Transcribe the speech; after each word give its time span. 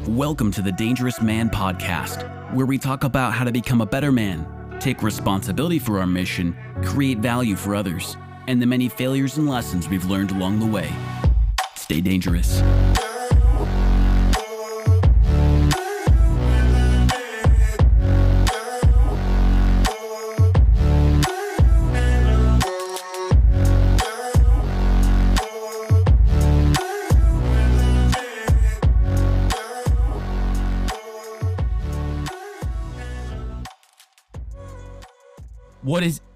Welcome 0.00 0.50
to 0.52 0.62
the 0.62 0.72
Dangerous 0.72 1.22
Man 1.22 1.48
Podcast, 1.48 2.52
where 2.52 2.66
we 2.66 2.76
talk 2.76 3.04
about 3.04 3.32
how 3.32 3.44
to 3.44 3.52
become 3.52 3.80
a 3.80 3.86
better 3.86 4.10
man, 4.10 4.44
take 4.80 5.00
responsibility 5.00 5.78
for 5.78 6.00
our 6.00 6.08
mission, 6.08 6.56
create 6.82 7.18
value 7.18 7.54
for 7.54 7.76
others, 7.76 8.16
and 8.48 8.60
the 8.60 8.66
many 8.66 8.88
failures 8.88 9.36
and 9.36 9.48
lessons 9.48 9.88
we've 9.88 10.06
learned 10.06 10.32
along 10.32 10.58
the 10.58 10.66
way. 10.66 10.90
Stay 11.76 12.00
dangerous. 12.00 12.60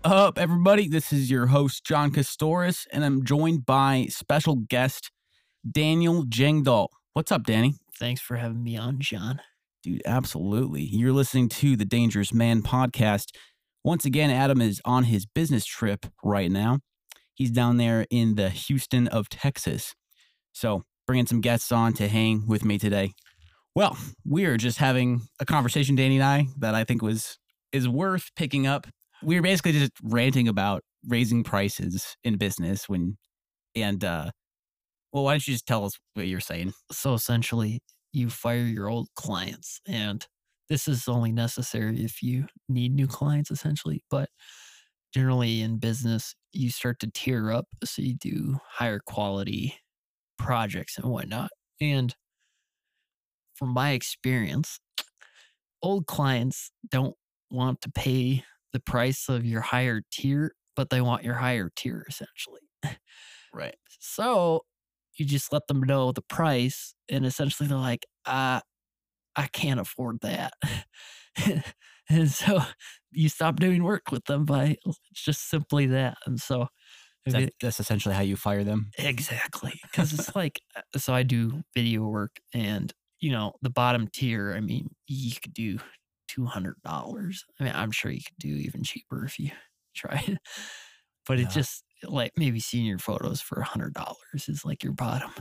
Up, 0.06 0.38
everybody? 0.38 0.86
This 0.86 1.12
is 1.12 1.32
your 1.32 1.46
host, 1.46 1.84
John 1.84 2.12
Kostohris, 2.12 2.86
and 2.92 3.04
I'm 3.04 3.24
joined 3.24 3.66
by 3.66 4.06
special 4.08 4.54
guest, 4.54 5.10
Daniel 5.68 6.22
Gjengdahl. 6.22 6.86
What's 7.14 7.32
up, 7.32 7.42
Danny? 7.42 7.74
Thanks 7.98 8.20
for 8.20 8.36
having 8.36 8.62
me 8.62 8.76
on, 8.76 9.00
John. 9.00 9.40
Dude, 9.82 10.02
absolutely. 10.06 10.82
You're 10.82 11.12
listening 11.12 11.48
to 11.48 11.74
the 11.74 11.84
Dangerous 11.84 12.32
Man 12.32 12.62
podcast. 12.62 13.34
Once 13.82 14.04
again, 14.04 14.30
Adam 14.30 14.60
is 14.60 14.80
on 14.84 15.04
his 15.04 15.26
business 15.26 15.66
trip 15.66 16.06
right 16.22 16.52
now. 16.52 16.78
He's 17.34 17.50
down 17.50 17.76
there 17.76 18.06
in 18.08 18.36
the 18.36 18.50
Houston 18.50 19.08
of 19.08 19.28
Texas. 19.28 19.96
So, 20.52 20.84
bringing 21.08 21.26
some 21.26 21.40
guests 21.40 21.72
on 21.72 21.94
to 21.94 22.06
hang 22.06 22.46
with 22.46 22.64
me 22.64 22.78
today. 22.78 23.14
Well, 23.74 23.98
we 24.24 24.44
are 24.44 24.56
just 24.56 24.78
having 24.78 25.22
a 25.40 25.44
conversation, 25.44 25.96
Danny 25.96 26.14
and 26.14 26.24
I, 26.24 26.46
that 26.58 26.76
I 26.76 26.84
think 26.84 27.02
was 27.02 27.38
is 27.72 27.88
worth 27.88 28.30
picking 28.36 28.68
up 28.68 28.86
we 29.26 29.36
were 29.36 29.42
basically 29.42 29.72
just 29.72 29.92
ranting 30.04 30.48
about 30.48 30.84
raising 31.08 31.44
prices 31.44 32.16
in 32.24 32.38
business 32.38 32.88
when 32.88 33.18
and 33.76 34.04
uh 34.04 34.30
well 35.12 35.24
why 35.24 35.32
don't 35.32 35.46
you 35.46 35.54
just 35.54 35.66
tell 35.66 35.84
us 35.84 35.94
what 36.14 36.28
you're 36.28 36.40
saying 36.40 36.72
So 36.92 37.14
essentially, 37.14 37.82
you 38.12 38.30
fire 38.30 38.58
your 38.64 38.88
old 38.88 39.08
clients, 39.16 39.80
and 39.86 40.26
this 40.70 40.88
is 40.88 41.08
only 41.08 41.32
necessary 41.32 42.02
if 42.04 42.22
you 42.22 42.46
need 42.68 42.94
new 42.94 43.08
clients, 43.08 43.50
essentially. 43.50 44.02
But 44.10 44.30
generally 45.14 45.62
in 45.62 45.78
business, 45.78 46.34
you 46.52 46.70
start 46.70 47.00
to 47.00 47.10
tier 47.14 47.52
up. 47.52 47.66
So 47.84 48.02
you 48.02 48.14
do 48.16 48.58
higher 48.68 49.00
quality 49.06 49.78
projects 50.38 50.98
and 50.98 51.10
whatnot. 51.10 51.50
And 51.80 52.14
from 53.56 53.70
my 53.70 53.90
experience, 53.92 54.78
old 55.82 56.06
clients 56.06 56.70
don't 56.90 57.14
want 57.50 57.80
to 57.82 57.90
pay 57.90 58.44
the 58.76 58.80
price 58.80 59.30
of 59.30 59.46
your 59.46 59.62
higher 59.62 60.02
tier, 60.12 60.52
but 60.74 60.90
they 60.90 61.00
want 61.00 61.24
your 61.24 61.36
higher 61.36 61.70
tier 61.74 62.04
essentially. 62.06 62.60
right 63.54 63.76
So 64.00 64.64
you 65.14 65.24
just 65.24 65.50
let 65.50 65.66
them 65.66 65.80
know 65.80 66.12
the 66.12 66.20
price, 66.20 66.94
and 67.08 67.24
essentially 67.24 67.66
they're 67.66 67.78
like, 67.78 68.04
uh, 68.26 68.60
I 69.34 69.46
can't 69.46 69.80
afford 69.80 70.18
that. 70.20 70.52
and 72.10 72.30
so 72.30 72.60
you 73.12 73.30
stop 73.30 73.56
doing 73.56 73.82
work 73.82 74.10
with 74.12 74.26
them 74.26 74.44
by 74.44 74.76
it's 74.86 75.24
just 75.24 75.48
simply 75.48 75.86
that. 75.86 76.18
And 76.26 76.38
so 76.38 76.68
that, 77.24 77.34
mean, 77.34 77.50
that's 77.62 77.80
essentially 77.80 78.14
how 78.14 78.20
you 78.20 78.36
fire 78.36 78.62
them 78.62 78.90
exactly 78.98 79.80
because 79.90 80.12
it's 80.12 80.36
like, 80.36 80.60
uh, 80.76 80.98
so 80.98 81.14
I 81.14 81.22
do 81.22 81.62
video 81.74 82.02
work, 82.02 82.36
and 82.52 82.92
you 83.20 83.32
know, 83.32 83.54
the 83.62 83.70
bottom 83.70 84.06
tier, 84.12 84.52
I 84.54 84.60
mean, 84.60 84.90
you 85.08 85.32
could 85.42 85.54
do 85.54 85.78
$200. 86.36 87.44
I 87.60 87.64
mean, 87.64 87.74
I'm 87.74 87.92
sure 87.92 88.10
you 88.10 88.22
could 88.22 88.38
do 88.38 88.48
even 88.48 88.84
cheaper 88.84 89.24
if 89.24 89.38
you 89.38 89.50
tried. 89.96 90.38
But 91.26 91.38
Yeah. 91.38 91.40
it 91.40 91.50
just 91.50 91.84
like 92.04 92.32
maybe 92.36 92.60
senior 92.60 92.98
photos 92.98 93.40
for 93.40 93.60
a 93.60 93.64
hundred 93.64 93.94
dollars 93.94 94.48
is 94.48 94.64
like 94.64 94.82
your 94.84 94.92
bottom, 94.92 95.32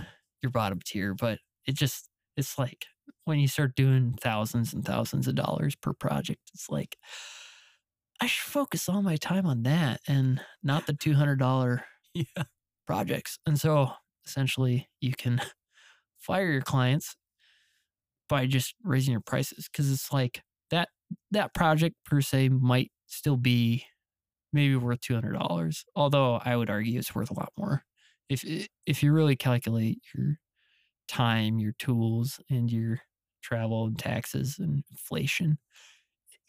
your 0.42 0.52
bottom 0.52 0.80
tier. 0.86 1.14
But 1.14 1.40
it 1.68 1.76
just 1.76 2.10
it's 2.38 2.58
like 2.58 2.86
when 3.26 3.40
you 3.40 3.48
start 3.48 3.76
doing 3.76 4.16
thousands 4.22 4.74
and 4.74 4.86
thousands 4.86 5.28
of 5.28 5.36
dollars 5.36 5.76
per 5.76 5.94
project, 5.94 6.42
it's 6.54 6.70
like 6.70 6.98
I 8.22 8.28
should 8.28 8.50
focus 8.50 8.88
all 8.88 9.02
my 9.02 9.18
time 9.18 9.46
on 9.46 9.64
that 9.64 10.02
and 10.08 10.42
not 10.64 10.86
the 10.88 10.94
two 10.94 11.14
hundred 11.14 11.40
dollar 11.40 11.86
yeah 12.14 12.44
projects. 12.88 13.40
And 13.46 13.60
so 13.60 13.92
essentially 14.26 14.90
you 15.02 15.14
can 15.14 15.42
fire 16.18 16.52
your 16.52 16.62
clients 16.62 17.16
by 18.28 18.46
just 18.48 18.76
raising 18.84 19.12
your 19.12 19.22
prices 19.22 19.68
because 19.72 19.92
it's 19.92 20.12
like 20.12 20.42
that 21.32 21.54
project 21.54 21.96
per 22.06 22.22
se 22.22 22.50
might 22.50 22.92
still 23.08 23.38
be 23.38 23.86
maybe 24.54 24.76
worth 24.76 25.02
$200 25.02 25.86
although 25.96 26.36
i 26.46 26.56
would 26.56 26.70
argue 26.70 27.00
it's 27.00 27.16
worth 27.16 27.32
a 27.32 27.36
lot 27.36 27.52
more. 27.58 27.84
If 28.30 28.46
if 28.88 29.04
you 29.04 29.14
really 29.14 29.36
calculate 29.38 30.00
your 30.16 30.38
time 31.08 31.60
your 31.60 31.74
tools 31.80 32.40
and 32.50 32.72
your 32.72 33.02
travel 33.44 33.86
and 33.88 34.00
taxes 34.00 34.58
and 34.60 34.84
inflation 34.92 35.58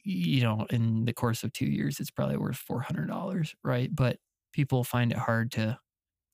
you 0.05 0.43
know 0.43 0.67
in 0.71 1.05
the 1.05 1.13
course 1.13 1.43
of 1.45 1.53
2 1.53 1.67
years 1.67 2.01
it's 2.01 2.11
probably 2.11 2.37
worth 2.37 2.57
$400 2.59 3.55
right? 3.65 3.91
But 3.95 4.19
people 4.53 4.85
find 4.85 5.13
it 5.13 5.19
hard 5.19 5.53
to 5.53 5.79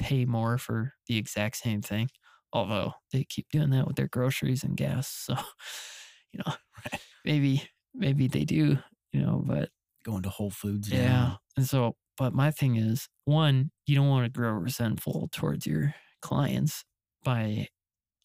pay 0.01 0.25
more 0.27 0.59
for 0.59 0.95
the 1.09 1.19
exact 1.19 1.57
same 1.59 1.83
thing 1.83 2.09
although 2.53 2.95
they 3.13 3.25
keep 3.25 3.49
doing 3.51 3.71
that 3.71 3.87
with 3.87 3.97
their 3.97 4.09
groceries 4.09 4.65
and 4.65 4.77
gas 4.77 5.09
so 5.09 5.35
you 6.33 6.41
know 6.47 6.55
maybe 7.25 7.63
maybe 7.95 8.29
they 8.29 8.45
do 8.45 8.79
you 9.13 9.21
know 9.21 9.43
but 9.47 9.71
going 10.05 10.23
to 10.23 10.29
whole 10.31 10.51
foods 10.51 10.91
yeah 10.91 10.93
now. 10.93 11.39
and 11.57 11.67
so 11.67 11.97
but 12.17 12.33
my 12.35 12.51
thing 12.51 12.77
is 12.77 13.09
one 13.25 13.71
you 13.87 13.95
don't 13.95 14.09
want 14.09 14.25
to 14.25 14.31
grow 14.31 14.51
resentful 14.53 15.29
towards 15.33 15.67
your 15.67 15.95
clients 16.21 16.85
by 17.25 17.69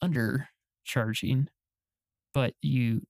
undercharging 0.04 1.48
but 2.34 2.54
you 2.62 3.02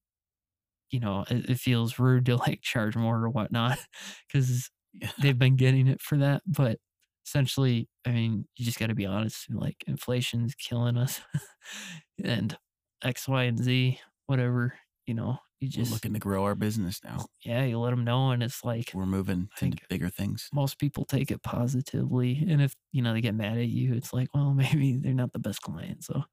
you 0.92 1.00
know 1.00 1.26
it, 1.30 1.50
it 1.50 1.60
feels 1.60 2.00
rude 2.00 2.26
to 2.26 2.36
like 2.38 2.62
charge 2.62 2.96
more 2.96 3.18
or 3.18 3.30
whatnot 3.30 3.78
because 4.28 4.70
Yeah. 4.94 5.12
they've 5.18 5.38
been 5.38 5.56
getting 5.56 5.88
it 5.88 6.02
for 6.02 6.18
that 6.18 6.42
but 6.48 6.80
essentially 7.26 7.90
i 8.06 8.12
mean 8.12 8.48
you 8.58 8.66
just 8.66 8.80
got 8.80 8.88
to 8.88 8.96
be 8.96 9.06
honest 9.06 9.50
like 9.52 9.84
inflation's 9.88 10.56
killing 10.56 10.98
us 10.98 11.22
and 12.24 12.58
x 13.04 13.28
y 13.28 13.44
and 13.44 13.60
z 13.60 14.00
whatever 14.28 14.74
you 15.08 15.14
know 15.16 15.40
you 15.60 15.68
we're 15.70 15.72
just 15.84 15.92
looking 15.92 16.14
to 16.14 16.20
grow 16.20 16.44
our 16.44 16.54
business 16.54 17.00
now. 17.04 17.26
yeah 17.44 17.64
you 17.64 17.80
let 17.80 17.90
them 17.90 18.04
know 18.04 18.30
and 18.32 18.44
it's 18.44 18.64
like 18.64 18.92
we're 18.94 19.06
moving 19.08 19.50
I 19.56 19.60
think- 19.60 19.74
into 19.76 19.86
bigger 19.90 20.10
things. 20.10 20.50
most 20.54 20.78
people 20.78 21.06
take 21.06 21.32
it 21.32 21.42
positively 21.42 22.46
and 22.48 22.62
if 22.62 22.74
you 22.92 23.02
know 23.02 23.14
they 23.14 23.22
get 23.22 23.34
mad 23.34 23.58
at 23.58 23.68
you 23.70 23.94
it's 23.96 24.14
like 24.14 24.28
well 24.36 24.54
maybe 24.64 24.98
they're 24.98 25.14
not 25.14 25.34
the 25.34 25.40
best 25.40 25.62
client 25.62 26.04
so. 26.04 26.24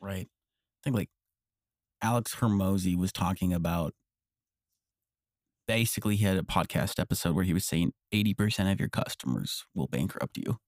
Right. 0.00 0.26
I 0.26 0.78
think 0.82 0.96
like 0.96 1.10
alex 2.02 2.34
hormozi 2.34 2.96
was 2.96 3.12
talking 3.12 3.52
about 3.54 3.94
basically 5.66 6.16
he 6.16 6.24
had 6.24 6.36
a 6.36 6.42
podcast 6.42 6.98
episode 7.00 7.34
where 7.34 7.44
he 7.44 7.54
was 7.54 7.64
saying 7.64 7.92
80% 8.12 8.70
of 8.72 8.78
your 8.80 8.90
customers 8.90 9.64
will 9.74 9.86
bankrupt 9.88 10.36
you. 10.36 10.58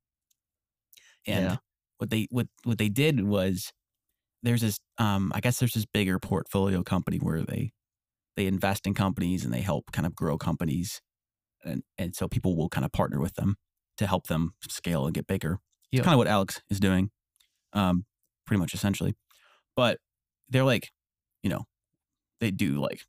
And 1.26 1.44
Yeah. 1.44 1.56
what 1.98 2.08
they 2.10 2.26
what 2.30 2.46
what 2.64 2.78
they 2.78 2.88
did 2.88 3.24
was 3.24 3.72
there's 4.46 4.60
this 4.62 4.78
um 4.98 5.30
i 5.34 5.40
guess 5.40 5.58
there's 5.58 5.74
this 5.74 5.84
bigger 5.86 6.18
portfolio 6.18 6.82
company 6.82 7.18
where 7.18 7.42
they 7.42 7.72
they 8.36 8.46
invest 8.46 8.86
in 8.86 8.94
companies 8.94 9.44
and 9.44 9.52
they 9.52 9.60
help 9.60 9.90
kind 9.92 10.06
of 10.06 10.14
grow 10.14 10.38
companies 10.38 11.00
and 11.64 11.82
and 11.98 12.14
so 12.16 12.28
people 12.28 12.56
will 12.56 12.68
kind 12.68 12.84
of 12.84 12.92
partner 12.92 13.20
with 13.20 13.34
them 13.34 13.56
to 13.98 14.06
help 14.06 14.26
them 14.28 14.52
scale 14.68 15.04
and 15.06 15.14
get 15.14 15.26
bigger 15.26 15.58
Yep. 15.92 16.00
it's 16.00 16.04
kind 16.04 16.14
of 16.14 16.18
what 16.18 16.28
alex 16.28 16.60
is 16.70 16.80
doing 16.80 17.10
um 17.72 18.04
pretty 18.46 18.58
much 18.60 18.72
essentially 18.74 19.14
but 19.76 19.98
they're 20.48 20.64
like 20.64 20.90
you 21.42 21.50
know 21.50 21.64
they 22.40 22.50
do 22.50 22.80
like 22.80 23.00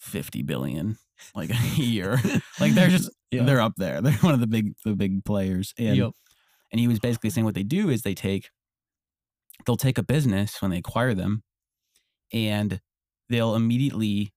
50 0.00 0.42
billion 0.42 0.96
like 1.34 1.50
a 1.78 1.80
year 1.80 2.18
like 2.58 2.72
they're 2.74 2.88
just 2.88 3.10
Yeah. 3.30 3.44
they're 3.44 3.60
up 3.60 3.74
there 3.76 4.00
they're 4.00 4.12
one 4.14 4.34
of 4.34 4.40
the 4.40 4.48
big 4.48 4.72
the 4.84 4.96
big 4.96 5.24
players 5.24 5.72
and 5.78 5.96
Yep. 5.96 6.10
and 6.72 6.80
he 6.80 6.88
was 6.88 6.98
basically 6.98 7.30
saying 7.30 7.44
what 7.44 7.54
they 7.54 7.62
do 7.62 7.88
is 7.88 8.02
they 8.02 8.14
take 8.14 8.48
they'll 9.66 9.76
take 9.76 9.98
a 9.98 10.02
business 10.02 10.60
when 10.60 10.70
they 10.70 10.78
acquire 10.78 11.14
them 11.14 11.42
and 12.32 12.80
they'll 13.28 13.54
immediately 13.54 14.32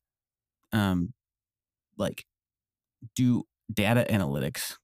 um 0.72 1.14
like 1.98 2.26
do 3.16 3.44
data 3.72 4.06
analytics 4.10 4.76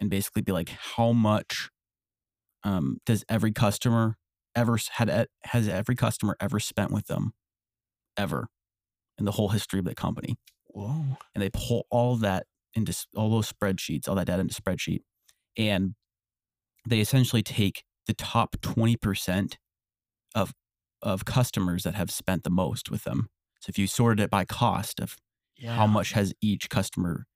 and 0.00 0.10
basically 0.10 0.42
be 0.42 0.52
like 0.52 0.68
how 0.68 1.12
much 1.12 1.70
um 2.62 2.98
does 3.06 3.24
every 3.28 3.52
customer 3.52 4.16
ever 4.54 4.78
had 4.92 5.26
has 5.44 5.68
every 5.68 5.96
customer 5.96 6.36
ever 6.40 6.60
spent 6.60 6.90
with 6.90 7.06
them 7.06 7.32
ever 8.16 8.48
in 9.18 9.24
the 9.24 9.32
whole 9.32 9.48
history 9.48 9.78
of 9.78 9.84
the 9.84 9.94
company? 9.94 10.36
Whoa. 10.66 11.18
And 11.34 11.42
they 11.42 11.50
pull 11.50 11.86
all 11.90 12.16
that 12.16 12.46
into 12.74 12.94
all 13.14 13.30
those 13.30 13.52
spreadsheets, 13.52 14.08
all 14.08 14.16
that 14.16 14.26
data 14.26 14.40
into 14.40 14.60
spreadsheet, 14.60 15.00
and 15.56 15.94
they 16.86 17.00
essentially 17.00 17.42
take 17.42 17.84
the 18.06 18.14
top 18.14 18.56
twenty 18.60 18.96
percent 18.96 19.58
of 20.34 20.54
of 21.02 21.24
customers 21.24 21.82
that 21.84 21.94
have 21.94 22.10
spent 22.10 22.44
the 22.44 22.50
most 22.50 22.90
with 22.90 23.04
them. 23.04 23.28
So 23.60 23.70
if 23.70 23.78
you 23.78 23.86
sorted 23.86 24.22
it 24.24 24.30
by 24.30 24.44
cost 24.44 25.00
of 25.00 25.16
Yeah. 25.56 25.72
how 25.76 25.86
much 25.86 26.12
has 26.12 26.32
each 26.40 26.70
customer 26.70 27.26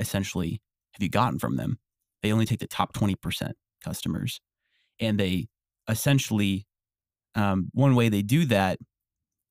essentially 0.00 0.60
have 0.94 1.02
you 1.02 1.08
gotten 1.10 1.38
from 1.38 1.56
them, 1.56 1.78
they 2.22 2.32
only 2.32 2.46
take 2.46 2.60
the 2.60 2.68
top 2.68 2.92
20% 2.94 3.56
customers. 3.84 4.40
And 5.00 5.20
they 5.20 5.48
essentially, 5.88 6.66
um, 7.34 7.70
one 7.74 7.94
way 7.96 8.08
they 8.08 8.22
do 8.22 8.46
that 8.46 8.78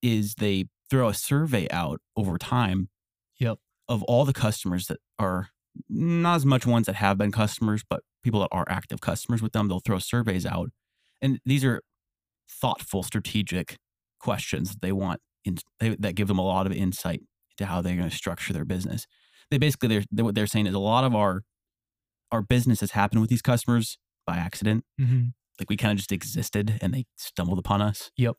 is 0.01 0.35
they 0.35 0.65
throw 0.89 1.09
a 1.09 1.13
survey 1.13 1.67
out 1.71 2.01
over 2.17 2.37
time 2.37 2.89
Yep. 3.39 3.59
of 3.87 4.03
all 4.03 4.25
the 4.25 4.33
customers 4.33 4.87
that 4.87 4.99
are 5.19 5.49
not 5.89 6.35
as 6.35 6.45
much 6.45 6.65
ones 6.65 6.85
that 6.85 6.95
have 6.95 7.17
been 7.17 7.31
customers, 7.31 7.83
but 7.89 8.03
people 8.23 8.41
that 8.41 8.49
are 8.51 8.65
active 8.67 9.01
customers 9.01 9.41
with 9.41 9.53
them. 9.53 9.67
They'll 9.67 9.79
throw 9.79 9.99
surveys 9.99 10.45
out. 10.45 10.69
And 11.21 11.39
these 11.45 11.63
are 11.63 11.81
thoughtful, 12.51 13.03
strategic 13.03 13.77
questions 14.19 14.71
that 14.71 14.81
they 14.81 14.91
want 14.91 15.19
in, 15.45 15.57
they, 15.79 15.95
that 15.95 16.15
give 16.15 16.27
them 16.27 16.37
a 16.39 16.45
lot 16.45 16.65
of 16.65 16.71
insight 16.73 17.21
into 17.51 17.65
how 17.65 17.81
they're 17.81 17.95
going 17.95 18.09
to 18.09 18.15
structure 18.15 18.53
their 18.53 18.65
business. 18.65 19.07
They 19.49 19.57
basically, 19.57 19.89
they're, 19.89 20.03
they, 20.11 20.23
what 20.23 20.35
they're 20.35 20.47
saying 20.47 20.67
is 20.67 20.73
a 20.73 20.79
lot 20.79 21.03
of 21.03 21.15
our 21.15 21.43
our 22.31 22.41
business 22.41 22.79
has 22.79 22.91
happened 22.91 23.19
with 23.19 23.29
these 23.29 23.41
customers 23.41 23.97
by 24.25 24.37
accident. 24.37 24.85
hmm 24.97 25.23
Like 25.59 25.69
we 25.69 25.75
kind 25.77 25.91
of 25.91 25.97
just 25.97 26.11
existed 26.13 26.77
and 26.81 26.93
they 26.93 27.05
stumbled 27.17 27.59
upon 27.59 27.81
us. 27.81 28.09
Yep. 28.15 28.35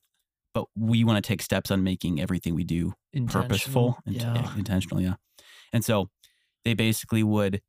But 0.55 0.65
we 0.77 1.05
want 1.05 1.23
to 1.23 1.27
take 1.27 1.43
steps 1.43 1.71
on 1.71 1.83
making 1.83 2.21
everything 2.21 2.55
we 2.55 2.65
do 2.65 2.95
purposeful 3.29 3.99
and 4.07 4.17
Yeah. 4.17 4.57
intentional 4.57 5.01
yeah 5.03 5.15
and 5.73 5.85
so 5.85 6.09
they 6.65 6.73
basically 6.75 7.23
would 7.23 7.61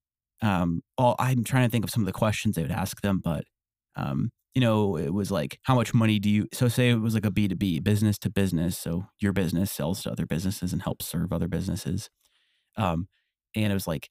um 0.42 0.82
all 0.98 1.16
i'm 1.20 1.44
trying 1.44 1.66
to 1.68 1.72
think 1.72 1.84
of 1.84 1.90
some 1.90 2.02
of 2.04 2.06
the 2.06 2.14
questions 2.14 2.56
they 2.56 2.62
would 2.62 2.72
ask 2.72 3.02
them 3.02 3.20
but 3.24 3.44
um 3.96 4.32
you 4.56 4.62
know 4.62 4.98
it 4.98 5.14
was 5.14 5.32
like 5.32 5.60
how 5.64 5.76
much 5.76 5.94
money 5.94 6.20
do 6.20 6.30
you 6.30 6.48
so 6.54 6.68
say 6.68 6.90
it 6.90 7.02
was 7.02 7.14
like 7.14 7.26
a 7.26 7.32
b2b 7.32 7.84
business 7.84 8.18
to 8.20 8.30
business 8.30 8.78
so 8.78 9.06
your 9.20 9.34
business 9.34 9.72
sells 9.72 10.04
to 10.04 10.12
other 10.12 10.26
businesses 10.26 10.74
and 10.74 10.84
helps 10.84 11.08
serve 11.08 11.34
other 11.34 11.48
businesses 11.48 12.10
um 12.78 13.08
and 13.56 13.72
it 13.72 13.74
was 13.74 13.88
like 13.88 14.10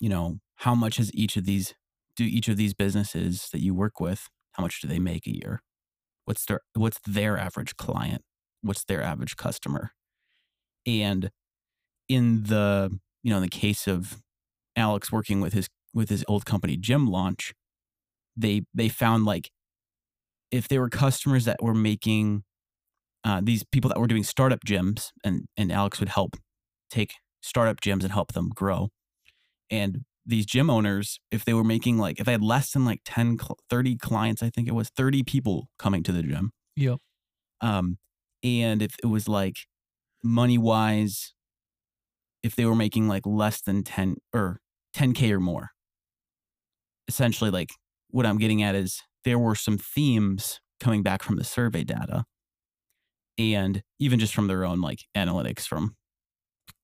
you 0.00 0.08
know 0.08 0.38
how 0.56 0.74
much 0.74 0.98
is 0.98 1.10
each 1.14 1.36
of 1.36 1.44
these 1.44 1.74
do 2.16 2.24
each 2.24 2.48
of 2.48 2.56
these 2.56 2.74
businesses 2.74 3.48
that 3.52 3.60
you 3.60 3.74
work 3.74 4.00
with 4.00 4.28
how 4.52 4.62
much 4.62 4.80
do 4.80 4.88
they 4.88 4.98
make 4.98 5.26
a 5.26 5.34
year? 5.34 5.62
What's 6.24 6.44
their 6.46 6.60
what's 6.74 6.98
their 7.06 7.38
average 7.38 7.76
client? 7.76 8.22
What's 8.62 8.84
their 8.84 9.02
average 9.02 9.36
customer? 9.36 9.92
And 10.86 11.30
in 12.08 12.44
the 12.44 12.98
you 13.22 13.30
know 13.30 13.36
in 13.36 13.42
the 13.42 13.48
case 13.48 13.86
of 13.86 14.22
alex 14.76 15.12
working 15.12 15.40
with 15.40 15.52
his 15.52 15.68
with 15.94 16.08
his 16.08 16.24
old 16.28 16.46
company 16.46 16.76
gym 16.76 17.06
launch 17.06 17.52
they 18.40 18.62
they 18.74 18.88
found 18.88 19.24
like 19.24 19.50
if 20.50 20.68
there 20.68 20.80
were 20.80 20.88
customers 20.88 21.44
that 21.44 21.62
were 21.62 21.74
making 21.74 22.42
uh, 23.24 23.40
these 23.42 23.64
people 23.70 23.88
that 23.88 23.98
were 24.00 24.06
doing 24.06 24.24
startup 24.24 24.60
gyms 24.66 25.10
and 25.24 25.46
and 25.56 25.70
alex 25.70 26.00
would 26.00 26.08
help 26.08 26.36
take 26.90 27.14
startup 27.42 27.80
gyms 27.80 28.02
and 28.02 28.12
help 28.12 28.32
them 28.32 28.50
grow. 28.54 28.88
And 29.70 30.00
these 30.26 30.46
gym 30.46 30.68
owners 30.68 31.18
if 31.30 31.44
they 31.44 31.54
were 31.54 31.64
making 31.64 31.98
like 31.98 32.20
if 32.20 32.26
they 32.26 32.32
had 32.32 32.42
less 32.42 32.72
than 32.72 32.84
like 32.84 33.00
10 33.04 33.38
30 33.70 33.96
clients 33.96 34.42
i 34.42 34.50
think 34.50 34.68
it 34.68 34.74
was 34.74 34.90
30 34.90 35.22
people 35.22 35.68
coming 35.78 36.02
to 36.02 36.12
the 36.12 36.22
gym. 36.22 36.50
Yep. 36.76 36.98
um, 37.62 37.98
and 38.42 38.82
if 38.82 38.94
it 39.02 39.06
was 39.06 39.28
like 39.28 39.56
money 40.22 40.58
wise, 40.58 41.34
if 42.42 42.56
they 42.56 42.64
were 42.64 42.74
making 42.74 43.08
like 43.08 43.26
less 43.26 43.60
than 43.60 43.82
10 43.82 44.16
or 44.32 44.60
10K 44.96 45.30
or 45.32 45.40
more, 45.40 45.70
essentially, 47.08 47.50
like 47.50 47.70
what 48.10 48.26
I'm 48.26 48.38
getting 48.38 48.62
at 48.62 48.74
is 48.74 49.02
there 49.24 49.38
were 49.38 49.54
some 49.54 49.78
themes 49.78 50.60
coming 50.78 51.02
back 51.02 51.22
from 51.22 51.36
the 51.36 51.44
survey 51.44 51.84
data 51.84 52.24
and 53.38 53.82
even 53.98 54.18
just 54.18 54.34
from 54.34 54.46
their 54.46 54.64
own 54.64 54.80
like 54.80 55.04
analytics 55.16 55.62
from 55.66 55.96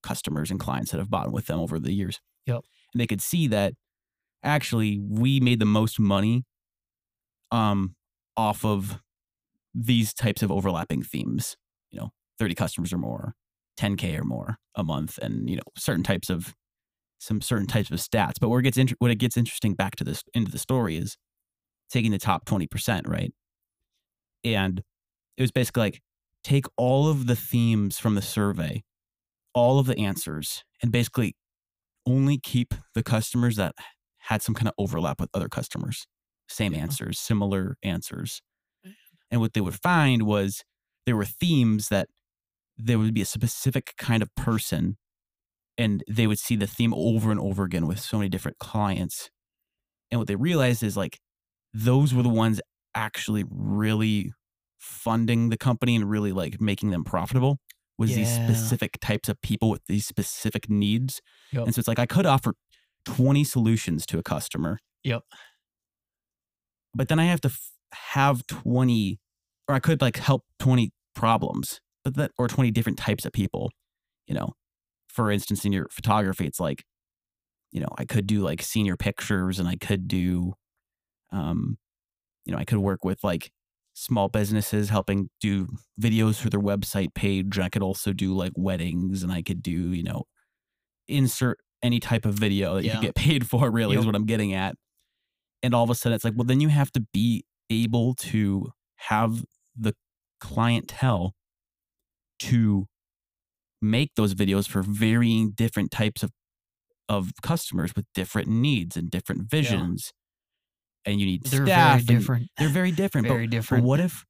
customers 0.02 0.50
and 0.50 0.60
clients 0.60 0.90
that 0.90 0.98
have 0.98 1.10
bought 1.10 1.32
with 1.32 1.46
them 1.46 1.58
over 1.58 1.78
the 1.78 1.92
years. 1.92 2.20
Yep. 2.46 2.62
And 2.92 3.00
they 3.00 3.06
could 3.06 3.20
see 3.20 3.46
that 3.48 3.74
actually 4.42 5.00
we 5.00 5.40
made 5.40 5.58
the 5.58 5.66
most 5.66 5.98
money 5.98 6.44
um, 7.50 7.94
off 8.36 8.64
of 8.64 9.00
these 9.74 10.14
types 10.14 10.42
of 10.42 10.50
overlapping 10.50 11.02
themes, 11.02 11.56
you 11.90 12.00
know, 12.00 12.10
30 12.38 12.54
customers 12.54 12.92
or 12.92 12.98
more, 12.98 13.34
10K 13.78 14.18
or 14.18 14.24
more 14.24 14.56
a 14.74 14.84
month, 14.84 15.18
and, 15.18 15.48
you 15.48 15.56
know, 15.56 15.62
certain 15.76 16.02
types 16.02 16.30
of 16.30 16.54
some 17.18 17.40
certain 17.40 17.66
types 17.66 17.90
of 17.90 17.98
stats. 17.98 18.34
But 18.40 18.48
where 18.48 18.60
it 18.60 18.64
gets 18.64 18.78
inter- 18.78 18.96
what 18.98 19.10
it 19.10 19.16
gets 19.16 19.36
interesting 19.36 19.74
back 19.74 19.96
to 19.96 20.04
this 20.04 20.22
into 20.34 20.50
the 20.50 20.58
story 20.58 20.96
is 20.96 21.16
taking 21.90 22.12
the 22.12 22.18
top 22.18 22.46
20%, 22.46 23.08
right? 23.08 23.32
And 24.44 24.82
it 25.36 25.42
was 25.42 25.52
basically 25.52 25.82
like 25.82 26.02
take 26.44 26.66
all 26.76 27.08
of 27.08 27.26
the 27.26 27.36
themes 27.36 27.98
from 27.98 28.14
the 28.14 28.22
survey, 28.22 28.84
all 29.54 29.78
of 29.78 29.86
the 29.86 29.98
answers, 29.98 30.64
and 30.82 30.92
basically 30.92 31.36
only 32.06 32.38
keep 32.38 32.74
the 32.94 33.02
customers 33.04 33.56
that 33.56 33.74
had 34.20 34.42
some 34.42 34.54
kind 34.54 34.68
of 34.68 34.74
overlap 34.78 35.20
with 35.20 35.30
other 35.34 35.48
customers. 35.48 36.06
Same 36.48 36.74
Yeah. 36.74 36.80
answers, 36.82 37.18
similar 37.18 37.76
answers. 37.82 38.42
And 39.30 39.40
what 39.40 39.54
they 39.54 39.60
would 39.60 39.80
find 39.80 40.24
was 40.24 40.64
there 41.06 41.16
were 41.16 41.24
themes 41.26 41.88
that 41.88 42.08
there 42.78 42.98
would 42.98 43.14
be 43.14 43.22
a 43.22 43.26
specific 43.26 43.94
kind 43.98 44.22
of 44.22 44.34
person 44.36 44.98
and 45.78 46.02
they 46.08 46.26
would 46.26 46.38
see 46.38 46.56
the 46.56 46.66
theme 46.66 46.94
over 46.94 47.30
and 47.30 47.40
over 47.40 47.64
again 47.64 47.86
with 47.86 48.00
so 48.00 48.18
many 48.18 48.28
different 48.28 48.58
clients. 48.58 49.30
And 50.10 50.20
what 50.20 50.28
they 50.28 50.36
realized 50.36 50.82
is 50.82 50.96
like 50.96 51.18
those 51.74 52.14
were 52.14 52.22
the 52.22 52.28
ones 52.28 52.60
actually 52.94 53.44
really 53.50 54.32
funding 54.78 55.50
the 55.50 55.56
company 55.56 55.96
and 55.96 56.08
really 56.08 56.32
like 56.32 56.60
making 56.60 56.90
them 56.90 57.04
profitable 57.04 57.58
was 57.98 58.14
these 58.14 58.32
specific 58.32 58.98
types 59.00 59.28
of 59.28 59.40
people 59.40 59.70
with 59.70 59.80
these 59.86 60.06
specific 60.06 60.68
needs. 60.68 61.20
Yep. 61.52 61.66
And 61.66 61.74
so 61.74 61.78
it's 61.78 61.88
like 61.88 61.98
I 61.98 62.06
could 62.06 62.26
offer 62.26 62.52
20 63.06 63.42
solutions 63.44 64.04
to 64.06 64.18
a 64.18 64.22
customer. 64.22 64.78
Yep. 65.02 65.22
But 66.94 67.08
then 67.08 67.18
I 67.18 67.24
have 67.24 67.40
to 67.42 67.48
f- 67.48 67.70
have 67.92 68.46
20 68.46 69.18
or 69.68 69.74
I 69.74 69.78
could 69.78 70.00
like 70.00 70.18
help 70.18 70.44
20 70.58 70.90
problems, 71.14 71.80
but 72.04 72.16
that 72.16 72.32
or 72.38 72.48
20 72.48 72.70
different 72.70 72.98
types 72.98 73.24
of 73.24 73.32
people, 73.32 73.70
you 74.26 74.34
know. 74.34 74.52
For 75.16 75.32
instance, 75.32 75.64
in 75.66 75.72
your 75.72 75.88
photography, 75.90 76.46
it's 76.46 76.60
like, 76.60 76.84
you 77.72 77.80
know, 77.80 77.88
I 77.98 78.04
could 78.04 78.26
do 78.26 78.40
like 78.40 78.62
senior 78.62 78.96
pictures 78.96 79.58
and 79.58 79.68
I 79.68 79.76
could 79.76 80.08
do 80.08 80.54
um, 81.32 81.78
you 82.46 82.52
know, 82.52 82.58
I 82.58 82.64
could 82.64 82.78
work 82.78 83.04
with 83.04 83.24
like 83.24 83.50
small 83.94 84.28
businesses 84.28 84.90
helping 84.90 85.30
do 85.40 85.68
videos 86.00 86.40
for 86.40 86.50
their 86.50 86.60
website 86.60 87.14
page. 87.14 87.58
I 87.58 87.68
could 87.68 87.82
also 87.82 88.12
do 88.12 88.34
like 88.34 88.52
weddings 88.56 89.22
and 89.22 89.32
I 89.32 89.42
could 89.42 89.62
do, 89.62 89.92
you 89.92 90.02
know, 90.02 90.24
insert 91.08 91.58
any 91.82 92.00
type 92.00 92.24
of 92.24 92.34
video 92.34 92.74
that 92.74 92.84
you 92.84 92.90
Yeah. 92.90 92.98
could 92.98 93.00
get 93.00 93.14
paid 93.16 93.46
for, 93.48 93.70
really, 93.70 93.96
is 93.96 94.06
what 94.06 94.14
I'm 94.16 94.26
getting 94.26 94.54
at. 94.54 94.76
And 95.62 95.74
all 95.74 95.84
of 95.84 95.90
a 95.90 95.94
sudden 95.94 96.14
it's 96.16 96.24
like, 96.24 96.34
well, 96.36 96.44
then 96.46 96.60
you 96.60 96.68
have 96.68 96.92
to 96.92 97.00
be 97.12 97.44
able 97.70 98.14
to 98.16 98.70
have 98.96 99.44
the 99.76 99.94
clientele 100.40 101.34
to 102.38 102.86
make 103.82 104.10
those 104.16 104.34
videos 104.34 104.68
for 104.68 104.82
varying 104.82 105.50
different 105.50 105.90
types 105.90 106.22
of 106.22 106.30
of 107.08 107.30
customers 107.42 107.92
with 107.94 108.04
different 108.14 108.48
needs 108.48 108.96
and 108.96 109.10
different 109.10 109.48
visions. 109.48 110.12
And 111.04 111.20
you 111.20 111.26
need 111.26 111.44
They're 111.44 111.64
staff. 111.66 112.02
very 112.02 112.18
different. 112.18 112.48
They're 112.58 112.68
very 112.68 112.90
different. 112.90 113.28
Very 113.28 113.46
but 113.46 113.50
different. 113.52 113.84
what 113.84 114.00
if 114.00 114.24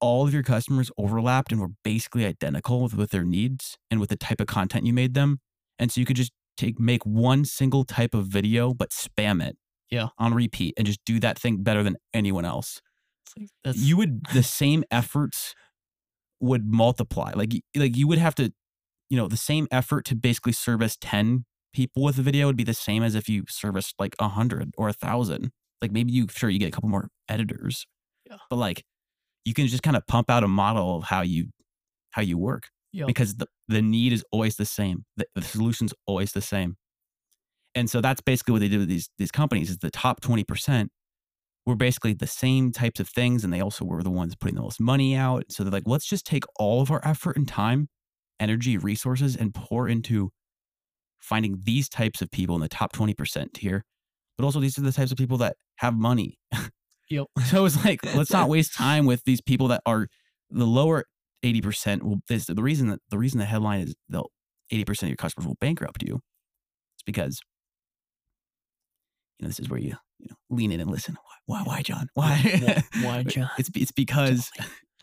all 0.00 0.26
of 0.26 0.34
your 0.34 0.42
customers 0.42 0.90
overlapped 0.98 1.52
and 1.52 1.60
were 1.60 1.70
basically 1.82 2.26
identical 2.26 2.82
with, 2.82 2.94
with 2.94 3.10
their 3.10 3.24
needs 3.24 3.78
and 3.90 3.98
with 3.98 4.10
the 4.10 4.16
type 4.16 4.40
of 4.40 4.46
content 4.46 4.84
you 4.84 4.92
made 4.92 5.14
them? 5.14 5.40
And 5.78 5.90
so 5.90 6.00
you 6.00 6.04
could 6.04 6.16
just 6.16 6.32
take 6.58 6.78
make 6.78 7.04
one 7.06 7.46
single 7.46 7.84
type 7.84 8.12
of 8.14 8.26
video, 8.26 8.74
but 8.74 8.90
spam 8.90 9.42
it. 9.42 9.56
Yeah. 9.90 10.08
On 10.18 10.34
repeat 10.34 10.74
and 10.76 10.86
just 10.86 11.00
do 11.06 11.18
that 11.20 11.38
thing 11.38 11.62
better 11.62 11.82
than 11.82 11.96
anyone 12.12 12.44
else. 12.44 12.82
Like, 13.64 13.74
You 13.74 13.96
would 13.96 14.20
the 14.34 14.42
same 14.42 14.84
efforts 14.90 15.54
would 16.40 16.66
multiply. 16.66 17.32
Like 17.34 17.54
like 17.74 17.96
you 17.96 18.06
would 18.06 18.18
have 18.18 18.34
to, 18.34 18.52
you 19.10 19.16
know, 19.16 19.28
the 19.28 19.36
same 19.36 19.66
effort 19.70 20.04
to 20.06 20.14
basically 20.14 20.52
service 20.52 20.96
10 21.00 21.44
people 21.72 22.02
with 22.02 22.18
a 22.18 22.22
video 22.22 22.46
would 22.46 22.56
be 22.56 22.64
the 22.64 22.74
same 22.74 23.02
as 23.02 23.14
if 23.14 23.28
you 23.28 23.44
serviced 23.48 23.94
like 23.98 24.14
a 24.18 24.28
hundred 24.28 24.72
or 24.76 24.88
a 24.88 24.92
thousand. 24.92 25.50
Like 25.80 25.92
maybe 25.92 26.12
you 26.12 26.26
sure 26.30 26.50
you 26.50 26.58
get 26.58 26.68
a 26.68 26.72
couple 26.72 26.88
more 26.88 27.08
editors. 27.28 27.86
Yeah. 28.28 28.36
But 28.50 28.56
like 28.56 28.84
you 29.44 29.54
can 29.54 29.66
just 29.66 29.82
kind 29.82 29.96
of 29.96 30.06
pump 30.06 30.30
out 30.30 30.44
a 30.44 30.48
model 30.48 30.96
of 30.96 31.04
how 31.04 31.22
you 31.22 31.48
how 32.10 32.22
you 32.22 32.38
work 32.38 32.64
Yep. 32.92 33.06
because 33.06 33.34
the, 33.36 33.46
the 33.68 33.82
need 33.82 34.14
is 34.14 34.24
always 34.32 34.56
the 34.56 34.64
same. 34.64 35.04
The, 35.18 35.26
the 35.34 35.42
solution's 35.42 35.92
always 36.06 36.32
the 36.32 36.40
same. 36.40 36.76
And 37.74 37.88
so 37.90 38.00
that's 38.00 38.22
basically 38.22 38.52
what 38.52 38.60
they 38.60 38.68
did 38.68 38.78
with 38.78 38.88
these 38.88 39.10
these 39.18 39.30
companies 39.30 39.70
is 39.70 39.78
the 39.78 39.90
top 39.90 40.20
20% 40.20 40.88
were 41.66 41.76
basically 41.76 42.14
the 42.14 42.26
same 42.26 42.72
types 42.72 42.98
of 42.98 43.08
things 43.08 43.44
and 43.44 43.52
they 43.52 43.60
also 43.60 43.84
were 43.84 44.02
the 44.02 44.10
ones 44.10 44.34
putting 44.34 44.56
the 44.56 44.62
most 44.62 44.80
money 44.80 45.14
out. 45.14 45.44
So 45.50 45.62
they're 45.62 45.70
like, 45.72 45.82
let's 45.86 46.06
just 46.06 46.26
take 46.26 46.44
all 46.58 46.80
of 46.80 46.90
our 46.90 47.00
effort 47.06 47.36
and 47.36 47.46
time, 47.46 47.88
energy, 48.40 48.76
resources 48.78 49.36
and 49.36 49.54
pour 49.54 49.88
into 49.88 50.30
finding 51.20 51.60
these 51.64 51.88
types 51.88 52.22
of 52.22 52.30
people 52.30 52.54
in 52.54 52.60
the 52.60 52.68
top 52.68 52.92
20% 52.92 53.52
tier. 53.52 53.84
But 54.36 54.44
also 54.44 54.60
these 54.60 54.78
are 54.78 54.82
the 54.82 54.92
types 54.92 55.10
of 55.10 55.18
people 55.18 55.38
that 55.38 55.56
have 55.76 55.94
money. 55.94 56.38
Yep. 57.10 57.26
So 57.46 57.64
it's 57.64 57.82
like, 57.84 58.00
let's 58.14 58.30
not 58.32 58.48
waste 58.48 58.74
time 58.74 59.06
with 59.06 59.24
these 59.24 59.40
people 59.40 59.68
that 59.68 59.82
are 59.86 60.08
the 60.50 60.66
lower 60.66 61.04
80% 61.44 62.02
will 62.02 62.18
this 62.28 62.46
the 62.46 62.62
reason 62.62 62.88
that 62.88 63.00
the 63.10 63.18
reason 63.18 63.38
the 63.38 63.44
headline 63.46 63.80
is 63.80 63.94
the 64.08 64.24
80% 64.72 65.02
of 65.04 65.08
your 65.08 65.16
customers 65.16 65.46
will 65.46 65.56
bankrupt 65.60 66.02
you 66.02 66.16
is 66.16 67.02
because 67.06 67.40
you 69.38 69.44
know 69.44 69.48
this 69.48 69.60
is 69.60 69.68
where 69.70 69.78
you 69.80 69.94
you 70.18 70.26
know 70.30 70.36
lean 70.50 70.72
in 70.72 70.80
and 70.80 70.90
listen 70.90 71.16
why 71.46 71.58
why, 71.60 71.62
why 71.62 71.82
john 71.82 72.08
why 72.14 72.58
Why- 72.60 72.82
why, 73.02 73.22
John? 73.28 73.48
it's 73.58 73.70
it's 73.74 73.92
because 73.92 74.50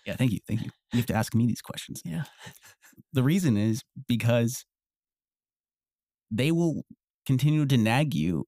yeah 0.05 0.15
thank 0.17 0.31
you 0.33 0.39
thank 0.47 0.61
you 0.63 0.71
you 0.91 0.97
have 0.99 1.05
to 1.07 1.13
ask 1.15 1.33
me 1.33 1.47
these 1.47 1.61
questions 1.61 2.01
Yeah. 2.03 2.23
The 3.13 3.23
reason 3.23 3.57
is 3.57 3.83
because 4.07 4.65
they 6.31 6.51
will 6.51 6.83
continue 7.25 7.65
to 7.65 7.77
nag 7.77 8.13
you 8.13 8.45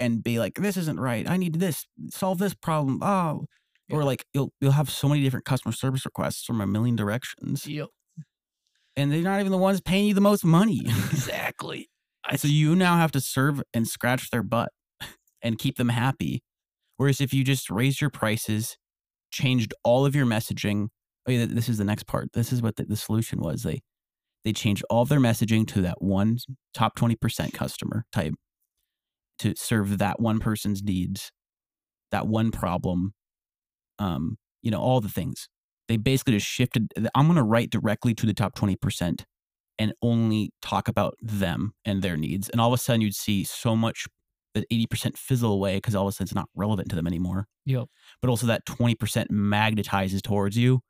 and 0.00 0.22
be 0.22 0.38
like 0.38 0.54
this 0.54 0.76
isn't 0.76 1.00
right. 1.00 1.28
I 1.28 1.36
need 1.36 1.60
this 1.60 1.86
solve 2.10 2.38
this 2.38 2.54
problem. 2.54 3.02
Oh 3.02 3.46
or 3.90 4.04
like 4.04 4.24
you'll 4.32 4.52
you'll 4.60 4.72
have 4.72 4.90
so 4.90 5.08
many 5.08 5.22
different 5.22 5.44
customer 5.44 5.72
service 5.72 6.04
requests 6.04 6.44
from 6.44 6.60
a 6.60 6.66
million 6.66 6.96
directions. 6.96 7.66
Yep. 7.66 7.88
and 8.96 9.12
they're 9.12 9.22
not 9.22 9.40
even 9.40 9.52
the 9.52 9.58
ones 9.58 9.80
paying 9.80 10.06
you 10.06 10.14
the 10.14 10.20
most 10.20 10.44
money. 10.44 10.82
Exactly. 10.84 11.88
I 12.24 12.36
so 12.36 12.48
you 12.48 12.74
now 12.74 12.96
have 12.96 13.12
to 13.12 13.20
serve 13.20 13.62
and 13.74 13.86
scratch 13.86 14.30
their 14.30 14.42
butt 14.42 14.70
and 15.42 15.58
keep 15.58 15.76
them 15.76 15.90
happy. 15.90 16.42
Whereas 16.96 17.20
if 17.20 17.34
you 17.34 17.44
just 17.44 17.70
raised 17.70 18.00
your 18.00 18.10
prices 18.10 18.76
changed 19.30 19.74
all 19.82 20.06
of 20.06 20.14
your 20.14 20.26
messaging 20.26 20.88
oh 21.26 21.32
yeah 21.32 21.46
this 21.48 21.68
is 21.68 21.78
the 21.78 21.84
next 21.84 22.06
part. 22.06 22.32
This 22.32 22.52
is 22.52 22.62
what 22.62 22.76
the, 22.76 22.84
the 22.84 22.96
solution 22.96 23.40
was. 23.40 23.62
They 23.62 23.80
they 24.44 24.52
changed 24.52 24.84
all 24.90 25.02
of 25.02 25.08
their 25.08 25.20
messaging 25.20 25.66
to 25.68 25.80
that 25.82 26.02
one 26.02 26.38
top 26.74 26.98
20% 26.98 27.54
customer 27.54 28.04
type 28.12 28.34
to 29.38 29.54
serve 29.56 29.98
that 29.98 30.20
one 30.20 30.38
person's 30.38 30.82
needs 30.82 31.32
that 32.10 32.26
one 32.26 32.50
problem 32.50 33.14
um 33.98 34.36
you 34.62 34.70
know 34.70 34.80
all 34.80 35.00
the 35.00 35.08
things. 35.08 35.48
They 35.88 35.96
basically 35.96 36.34
just 36.34 36.46
shifted 36.46 36.92
i'm 37.14 37.26
going 37.26 37.36
to 37.36 37.42
write 37.42 37.70
directly 37.70 38.14
to 38.14 38.26
the 38.26 38.34
top 38.34 38.56
20% 38.56 39.24
and 39.78 39.92
only 40.02 40.50
talk 40.62 40.88
about 40.88 41.16
them 41.20 41.72
and 41.84 42.02
their 42.02 42.16
needs. 42.16 42.48
And 42.48 42.60
all 42.60 42.72
of 42.72 42.78
a 42.78 42.82
sudden 42.82 43.00
you'd 43.00 43.14
see 43.14 43.44
so 43.44 43.74
much 43.74 44.06
that 44.54 44.64
80% 44.70 45.18
fizzle 45.18 45.52
away 45.52 45.76
because 45.76 45.94
all 45.94 46.06
of 46.06 46.08
a 46.08 46.12
sudden 46.12 46.26
it's 46.26 46.34
not 46.34 46.48
relevant 46.54 46.88
to 46.90 46.96
them 46.96 47.06
anymore. 47.08 47.46
Yep. 47.66 47.88
but 48.20 48.28
also 48.28 48.46
that 48.46 48.66
20% 48.66 48.96
magnetizes 49.30 50.22
towards 50.22 50.56
you 50.56 50.80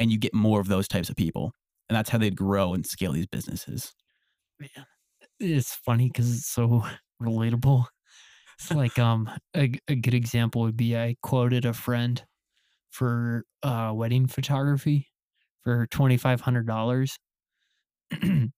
and 0.00 0.12
you 0.12 0.18
get 0.18 0.34
more 0.34 0.60
of 0.60 0.68
those 0.68 0.88
types 0.88 1.08
of 1.10 1.16
people 1.16 1.52
and 1.88 1.96
that's 1.96 2.10
how 2.10 2.18
they'd 2.18 2.36
grow 2.36 2.74
and 2.74 2.86
scale 2.86 3.12
these 3.12 3.26
businesses 3.26 3.92
man, 4.60 4.86
it's 5.40 5.74
funny 5.74 6.08
because 6.08 6.34
it's 6.36 6.48
so 6.48 6.84
relatable. 7.22 7.86
It's 8.58 8.70
like 8.72 8.98
um 8.98 9.30
a, 9.56 9.72
a 9.88 9.94
good 9.94 10.14
example 10.14 10.62
would 10.62 10.76
be 10.76 10.96
I 10.96 11.16
quoted 11.22 11.64
a 11.64 11.72
friend 11.72 12.22
for 12.90 13.44
uh 13.62 13.92
wedding 13.94 14.26
photography 14.26 15.08
for 15.64 15.86
twenty 15.88 16.16
five 16.16 16.42
hundred 16.42 16.66
dollars, 16.66 17.18
and 18.22 18.52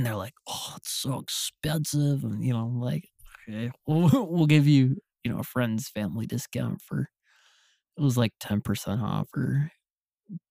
they're 0.00 0.16
like, 0.16 0.34
"Oh, 0.48 0.74
it's 0.76 0.92
so 0.92 1.20
expensive," 1.20 2.24
and 2.24 2.44
you 2.44 2.52
know, 2.52 2.60
I'm 2.60 2.80
like, 2.80 3.04
"Okay, 3.48 3.70
we'll, 3.86 4.26
we'll 4.30 4.46
give 4.46 4.66
you 4.66 4.96
you 5.24 5.32
know 5.32 5.40
a 5.40 5.44
friend's 5.44 5.88
family 5.88 6.26
discount 6.26 6.82
for 6.82 7.10
it 7.98 8.02
was 8.02 8.16
like 8.18 8.32
ten 8.40 8.60
percent 8.60 9.02
off 9.02 9.28
or 9.36 9.70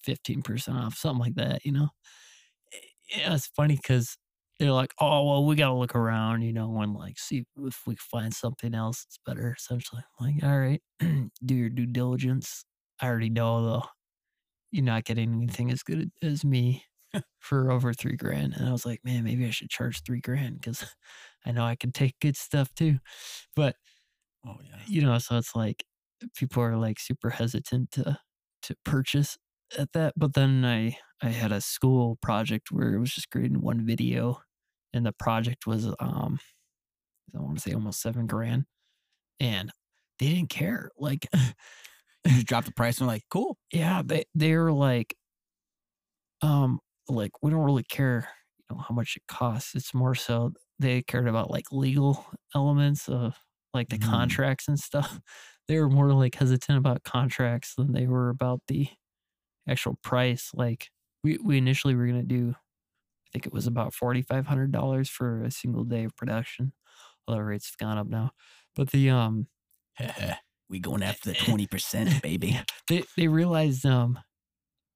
fifteen 0.03 0.41
percent 0.41 0.77
off, 0.77 0.95
something 0.95 1.19
like 1.21 1.35
that, 1.35 1.65
you 1.65 1.71
know." 1.71 1.89
Eh, 2.73 2.77
yeah, 3.17 3.35
it's 3.35 3.47
funny 3.47 3.75
because 3.75 4.17
they're 4.59 4.71
like, 4.71 4.93
oh 4.99 5.25
well, 5.27 5.45
we 5.45 5.55
gotta 5.55 5.73
look 5.75 5.95
around, 5.95 6.41
you 6.43 6.53
know, 6.53 6.79
and 6.81 6.93
like 6.93 7.19
see 7.19 7.45
if 7.57 7.81
we 7.87 7.95
can 7.95 7.99
find 8.11 8.33
something 8.33 8.73
else 8.75 9.03
that's 9.05 9.19
better. 9.25 9.55
Essentially, 9.57 10.03
I'm 10.19 10.27
like, 10.35 10.43
all 10.43 10.59
right, 10.59 10.81
do 11.45 11.55
your 11.55 11.69
due 11.69 11.87
diligence. 11.87 12.65
I 13.01 13.07
already 13.07 13.29
know 13.29 13.63
though, 13.65 13.83
you're 14.71 14.85
not 14.85 15.05
getting 15.05 15.33
anything 15.33 15.71
as 15.71 15.83
good 15.83 16.11
as 16.23 16.45
me 16.45 16.83
for 17.39 17.71
over 17.71 17.93
three 17.93 18.15
grand. 18.15 18.53
And 18.55 18.67
I 18.69 18.71
was 18.71 18.85
like, 18.85 19.01
man, 19.03 19.23
maybe 19.23 19.45
I 19.45 19.51
should 19.51 19.69
charge 19.69 20.03
three 20.03 20.21
grand 20.21 20.61
because 20.61 20.85
I 21.45 21.51
know 21.51 21.63
I 21.65 21.75
can 21.75 21.91
take 21.91 22.15
good 22.21 22.37
stuff 22.37 22.73
too. 22.75 22.99
But 23.55 23.75
oh 24.47 24.57
yeah 24.63 24.79
you 24.87 25.01
know, 25.01 25.17
so 25.19 25.37
it's 25.37 25.55
like 25.55 25.83
people 26.35 26.63
are 26.63 26.77
like 26.77 26.99
super 26.99 27.29
hesitant 27.31 27.91
to 27.93 28.19
to 28.63 28.75
purchase 28.85 29.37
at 29.77 29.91
that. 29.93 30.13
But 30.17 30.33
then 30.33 30.65
I 30.65 30.97
I 31.21 31.29
had 31.29 31.51
a 31.51 31.61
school 31.61 32.17
project 32.21 32.71
where 32.71 32.93
it 32.93 32.99
was 32.99 33.13
just 33.13 33.29
creating 33.29 33.61
one 33.61 33.85
video, 33.85 34.41
and 34.93 35.05
the 35.05 35.13
project 35.13 35.67
was 35.67 35.87
um 35.99 36.39
I 37.35 37.39
want 37.39 37.57
to 37.57 37.61
say 37.61 37.73
almost 37.73 38.01
seven 38.01 38.27
grand, 38.27 38.65
and 39.39 39.71
they 40.19 40.29
didn't 40.29 40.49
care. 40.51 40.91
Like, 40.97 41.27
you 41.35 42.31
just 42.31 42.47
drop 42.47 42.65
the 42.65 42.73
price 42.73 42.99
and 42.99 43.07
like 43.07 43.23
cool 43.31 43.57
yeah, 43.73 44.01
they 44.05 44.25
they 44.35 44.55
were 44.57 44.73
like, 44.73 45.15
um, 46.41 46.79
like 47.07 47.31
we 47.41 47.51
don't 47.51 47.63
really 47.65 47.83
care, 47.83 48.29
you 48.69 48.75
know, 48.75 48.81
how 48.81 48.93
much 48.95 49.15
it 49.17 49.23
costs. 49.27 49.75
It's 49.75 49.93
more 49.93 50.15
so 50.15 50.53
they 50.79 51.03
cared 51.03 51.27
about 51.27 51.51
like 51.51 51.71
legal 51.71 52.25
elements 52.55 53.07
of 53.09 53.37
like 53.73 53.89
the 53.89 53.97
Mm. 53.97 53.99
contracts 53.99 54.67
and 54.67 54.79
stuff. 54.79 55.19
They 55.67 55.79
were 55.79 55.89
more 55.89 56.11
like 56.11 56.35
hesitant 56.35 56.77
about 56.77 57.03
contracts 57.03 57.75
than 57.75 57.93
they 57.93 58.05
were 58.05 58.29
about 58.29 58.59
the 58.67 58.89
actual 59.67 59.97
price. 60.03 60.51
Like 60.53 60.89
we 61.23 61.37
we 61.43 61.57
initially 61.57 61.95
were 61.95 62.07
gonna 62.07 62.23
do, 62.23 62.55
I 62.57 63.29
think 63.33 63.47
it 63.47 63.53
was 63.53 63.67
about 63.67 63.93
forty 63.93 64.21
five 64.21 64.47
hundred 64.47 64.71
dollars 64.71 65.09
for 65.09 65.43
a 65.43 65.51
single 65.51 65.83
day 65.85 66.05
of 66.05 66.15
production. 66.17 66.73
Although 67.27 67.41
rates 67.41 67.69
have 67.71 67.77
gone 67.77 67.97
up 67.97 68.07
now, 68.07 68.31
but 68.75 68.91
the 68.91 69.09
um 69.11 69.47
we 70.69 70.79
going 70.79 71.03
after 71.03 71.29
the 71.29 71.35
20% 71.35 72.21
baby 72.21 72.59
they 72.87 73.03
they 73.17 73.27
realized 73.27 73.85
um 73.85 74.19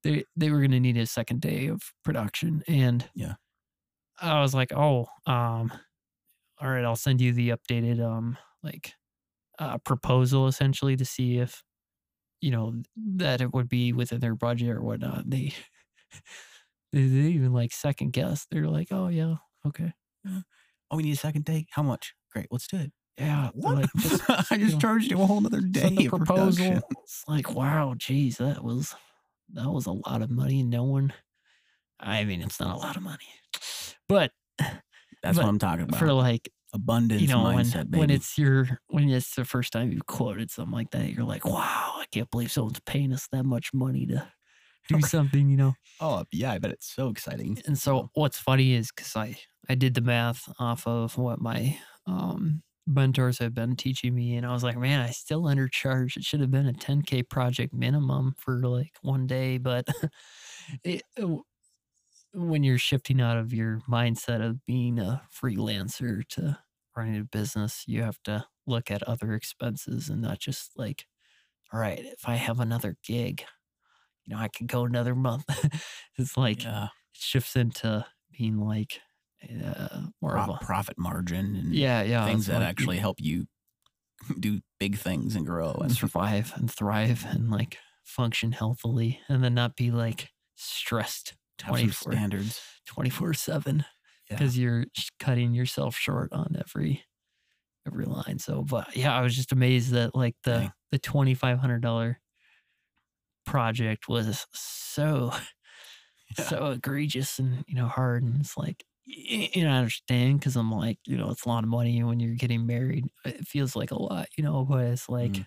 they 0.04 0.24
they 0.36 0.50
were 0.50 0.60
gonna 0.62 0.80
need 0.80 0.96
a 0.98 1.06
second 1.06 1.40
day 1.40 1.68
of 1.68 1.82
production 2.04 2.62
and 2.68 3.10
Yeah. 3.14 3.36
I 4.20 4.40
was 4.40 4.54
like, 4.54 4.72
oh, 4.72 5.06
um, 5.26 5.72
all 6.60 6.70
right, 6.70 6.84
I'll 6.84 6.96
send 6.96 7.20
you 7.20 7.32
the 7.32 7.50
updated 7.50 8.00
um 8.04 8.38
like 8.62 8.94
uh 9.58 9.78
proposal 9.78 10.48
essentially 10.48 10.96
to 10.96 11.04
see 11.06 11.38
if 11.38 11.62
you 12.40 12.50
know 12.50 12.74
that 13.16 13.40
it 13.40 13.52
would 13.52 13.68
be 13.68 13.92
within 13.92 14.20
their 14.20 14.34
budget 14.34 14.70
or 14.70 14.82
whatnot. 14.82 15.24
They 15.30 15.52
they, 16.92 17.00
even 17.00 17.52
like 17.52 17.72
second 17.72 18.12
guess. 18.12 18.46
They're 18.50 18.68
like, 18.68 18.88
oh 18.90 19.08
yeah, 19.08 19.34
okay, 19.66 19.92
oh 20.24 20.96
we 20.96 21.02
need 21.02 21.12
a 21.12 21.16
second 21.16 21.44
day 21.44 21.66
how 21.70 21.82
much 21.82 22.14
great 22.32 22.46
let's 22.50 22.68
do 22.68 22.78
it 22.78 22.92
yeah. 23.18 23.50
what 23.54 23.76
like, 23.76 23.90
just 23.98 24.22
i 24.52 24.56
just 24.56 24.74
know, 24.74 24.78
charged 24.78 25.10
you 25.10 25.20
a 25.20 25.26
whole 25.26 25.44
other 25.44 25.60
day 25.60 25.80
send 25.80 25.96
the 25.98 26.06
of 26.06 26.10
proposal. 26.10 26.80
It's 27.02 27.24
like, 27.26 27.54
wow, 27.54 27.94
geez, 27.96 28.38
that 28.38 28.62
was 28.62 28.94
that 29.54 29.70
was 29.70 29.86
a 29.86 29.92
lot 29.92 30.22
of 30.22 30.30
money. 30.30 30.62
No 30.62 30.84
one, 30.84 31.12
I 32.00 32.24
mean, 32.24 32.42
it's 32.42 32.60
not 32.60 32.74
a 32.74 32.78
lot 32.78 32.96
of 32.96 33.02
money, 33.02 33.28
but 34.08 34.32
that's 35.22 35.38
but 35.38 35.44
what 35.44 35.48
i'm 35.48 35.58
talking 35.58 35.84
about 35.84 35.98
for 35.98 36.12
like 36.12 36.50
abundance 36.76 37.16
you 37.16 37.26
know 37.28 37.46
when 37.50 37.70
mindset 37.70 37.90
baby 37.90 38.10
when 38.10 38.10
it's 38.10 38.36
your 38.38 38.80
when 38.88 39.08
it's 39.08 39.34
the 39.36 39.44
first 39.44 39.72
time 39.72 39.92
you've 39.92 40.06
quoted 40.06 40.50
something 40.50 40.72
like 40.72 40.90
that, 40.90 41.10
you're 41.10 41.24
like, 41.24 41.44
wow, 41.44 41.94
I 41.98 42.06
can't 42.12 42.30
believe 42.30 42.52
someone's 42.52 42.80
paying 42.80 43.12
us 43.12 43.28
that 43.32 43.44
much 43.44 43.72
money 43.74 44.06
to 44.06 44.30
do 44.88 45.02
something, 45.02 45.48
you 45.48 45.56
know. 45.56 45.74
oh 46.00 46.24
yeah 46.32 46.52
i 46.52 46.58
bet 46.58 46.70
it's 46.72 46.86
so 46.92 47.08
exciting 47.08 47.58
And 47.66 47.78
so 47.78 48.10
what's 48.14 48.38
funny 48.38 48.72
is 48.74 48.90
because 48.94 49.16
I 49.16 49.36
I 49.68 49.74
did 49.74 49.94
the 49.94 50.00
math 50.00 50.52
off 50.60 50.86
of 50.86 51.18
what 51.18 51.40
my 51.40 51.78
um 52.06 52.62
mentors 52.86 53.38
have 53.40 53.52
been 53.52 53.74
teaching 53.74 54.14
me, 54.14 54.36
and 54.36 54.46
I 54.46 54.52
was 54.52 54.62
like, 54.62 54.76
man, 54.78 55.00
I 55.00 55.10
still 55.10 55.42
undercharged. 55.42 56.16
It 56.16 56.22
should 56.24 56.40
have 56.40 56.52
been 56.52 56.66
a 56.68 56.72
10k 56.72 57.22
project 57.22 57.74
minimum 57.74 58.34
for 58.38 58.62
like 58.62 58.92
one 59.02 59.26
day, 59.26 59.58
but 59.58 59.86
it, 60.84 61.02
when 62.32 62.62
you're 62.62 62.78
shifting 62.78 63.20
out 63.20 63.36
of 63.38 63.52
your 63.52 63.80
mindset 63.88 64.44
of 64.46 64.64
being 64.66 64.98
a 64.98 65.22
freelancer 65.32 66.26
to 66.28 66.58
running 66.96 67.20
a 67.20 67.24
business, 67.24 67.84
you 67.86 68.02
have 68.02 68.22
to 68.24 68.46
look 68.66 68.90
at 68.90 69.02
other 69.04 69.34
expenses 69.34 70.08
and 70.08 70.22
not 70.22 70.38
just 70.38 70.72
like, 70.76 71.06
all 71.72 71.80
right, 71.80 72.00
if 72.00 72.28
I 72.28 72.36
have 72.36 72.60
another 72.60 72.96
gig, 73.04 73.44
you 74.24 74.34
know, 74.34 74.40
I 74.40 74.48
could 74.48 74.66
go 74.66 74.84
another 74.84 75.14
month. 75.14 75.44
it's 76.18 76.36
like 76.36 76.64
yeah. 76.64 76.84
it 76.84 76.90
shifts 77.12 77.56
into 77.56 78.06
being 78.36 78.58
like 78.58 79.00
uh, 79.64 80.02
more 80.20 80.38
of 80.38 80.48
a 80.48 80.64
profit 80.64 80.98
margin 80.98 81.56
and 81.56 81.74
yeah, 81.74 82.02
yeah, 82.02 82.24
things 82.26 82.46
that 82.46 82.60
like 82.60 82.68
actually 82.68 82.98
help 82.98 83.20
you 83.20 83.46
do 84.40 84.60
big 84.78 84.96
things 84.96 85.36
and 85.36 85.46
grow 85.46 85.72
and 85.72 85.84
and 85.84 85.96
survive 85.96 86.52
and 86.56 86.70
thrive 86.70 87.24
and 87.28 87.50
like 87.50 87.78
function 88.04 88.52
healthily 88.52 89.20
and 89.28 89.42
then 89.42 89.54
not 89.54 89.76
be 89.76 89.90
like 89.90 90.30
stressed 90.54 91.34
24 91.58 92.12
standards. 92.12 92.60
24 92.86 93.34
7 93.34 93.84
Yeah. 94.30 94.36
because 94.38 94.58
you're 94.58 94.86
cutting 95.20 95.54
yourself 95.54 95.96
short 95.96 96.32
on 96.32 96.56
every 96.58 97.04
every 97.86 98.04
line 98.06 98.38
so 98.38 98.62
but 98.62 98.96
yeah 98.96 99.16
i 99.16 99.22
was 99.22 99.36
just 99.36 99.52
amazed 99.52 99.92
that 99.92 100.14
like 100.14 100.36
the 100.44 100.52
Dang. 100.60 100.72
the 100.92 100.98
$2500 100.98 102.20
project 103.44 104.08
was 104.08 104.46
so 104.52 105.30
Yeah. 106.38 106.44
so 106.44 106.66
egregious 106.72 107.38
and 107.38 107.64
you 107.68 107.76
know 107.76 107.86
hard 107.86 108.24
and 108.24 108.40
it's 108.40 108.56
like 108.56 108.84
you 109.04 109.62
know 109.62 109.70
i 109.70 109.76
understand 109.78 110.40
because 110.40 110.56
i'm 110.56 110.72
like 110.72 110.98
you 111.06 111.16
know 111.16 111.30
it's 111.30 111.44
a 111.44 111.48
lot 111.48 111.62
of 111.62 111.70
money 111.70 112.02
when 112.02 112.18
you're 112.18 112.34
getting 112.34 112.66
married 112.66 113.06
it 113.24 113.46
feels 113.46 113.76
like 113.76 113.92
a 113.92 114.02
lot 114.02 114.26
you 114.36 114.42
know 114.42 114.64
but 114.64 114.84
it's 114.86 115.08
like 115.08 115.36
Mm. 115.36 115.46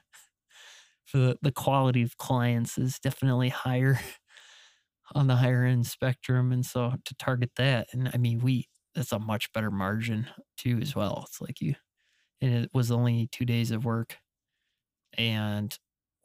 for 1.06 1.18
the, 1.18 1.38
the 1.42 1.52
quality 1.52 2.02
of 2.04 2.18
clients 2.18 2.78
is 2.78 3.00
definitely 3.00 3.50
higher 3.50 4.00
on 5.16 5.28
the 5.28 5.36
higher 5.38 5.66
end 5.66 5.88
spectrum. 5.88 6.52
And 6.52 6.66
so 6.66 6.94
to 7.06 7.16
target 7.16 7.52
that, 7.58 7.88
and 7.94 8.10
I 8.14 8.18
mean, 8.18 8.40
we, 8.40 8.68
that's 8.96 9.12
a 9.12 9.20
much 9.20 9.52
better 9.54 9.72
margin 9.72 10.28
too, 10.58 10.80
as 10.82 10.96
well. 10.96 11.26
It's 11.28 11.42
like 11.42 11.62
you, 11.62 11.76
and 12.42 12.54
it 12.54 12.72
was 12.74 12.92
only 12.92 13.28
two 13.32 13.46
days 13.46 13.72
of 13.72 13.86
work. 13.86 14.18
And 15.18 15.78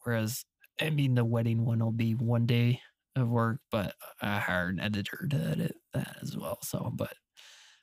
whereas, 0.02 0.44
I 0.80 0.90
mean, 0.90 1.14
the 1.14 1.24
wedding 1.24 1.64
one 1.64 1.78
will 1.80 1.92
be 1.92 2.14
one 2.14 2.46
day 2.46 2.80
of 3.16 3.28
work, 3.28 3.60
but 3.70 3.94
I 4.20 4.38
hired 4.38 4.74
an 4.74 4.80
editor 4.80 5.26
to 5.30 5.36
edit 5.36 5.76
that 5.92 6.16
as 6.22 6.36
well. 6.36 6.58
So, 6.62 6.90
but 6.94 7.14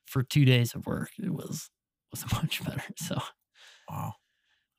for 0.08 0.24
two 0.24 0.46
days 0.46 0.76
of 0.76 0.86
work, 0.88 1.12
it 1.20 1.32
was, 1.34 1.70
was 2.12 2.26
much 2.34 2.64
better. 2.66 2.84
So, 2.98 3.18
Wow. 3.90 4.14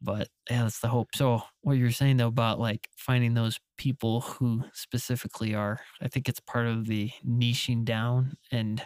But 0.02 0.28
yeah, 0.50 0.62
that's 0.64 0.80
the 0.80 0.88
hope. 0.88 1.08
So 1.14 1.42
what 1.62 1.74
you're 1.74 1.90
saying 1.90 2.16
though 2.18 2.28
about 2.28 2.58
like 2.58 2.88
finding 2.96 3.34
those 3.34 3.58
people 3.76 4.22
who 4.22 4.64
specifically 4.74 5.54
are, 5.54 5.80
I 6.00 6.08
think 6.08 6.28
it's 6.28 6.40
part 6.40 6.66
of 6.66 6.86
the 6.86 7.10
niching 7.26 7.84
down 7.84 8.36
and 8.50 8.84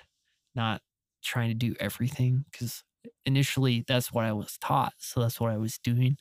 not 0.55 0.83
trying 1.25 1.49
to 1.49 1.55
do 1.55 1.75
everything 1.81 2.45
because 2.51 2.83
initially 3.25 3.85
that's 3.87 4.13
what 4.13 4.25
I 4.25 4.33
was 4.33 4.59
taught. 4.59 4.93
So 4.99 5.21
that's 5.21 5.41
what 5.41 5.51
I 5.51 5.57
was 5.57 5.79
doing. 5.79 6.19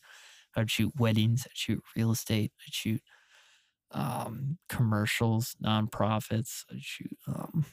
I'd 0.56 0.72
shoot 0.72 0.94
weddings, 0.98 1.46
I'd 1.46 1.58
shoot 1.58 1.84
real 1.96 2.12
estate, 2.12 2.52
I'd 2.66 2.74
shoot 2.74 3.02
um, 3.92 4.58
commercials, 4.70 5.56
nonprofits, 5.64 6.64
I'd 6.72 6.82
shoot 6.82 7.18
um, 7.28 7.66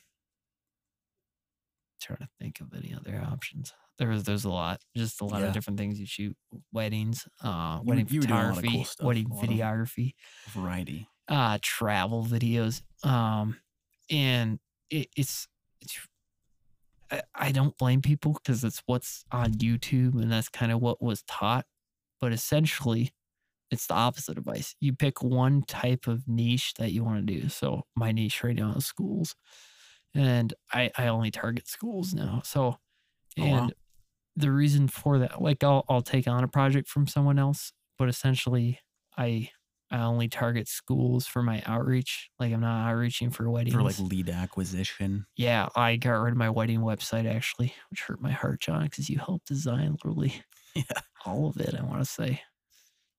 trying 2.01 2.19
to 2.19 2.29
think 2.41 2.61
of 2.61 2.75
any 2.75 2.95
other 2.95 3.23
options. 3.25 3.73
There's 3.99 4.25
there's 4.25 4.45
a 4.45 4.51
lot, 4.51 4.81
just 4.97 5.21
a 5.21 5.25
lot 5.25 5.41
Yeah. 5.41 5.49
of 5.49 5.53
different 5.53 5.79
things 5.79 6.01
you 6.01 6.07
shoot. 6.07 6.37
Weddings, 6.73 7.27
uh, 7.43 7.79
You 7.83 7.89
wedding 7.89 8.07
you 8.11 8.21
were 8.21 8.27
doing 8.27 8.39
a 8.41 8.43
lot 8.43 8.49
of 8.51 8.55
photography, 8.57 8.77
cool 8.77 8.85
stuff, 8.85 9.07
wedding 9.07 9.27
a 9.31 9.35
lot 9.35 9.45
of- 9.45 9.51
videography, 9.51 10.15
Variety. 10.49 11.09
uh, 11.29 11.59
travel 11.63 12.25
videos. 12.25 12.83
Um, 13.07 13.57
and 14.11 14.59
it, 14.91 15.09
it's 15.17 15.47
it's 15.81 15.99
I, 17.11 17.23
I 17.35 17.53
don't 17.53 17.77
blame 17.77 18.01
people 18.03 18.33
because 18.33 18.65
it's 18.65 18.83
what's 18.87 19.25
on 19.31 19.53
YouTube 19.55 20.15
and 20.21 20.33
that's 20.33 20.49
kind 20.49 20.73
of 20.73 20.81
what 20.81 21.03
was 21.03 21.23
taught. 21.25 21.67
But 22.21 22.33
essentially, 22.33 23.13
it's 23.71 23.87
the 23.87 23.95
opposite 23.95 24.39
advice. 24.39 24.75
You 24.81 24.95
pick 24.95 25.23
one 25.23 25.63
type 25.63 26.07
of 26.07 26.27
niche 26.27 26.75
that 26.75 26.93
you 26.93 27.05
want 27.05 27.27
to 27.27 27.41
do. 27.41 27.49
So 27.49 27.85
my 27.95 28.13
niche 28.13 28.43
right 28.43 28.57
now 28.57 28.73
is 28.75 28.87
schools, 28.87 29.35
and 30.15 30.55
I 30.73 30.91
I 30.97 31.09
only 31.09 31.31
target 31.31 31.69
schools 31.69 32.15
now. 32.15 32.41
So, 32.45 32.79
Oh, 33.39 33.47
wow. 33.49 33.71
The 34.37 34.51
reason 34.51 34.89
for 34.89 35.19
that, 35.19 35.43
like 35.43 35.63
I'll 35.65 35.85
I'll 35.89 36.03
take 36.03 36.27
on 36.27 36.45
a 36.45 36.49
project 36.49 36.89
from 36.89 37.07
someone 37.07 37.39
else, 37.39 37.73
but 37.99 38.09
essentially 38.09 38.81
I 39.17 39.51
I 39.91 40.01
only 40.03 40.29
target 40.29 40.69
schools 40.69 41.27
for 41.27 41.43
my 41.43 41.63
outreach. 41.67 42.31
Like 42.39 42.53
I'm 42.53 42.61
not 42.61 42.89
outreaching 42.91 43.31
for 43.31 43.51
weddings. 43.51 43.75
For 43.75 43.83
like 43.83 43.99
lead 43.99 44.31
acquisition. 44.31 45.27
Yeah, 45.37 45.69
I 45.77 45.97
got 45.97 46.13
rid 46.15 46.33
of 46.33 46.39
my 46.39 46.49
wedding 46.51 46.81
website 46.81 47.31
actually, 47.33 47.75
which 47.91 48.01
hurt 48.03 48.21
my 48.23 48.31
heart, 48.31 48.61
John, 48.61 48.85
because 48.85 49.11
you 49.11 49.19
helped 49.19 49.49
design 49.49 49.93
literally 49.93 50.43
Yeah. 50.75 50.83
all 51.27 51.47
of 51.49 51.59
it. 51.61 51.75
I 51.79 51.83
want 51.85 51.99
to 52.01 52.07
say 52.07 52.41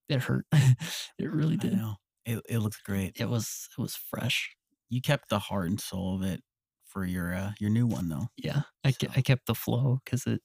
it 0.09 0.21
hurt. 0.21 0.45
it 0.53 1.31
really 1.31 1.57
did. 1.57 1.79
It, 2.25 2.41
it 2.49 2.57
looks 2.59 2.81
great. 2.81 3.17
It 3.19 3.29
was 3.29 3.67
it 3.77 3.81
was 3.81 3.95
fresh. 3.95 4.55
You 4.89 5.01
kept 5.01 5.29
the 5.29 5.39
heart 5.39 5.69
and 5.69 5.79
soul 5.79 6.15
of 6.15 6.23
it 6.23 6.41
for 6.87 7.05
your 7.05 7.33
uh, 7.35 7.51
your 7.59 7.69
new 7.69 7.85
one 7.85 8.09
though. 8.09 8.27
Yeah, 8.37 8.61
I, 8.83 8.91
ke- 8.93 9.15
I 9.15 9.21
kept 9.21 9.45
the 9.45 9.55
flow 9.55 9.99
because 10.03 10.25
it 10.25 10.41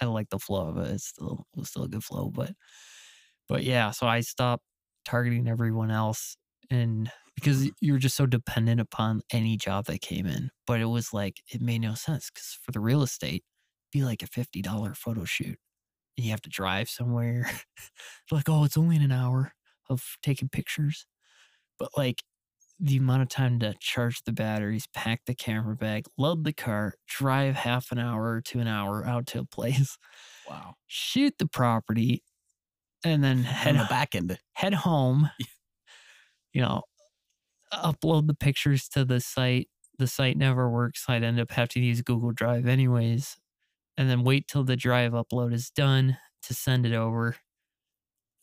I 0.00 0.06
like 0.06 0.30
the 0.30 0.38
flow 0.38 0.68
of 0.68 0.78
it. 0.78 0.92
It's 0.92 1.06
still 1.08 1.46
it 1.54 1.60
was 1.60 1.70
still 1.70 1.84
a 1.84 1.88
good 1.88 2.04
flow, 2.04 2.30
but 2.30 2.52
but 3.48 3.64
yeah. 3.64 3.90
So 3.90 4.06
I 4.06 4.20
stopped 4.20 4.64
targeting 5.04 5.48
everyone 5.48 5.90
else, 5.90 6.36
and 6.70 7.10
because 7.34 7.70
you 7.80 7.92
were 7.92 7.98
just 7.98 8.16
so 8.16 8.26
dependent 8.26 8.80
upon 8.80 9.22
any 9.32 9.56
job 9.56 9.86
that 9.86 10.00
came 10.00 10.26
in. 10.26 10.50
But 10.66 10.80
it 10.80 10.86
was 10.86 11.12
like 11.12 11.40
it 11.52 11.60
made 11.60 11.80
no 11.80 11.94
sense 11.94 12.30
because 12.32 12.58
for 12.62 12.72
the 12.72 12.80
real 12.80 13.02
estate, 13.02 13.44
be 13.92 14.04
like 14.04 14.22
a 14.22 14.26
fifty 14.26 14.62
dollar 14.62 14.94
photo 14.94 15.24
shoot, 15.24 15.58
and 16.16 16.24
you 16.26 16.30
have 16.30 16.42
to 16.42 16.50
drive 16.50 16.88
somewhere. 16.90 17.50
like 18.32 18.48
oh, 18.48 18.64
it's 18.64 18.76
only 18.78 18.96
an 18.96 19.12
hour 19.12 19.52
of 19.90 20.04
taking 20.22 20.48
pictures, 20.48 21.06
but 21.78 21.90
like 21.96 22.22
the 22.80 22.96
amount 22.98 23.22
of 23.22 23.28
time 23.28 23.58
to 23.60 23.74
charge 23.80 24.22
the 24.24 24.32
batteries, 24.32 24.86
pack 24.88 25.24
the 25.26 25.34
camera 25.34 25.76
bag, 25.76 26.06
load 26.16 26.44
the 26.44 26.52
car, 26.52 26.94
drive 27.08 27.56
half 27.56 27.90
an 27.92 27.98
hour 27.98 28.40
to 28.42 28.60
an 28.60 28.68
hour 28.68 29.04
out 29.06 29.26
to 29.28 29.40
a 29.40 29.44
place, 29.44 29.98
Wow. 30.44 30.78
shoot 30.86 31.34
the 31.38 31.48
property, 31.48 32.24
and 33.04 33.24
then 33.24 33.44
head 33.44 33.78
the 33.78 33.86
back 33.86 34.14
end. 34.14 34.40
head 34.54 34.74
home. 34.74 35.30
You 36.52 36.62
know, 36.62 36.82
upload 37.72 38.26
the 38.28 38.34
pictures 38.34 38.88
to 38.90 39.04
the 39.04 39.20
site. 39.20 39.68
The 39.98 40.06
site 40.06 40.36
never 40.36 40.70
works. 40.70 41.06
I'd 41.08 41.24
end 41.24 41.40
up 41.40 41.50
having 41.52 41.68
to 41.70 41.80
use 41.80 42.02
Google 42.02 42.32
Drive 42.32 42.66
anyways, 42.66 43.38
and 43.96 44.10
then 44.10 44.24
wait 44.24 44.48
till 44.48 44.64
the 44.64 44.76
drive 44.76 45.12
upload 45.12 45.54
is 45.54 45.70
done 45.70 46.18
to 46.42 46.54
send 46.54 46.86
it 46.86 46.94
over. 46.94 47.36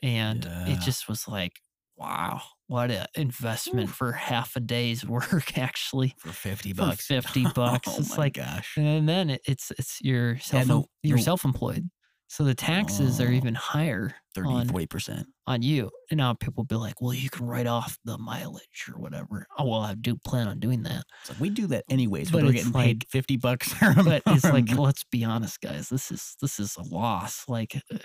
And 0.01 0.45
Yeah. 0.45 0.51
it 0.65 0.79
just 0.79 1.07
was 1.07 1.27
like, 1.27 1.61
wow, 1.95 2.41
what 2.67 2.89
a 2.91 3.07
investment 3.15 3.89
for 3.89 4.11
half 4.13 4.55
a 4.55 4.59
day's 4.59 5.05
work 5.07 5.57
actually. 5.57 6.15
for 6.17 6.29
50 6.29 6.71
For 6.73 6.75
bucks. 6.77 7.05
50 7.07 7.45
bucks. 7.55 7.87
oh 7.91 7.95
It's 7.99 8.11
my 8.17 8.23
like- 8.25 8.33
gosh. 8.33 8.75
And 8.77 9.07
then 9.07 9.29
it, 9.29 9.41
it's 9.47 9.71
it's 9.77 9.99
you're 10.01 10.37
self 10.39 10.67
no, 10.67 10.85
you're 11.03 11.17
no. 11.17 11.23
self-employed. 11.23 11.89
So 12.27 12.43
the 12.43 12.55
taxes 12.55 13.21
are 13.21 13.27
Oh. 13.27 13.31
even 13.31 13.53
higher 13.53 14.15
30, 14.33 14.49
on 14.49 14.67
40%. 14.67 15.25
on 15.45 15.61
you. 15.61 15.91
And 16.09 16.17
now 16.17 16.33
people 16.33 16.63
be 16.63 16.73
like, 16.75 16.99
well, 16.99 17.13
you 17.13 17.29
can 17.29 17.45
write 17.45 17.67
off 17.67 17.99
the 18.03 18.17
mileage 18.17 18.89
or 18.91 18.99
whatever. 18.99 19.45
Oh, 19.59 19.65
well, 19.69 19.81
I 19.81 19.93
do 19.93 20.17
plan 20.25 20.47
on 20.47 20.59
doing 20.59 20.81
that. 20.83 21.03
Like 21.29 21.39
we 21.39 21.51
do 21.51 21.67
that 21.67 21.85
anyways, 21.87 22.31
But 22.31 22.43
we're 22.43 22.51
getting 22.53 22.73
paid 22.73 23.05
50 23.11 23.37
bucks. 23.37 23.73
But 24.03 24.23
it's 24.25 24.43
like, 24.43 24.75
let's 24.75 25.03
be 25.03 25.23
honest, 25.23 25.61
guys. 25.61 25.87
This 25.89 26.11
is 26.11 26.35
this 26.41 26.59
is 26.59 26.75
a 26.77 26.83
loss. 26.83 27.43
Like 27.47 27.79
uh, 27.93 27.97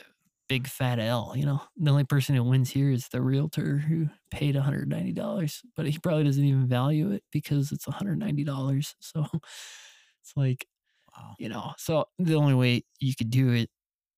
big 0.51 0.69
fat 0.69 1.01
L. 1.01 1.35
You 1.37 1.47
know, 1.47 1.63
the 1.79 1.93
only 1.93 2.05
person 2.05 2.37
who 2.37 2.45
wins 2.45 2.71
here 2.71 2.93
is 2.93 3.09
the 3.09 3.23
realtor 3.23 3.79
who 3.79 4.09
paid 4.33 4.57
one 4.57 4.65
hundred 4.65 4.91
ninety 4.91 5.15
dollars, 5.15 5.63
but 5.77 5.87
he 5.89 5.99
probably 6.01 6.25
doesn't 6.25 6.45
even 6.45 6.69
value 6.69 7.13
it 7.13 7.25
because 7.33 7.73
it's 7.73 7.89
one 7.89 7.97
hundred 7.97 8.19
ninety 8.19 8.45
dollars. 8.45 8.97
So 9.03 9.27
it's 10.23 10.35
like 10.37 10.67
wow. 11.17 11.37
you 11.39 11.49
know. 11.49 11.73
So 11.79 12.07
the 12.19 12.35
only 12.37 12.55
way 12.55 12.85
you 13.01 13.15
could 13.17 13.31
do 13.31 13.53
it 13.53 13.71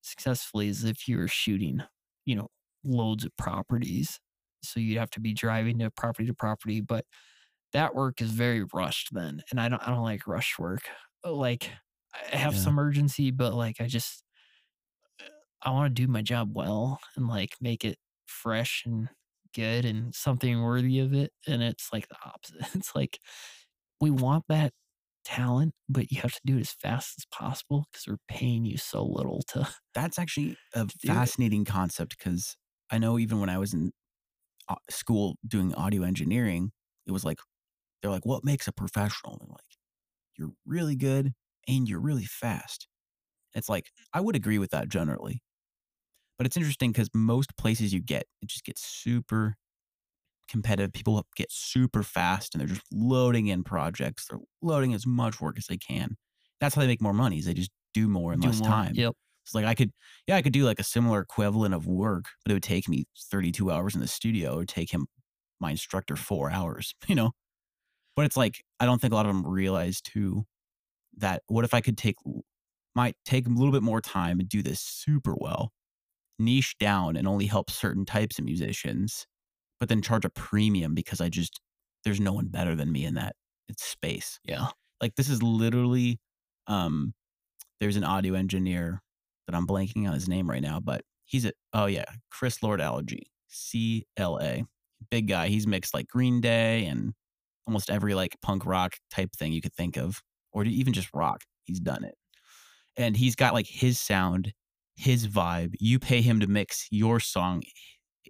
successfully 0.03 0.69
is 0.69 0.85
if 0.85 1.09
you 1.09 1.19
were 1.19 1.29
shooting, 1.29 1.83
you 2.27 2.37
know, 2.37 2.49
loads 2.85 3.25
of 3.25 3.37
properties. 3.37 4.21
So 4.65 4.81
you'd 4.81 4.99
have 4.99 5.11
to 5.13 5.21
be 5.21 5.35
driving 5.35 5.79
to 5.81 5.91
property 5.91 6.27
to 6.29 6.35
property, 6.35 6.81
but 6.81 7.07
that 7.73 7.95
work 7.95 8.21
is 8.21 8.33
very 8.33 8.65
rushed 8.75 9.11
then, 9.15 9.43
and 9.51 9.61
I 9.61 9.69
don't 9.69 9.83
I 9.87 9.91
don't 9.91 10.03
like 10.05 10.27
rush 10.27 10.59
work. 10.59 10.83
Like 11.25 11.71
I 12.33 12.37
have 12.37 12.57
Yeah. 12.57 12.59
some 12.59 12.79
urgency, 12.79 13.31
but 13.31 13.55
like 13.55 13.81
I 13.81 13.87
just 13.87 14.22
I 15.65 15.71
want 15.71 15.95
to 15.95 16.03
do 16.03 16.09
my 16.11 16.23
job 16.23 16.51
well 16.55 17.01
and 17.17 17.29
like 17.29 17.57
make 17.61 17.85
it 17.85 17.99
fresh 18.27 18.83
and 18.87 19.09
good 19.55 19.85
and 19.85 20.15
something 20.15 20.63
worthy 20.63 20.99
of 21.01 21.13
it. 21.15 21.33
And 21.47 21.63
it's 21.63 21.93
like 21.93 22.09
the 22.09 22.17
opposite. 22.25 22.67
It's 22.75 22.95
like 22.95 23.19
we 24.01 24.11
want 24.11 24.45
that 24.49 24.73
talent, 25.25 25.75
but 25.89 26.11
you 26.11 26.21
have 26.23 26.33
to 26.35 26.41
do 26.45 26.57
it 26.59 26.63
as 26.63 26.73
fast 26.73 27.15
as 27.19 27.27
possible 27.27 27.87
because 27.93 28.07
we're 28.09 28.19
paying 28.29 28.65
you 28.65 28.77
so 28.77 29.05
little 29.05 29.43
to 29.49 29.69
That's 29.95 30.19
actually 30.19 30.57
a 30.75 30.89
it. 31.05 31.07
fascinating 31.07 31.65
concept 31.65 32.17
because 32.19 32.57
I 32.91 32.99
know 32.99 33.19
even 33.19 33.41
when 33.41 33.49
I 33.51 33.59
was 33.59 33.73
in 33.75 33.93
uh, 34.69 34.77
school 34.91 35.37
doing 35.47 35.75
audio 35.75 36.03
engineering, 36.03 36.73
it 37.07 37.13
was 37.13 37.25
like, 37.25 37.39
they're 38.03 38.11
like, 38.11 38.27
what 38.27 38.45
makes 38.45 38.69
a 38.69 38.73
professional? 38.73 39.39
They're 39.39 39.49
like, 39.49 39.77
you're 40.39 40.53
really 40.67 40.97
good 40.97 41.33
and 41.69 41.89
you're 41.89 42.01
really 42.01 42.25
fast. 42.25 42.89
It's 43.55 43.69
like, 43.69 43.87
mm. 43.87 44.05
I 44.13 44.21
would 44.21 44.37
agree 44.37 44.59
with 44.59 44.71
that 44.71 44.89
generally. 44.89 45.43
But 46.43 46.47
it's 46.47 46.57
interesting 46.57 46.91
because 46.91 47.09
most 47.15 47.57
places 47.57 47.95
you 47.95 48.01
get, 48.01 48.25
it 48.43 48.49
just 48.49 48.65
gets 48.65 48.85
super 48.85 49.55
competitive. 50.49 50.93
People 50.93 51.25
get 51.37 51.53
super 51.53 52.03
fast 52.03 52.53
and 52.53 52.61
they're 52.61 52.67
just 52.67 52.83
loading 52.93 53.47
in 53.47 53.63
projects. 53.63 54.27
They're 54.27 54.41
loading 54.61 54.93
as 54.93 55.07
much 55.07 55.41
work 55.41 55.57
as 55.57 55.67
they 55.67 55.77
can. 55.77 56.17
That's 56.61 56.75
how 56.75 56.81
they 56.81 56.89
make 56.89 57.01
more 57.01 57.13
money. 57.13 57.39
Is 57.39 57.45
they 57.45 57.55
just 57.55 57.71
do 57.95 58.09
more 58.09 58.33
in 58.33 58.41
do 58.41 58.49
less 58.49 58.59
more. 58.59 58.69
time. 58.69 58.91
Yep. 58.97 59.13
It's 59.45 59.55
like 59.55 59.67
I 59.67 59.77
could, 59.77 59.93
yeah, 60.27 60.35
I 60.35 60.43
could 60.43 60.53
do 60.53 60.65
like 60.65 60.81
a 60.81 60.83
similar 60.83 61.21
equivalent 61.21 61.75
of 61.75 61.87
work, 61.87 62.25
but 62.45 62.51
it 62.51 62.55
would 62.55 62.65
take 62.65 62.89
me 62.89 63.05
32 63.31 63.71
hours 63.71 63.95
in 63.95 64.01
the 64.01 64.09
studio. 64.09 64.55
It 64.55 64.57
would 64.57 64.69
take 64.69 64.93
him, 64.93 65.07
my 65.61 65.71
instructor, 65.71 66.17
four 66.17 66.51
hours, 66.51 66.93
you 67.07 67.15
know? 67.15 67.31
But 68.17 68.25
it's 68.25 68.37
like, 68.37 68.65
I 68.81 68.85
don't 68.85 69.01
think 69.01 69.13
a 69.13 69.15
lot 69.15 69.27
of 69.27 69.33
them 69.33 69.47
realize 69.47 70.01
too 70.01 70.43
that 71.19 71.45
what 71.47 71.65
if 71.65 71.73
I 71.73 71.81
could 71.81 71.97
take, 71.97 72.17
might 72.97 73.15
take 73.25 73.47
a 73.47 73.51
little 73.51 73.71
bit 73.71 73.85
more 73.85 74.01
time 74.01 74.41
and 74.41 74.49
do 74.49 74.61
this 74.61 74.81
super 74.81 75.37
well, 75.39 75.71
niche 76.45 76.77
down 76.79 77.17
and 77.17 77.27
only 77.29 77.47
help 77.47 77.71
certain 77.71 78.05
types 78.05 78.39
of 78.39 78.45
musicians, 78.45 79.27
but 79.81 79.89
then 79.89 80.03
charge 80.03 80.25
a 80.25 80.31
premium 80.31 80.95
because 80.95 81.21
I 81.21 81.29
just, 81.29 81.61
there's 82.05 82.21
no 82.21 82.33
one 82.33 82.49
better 82.49 82.75
than 82.77 82.93
me 82.93 83.05
in 83.05 83.15
that 83.15 83.37
it's 83.69 83.85
space 83.85 84.39
Yeah. 84.45 84.67
like 85.01 85.15
this 85.17 85.29
is 85.31 85.43
literally 85.43 86.19
um 86.67 87.15
there's 87.81 87.97
an 87.97 88.05
audio 88.05 88.35
engineer 88.35 89.01
that 89.47 89.57
I'm 89.57 89.67
blanking 89.67 90.07
on 90.07 90.15
his 90.15 90.29
name 90.29 90.49
right 90.49 90.63
now, 90.63 90.81
but 90.81 91.03
he's 91.25 91.45
a 91.45 91.53
oh 91.73 91.87
yeah, 91.87 92.05
Chris 92.31 92.63
Lord-Alge. 92.63 93.21
C 93.49 94.07
L 94.17 94.39
A. 94.41 94.65
Big 95.11 95.29
guy. 95.29 95.49
He's 95.49 95.67
mixed 95.67 95.95
like 95.95 96.07
Green 96.09 96.41
Day 96.41 96.87
and 96.87 97.13
almost 97.67 97.91
every 97.91 98.15
like 98.15 98.37
punk 98.43 98.65
rock 98.67 98.95
type 99.11 99.31
thing 99.37 99.53
you 99.53 99.61
could 99.61 99.75
think 99.75 99.97
of, 99.97 100.21
or 100.53 100.65
even 100.65 100.93
just 100.93 101.09
rock. 101.15 101.43
He's 101.65 101.81
done 101.81 102.05
it. 102.05 102.15
And 102.97 103.17
he's 103.17 103.35
got 103.35 103.55
like 103.55 103.67
his 103.67 103.99
sound, 104.01 104.53
his 104.97 105.27
vibe. 105.29 105.75
You 105.81 105.99
pay 105.99 106.21
him 106.21 106.41
to 106.41 106.47
mix 106.47 106.87
your 106.91 107.21
song 107.21 107.63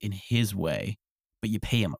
in 0.00 0.12
his 0.12 0.54
way, 0.54 0.98
but 1.40 1.50
you 1.50 1.58
pay 1.60 1.82
him 1.82 1.94
a 1.94 1.98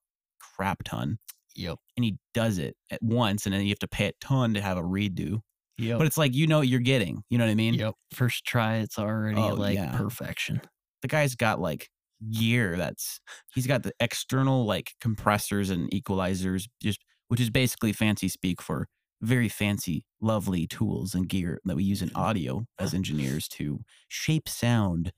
crap 0.56 0.82
ton. 0.84 1.18
Yep. 1.56 1.78
And 1.96 2.04
he 2.04 2.16
does 2.34 2.58
it 2.58 2.76
at 2.90 3.02
once, 3.02 3.44
and 3.46 3.54
then 3.54 3.62
you 3.62 3.68
have 3.70 3.78
to 3.80 3.88
pay 3.88 4.06
a 4.06 4.12
ton 4.20 4.54
to 4.54 4.60
have 4.60 4.78
a 4.78 4.82
redo. 4.82 5.40
Yep. 5.78 5.98
But 5.98 6.06
it's 6.06 6.18
like 6.18 6.34
you 6.34 6.46
know 6.46 6.58
what 6.58 6.68
you're 6.68 6.80
getting. 6.80 7.22
You 7.30 7.38
know 7.38 7.44
what 7.44 7.50
I 7.50 7.54
mean? 7.56 7.74
yep. 7.74 7.94
First 8.12 8.44
try, 8.44 8.76
it's 8.76 8.98
already 8.98 9.40
Oh, 9.40 9.54
like 9.54 9.74
yeah. 9.74 9.96
perfection. 9.96 10.60
the 11.02 11.08
guy's 11.08 11.34
got 11.34 11.60
like 11.60 11.88
gear 12.30 12.76
that's 12.76 13.18
he's 13.52 13.66
got 13.66 13.82
the 13.82 13.92
external 13.98 14.64
like 14.64 14.92
compressors 15.00 15.70
and 15.70 15.90
equalizers 15.90 16.68
just 16.80 17.00
which 17.26 17.40
is 17.40 17.50
basically 17.50 17.92
fancy 17.92 18.28
speak 18.28 18.62
for 18.62 18.86
very 19.22 19.48
fancy 19.48 20.04
lovely 20.20 20.66
tools 20.66 21.14
and 21.14 21.28
gear 21.28 21.58
that 21.64 21.76
we 21.76 21.84
use 21.84 22.02
in 22.02 22.10
audio 22.14 22.64
as 22.78 22.92
engineers 22.94 23.48
to 23.48 23.80
shape 24.08 24.48
sound 24.48 25.12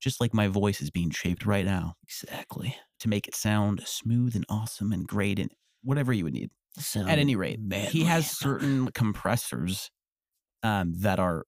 just 0.00 0.20
like 0.20 0.32
my 0.32 0.46
voice 0.46 0.80
is 0.80 0.90
being 0.90 1.10
shaped 1.10 1.44
right 1.44 1.64
now. 1.66 1.94
Exactly. 2.04 2.76
to 3.00 3.08
make 3.08 3.26
it 3.28 3.34
sound 3.34 3.82
smooth 3.84 4.34
and 4.36 4.44
awesome 4.48 4.92
and 4.92 5.06
great 5.08 5.38
and 5.40 5.50
whatever 5.82 6.12
you 6.12 6.24
would 6.24 6.34
need. 6.34 6.50
Sound 6.78 7.10
at 7.10 7.18
any 7.18 7.34
rate 7.36 7.58
he 7.90 8.04
has 8.04 8.30
certain 8.30 8.88
compressors 8.92 9.90
um, 10.62 10.92
that 11.00 11.18
are 11.18 11.44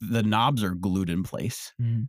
the 0.00 0.22
knobs 0.22 0.62
are 0.64 0.74
glued 0.74 1.10
in 1.10 1.22
place. 1.22 1.72
Mhm. 1.80 2.08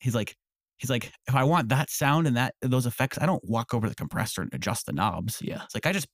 he's 0.00 0.14
like 0.14 0.36
he's 0.78 0.90
like 0.90 1.12
if 1.26 1.34
i 1.34 1.42
want 1.44 1.68
that 1.70 1.90
sound 1.90 2.26
and 2.26 2.36
that 2.36 2.54
those 2.62 2.86
effects 2.86 3.18
i 3.20 3.26
don't 3.26 3.42
walk 3.44 3.74
over 3.74 3.88
the 3.88 3.94
compressor 3.94 4.42
and 4.42 4.54
adjust 4.54 4.86
the 4.86 4.92
knobs. 4.92 5.38
Yeah. 5.42 5.62
it's 5.64 5.74
like 5.74 5.86
i 5.86 5.92
just 5.92 6.06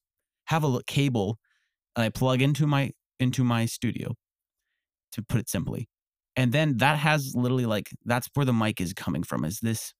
have 0.46 0.64
a 0.64 0.80
cable 0.86 1.38
i 2.02 2.08
plug 2.08 2.42
into 2.42 2.66
my 2.66 2.90
into 3.20 3.44
my 3.44 3.66
studio 3.66 4.14
to 5.12 5.22
put 5.22 5.40
it 5.40 5.48
simply 5.48 5.88
and 6.36 6.52
then 6.52 6.76
that 6.78 6.98
has 6.98 7.32
literally 7.34 7.66
like 7.66 7.90
that's 8.04 8.28
where 8.34 8.46
the 8.46 8.52
mic 8.52 8.80
is 8.80 8.92
coming 8.92 9.22
from 9.22 9.44
is 9.44 9.60
this 9.60 9.94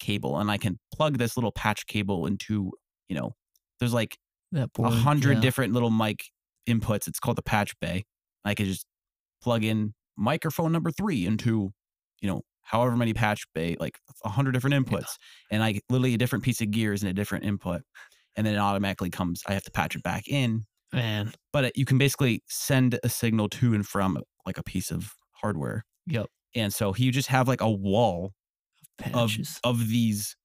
cable 0.00 0.38
and 0.38 0.50
i 0.50 0.56
can 0.56 0.78
plug 0.92 1.18
this 1.18 1.36
little 1.36 1.52
patch 1.52 1.86
cable 1.86 2.26
into 2.26 2.72
you 3.08 3.16
know 3.16 3.32
there's 3.78 3.94
like 3.94 4.16
a 4.54 4.90
hundred 4.90 5.34
yeah. 5.34 5.40
different 5.40 5.72
little 5.72 5.90
mic 5.90 6.24
inputs. 6.68 7.08
It's 7.08 7.20
called 7.20 7.36
the 7.36 7.42
patch 7.42 7.78
bay. 7.80 8.04
I 8.44 8.54
could 8.54 8.66
just 8.66 8.86
plug 9.42 9.64
in 9.64 9.94
microphone 10.16 10.72
number 10.72 10.90
three 10.90 11.26
into, 11.26 11.72
you 12.20 12.28
know, 12.28 12.42
however 12.62 12.96
many 12.96 13.14
patch 13.14 13.44
bay, 13.54 13.76
like 13.78 13.98
a 14.24 14.28
hundred 14.28 14.52
different 14.52 14.74
inputs, 14.74 15.16
and 15.50 15.62
I 15.62 15.80
literally 15.88 16.14
a 16.14 16.18
different 16.18 16.44
piece 16.44 16.60
of 16.60 16.70
gears 16.70 17.02
and 17.02 17.10
a 17.10 17.14
different 17.14 17.44
input, 17.44 17.82
and 18.36 18.46
then 18.46 18.54
it 18.54 18.58
automatically 18.58 19.10
comes. 19.10 19.42
I 19.46 19.54
have 19.54 19.64
to 19.64 19.70
patch 19.70 19.94
it 19.94 20.02
back 20.02 20.28
in, 20.28 20.64
Man. 20.92 21.32
but 21.52 21.64
it, 21.66 21.76
you 21.76 21.84
can 21.84 21.98
basically 21.98 22.42
send 22.48 22.98
a 23.02 23.08
signal 23.08 23.48
to 23.50 23.74
and 23.74 23.86
from 23.86 24.18
like 24.46 24.58
a 24.58 24.62
piece 24.62 24.90
of 24.90 25.12
hardware, 25.32 25.84
Yep. 26.06 26.26
and 26.54 26.72
so 26.72 26.92
he 26.92 27.10
just 27.10 27.28
have 27.28 27.48
like 27.48 27.60
a 27.60 27.70
wall 27.70 28.32
of 29.14 29.32
of 29.64 29.88
these 29.88 30.36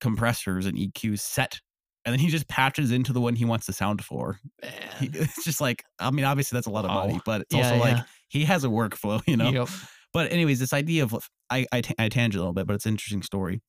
compressors 0.00 0.66
and 0.66 0.76
EQs 0.76 1.20
set. 1.20 1.60
And 2.04 2.12
then 2.12 2.20
he 2.20 2.28
just 2.28 2.46
patches 2.46 2.92
into 2.92 3.12
the 3.12 3.20
one 3.20 3.34
he 3.34 3.44
wants 3.44 3.66
the 3.66 3.72
sound 3.72 4.04
for. 4.04 4.38
He, 5.00 5.08
Man. 5.08 5.22
it's 5.22 5.44
just 5.44 5.60
like 5.60 5.82
I 5.98 6.10
mean, 6.10 6.24
obviously 6.24 6.56
that's 6.56 6.66
a 6.68 6.70
lot 6.70 6.84
of 6.84 6.90
oh, 6.90 6.94
money, 6.94 7.14
Wow. 7.14 7.22
but 7.26 7.40
it's 7.42 7.54
Yeah, 7.54 7.70
also 7.72 7.76
like 7.80 7.98
he 8.28 8.44
has 8.44 8.64
a 8.64 8.68
workflow, 8.68 9.20
you 9.26 9.36
know. 9.36 9.50
Yep. 9.50 9.68
But 10.12 10.32
anyways, 10.32 10.58
this 10.60 10.72
idea 10.72 11.02
of 11.04 11.14
I 11.50 11.66
I, 11.72 11.82
I 11.98 12.08
tangent 12.08 12.36
a 12.36 12.38
little 12.38 12.52
bit, 12.54 12.66
but 12.66 12.74
it's 12.74 12.86
an 12.86 12.92
interesting 12.92 13.22
story 13.22 13.60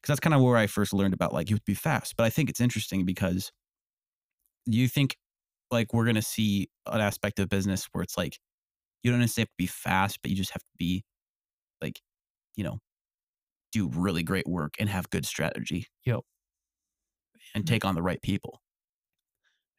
because 0.00 0.08
that's 0.08 0.20
kind 0.20 0.34
of 0.34 0.42
where 0.42 0.56
I 0.56 0.66
first 0.66 0.92
learned 0.92 1.14
about 1.14 1.32
like 1.32 1.48
you 1.50 1.54
have 1.56 1.60
to 1.60 1.70
be 1.70 1.74
fast. 1.74 2.16
But 2.16 2.24
I 2.24 2.30
think 2.30 2.50
it's 2.50 2.60
interesting 2.60 3.04
because 3.04 3.50
you 4.66 4.88
think 4.88 5.16
like 5.70 5.92
we're 5.92 6.06
gonna 6.06 6.22
see 6.22 6.68
an 6.86 7.00
aspect 7.00 7.38
of 7.38 7.48
business 7.48 7.86
where 7.92 8.02
it's 8.02 8.16
like 8.16 8.38
you 9.02 9.10
don't 9.10 9.20
necessarily 9.20 9.44
have 9.44 9.50
to 9.50 9.54
be 9.58 9.66
fast, 9.66 10.18
but 10.22 10.30
you 10.30 10.36
just 10.36 10.52
have 10.52 10.62
to 10.62 10.76
be 10.78 11.04
like 11.82 12.00
you 12.56 12.64
know 12.64 12.78
do 13.72 13.88
really 13.88 14.22
great 14.22 14.46
work 14.46 14.74
and 14.78 14.88
have 14.88 15.10
good 15.10 15.26
strategy. 15.26 15.86
Yep. 16.04 16.20
And 17.54 17.66
take 17.66 17.84
on 17.84 17.94
the 17.94 18.02
right 18.02 18.20
people. 18.22 18.60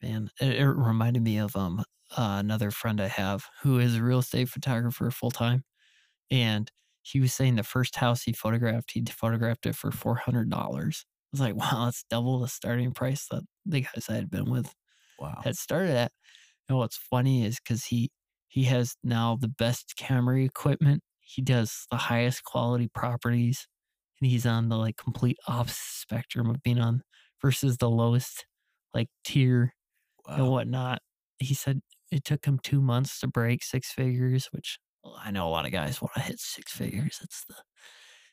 Man, 0.01 0.29
it, 0.39 0.55
it 0.55 0.67
reminded 0.67 1.23
me 1.23 1.37
of 1.37 1.55
um 1.55 1.83
uh, 2.11 2.37
another 2.39 2.71
friend 2.71 3.01
I 3.01 3.07
have 3.07 3.45
who 3.63 3.79
is 3.79 3.95
a 3.95 4.03
real 4.03 4.19
estate 4.19 4.49
photographer 4.49 5.09
full 5.11 5.31
time, 5.31 5.63
and 6.31 6.71
he 7.01 7.19
was 7.19 7.33
saying 7.33 7.55
the 7.55 7.63
first 7.63 7.97
house 7.97 8.23
he 8.23 8.33
photographed, 8.33 8.91
he 8.91 9.03
photographed 9.05 9.65
it 9.65 9.75
for 9.75 9.91
four 9.91 10.15
hundred 10.15 10.49
dollars. 10.49 11.05
I 11.07 11.29
was 11.33 11.41
like, 11.41 11.55
wow, 11.73 11.85
that's 11.85 12.03
double 12.09 12.39
the 12.39 12.47
starting 12.47 12.93
price 12.93 13.27
that 13.31 13.43
the 13.65 13.81
guys 13.81 14.07
I 14.09 14.13
had 14.15 14.29
been 14.29 14.49
with 14.49 14.73
Wow. 15.19 15.41
had 15.43 15.55
started 15.57 15.95
at. 15.95 16.11
And 16.69 16.77
what's 16.77 16.97
funny 16.97 17.45
is 17.45 17.59
because 17.59 17.85
he 17.85 18.09
he 18.47 18.63
has 18.65 18.95
now 19.03 19.37
the 19.39 19.47
best 19.47 19.93
camera 19.97 20.41
equipment. 20.43 21.01
He 21.19 21.41
does 21.41 21.85
the 21.91 21.97
highest 21.97 22.43
quality 22.43 22.89
properties, 22.93 23.67
and 24.21 24.29
he's 24.29 24.45
on 24.45 24.69
the 24.69 24.77
like 24.77 24.97
complete 24.97 25.37
opposite 25.47 25.77
spectrum 25.77 26.49
of 26.49 26.61
being 26.63 26.79
on 26.79 27.01
versus 27.41 27.77
the 27.77 27.89
lowest 27.89 28.45
like 28.93 29.07
tier 29.23 29.73
and 30.27 30.49
whatnot. 30.49 30.99
He 31.39 31.53
said 31.53 31.81
it 32.11 32.23
took 32.23 32.45
him 32.45 32.59
two 32.63 32.81
months 32.81 33.19
to 33.19 33.27
break 33.27 33.63
six 33.63 33.91
figures, 33.91 34.49
which 34.51 34.79
well, 35.03 35.19
I 35.23 35.31
know 35.31 35.47
a 35.47 35.49
lot 35.51 35.65
of 35.65 35.71
guys 35.71 36.01
want 36.01 36.13
to 36.15 36.21
hit 36.21 36.39
six 36.39 36.73
mm-hmm. 36.73 36.83
figures. 36.83 37.19
It's 37.21 37.43
the 37.47 37.55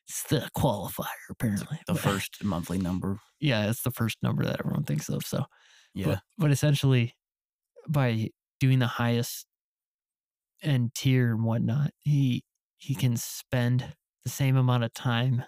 it's 0.06 0.22
the 0.24 0.48
qualifier 0.56 1.06
apparently. 1.30 1.78
The 1.86 1.94
but- 1.94 2.02
first 2.02 2.42
monthly 2.42 2.78
number. 2.78 3.18
yeah, 3.40 3.68
it's 3.68 3.82
the 3.82 3.90
first 3.90 4.18
number 4.22 4.44
that 4.44 4.60
everyone 4.60 4.84
thinks 4.84 5.08
of. 5.08 5.24
So 5.24 5.44
Yeah. 5.94 6.18
but, 6.18 6.20
but 6.38 6.50
essentially, 6.50 7.14
by 7.88 8.30
doing 8.60 8.80
the 8.80 8.86
highest 8.86 9.46
end 10.62 10.94
tier 10.94 11.32
and 11.34 11.44
whatnot, 11.44 11.90
he 12.00 12.44
he 12.76 12.94
can 12.94 13.16
spend 13.16 13.94
the 14.24 14.28
same 14.30 14.56
amount 14.56 14.84
of 14.84 14.92
time 14.94 15.44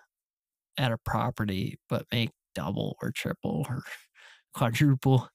at 0.78 0.92
a 0.92 0.98
property, 0.98 1.78
but 1.88 2.06
make 2.12 2.30
double 2.54 2.96
or 3.02 3.12
triple 3.12 3.66
or 3.68 3.82
quadruple, 4.54 5.28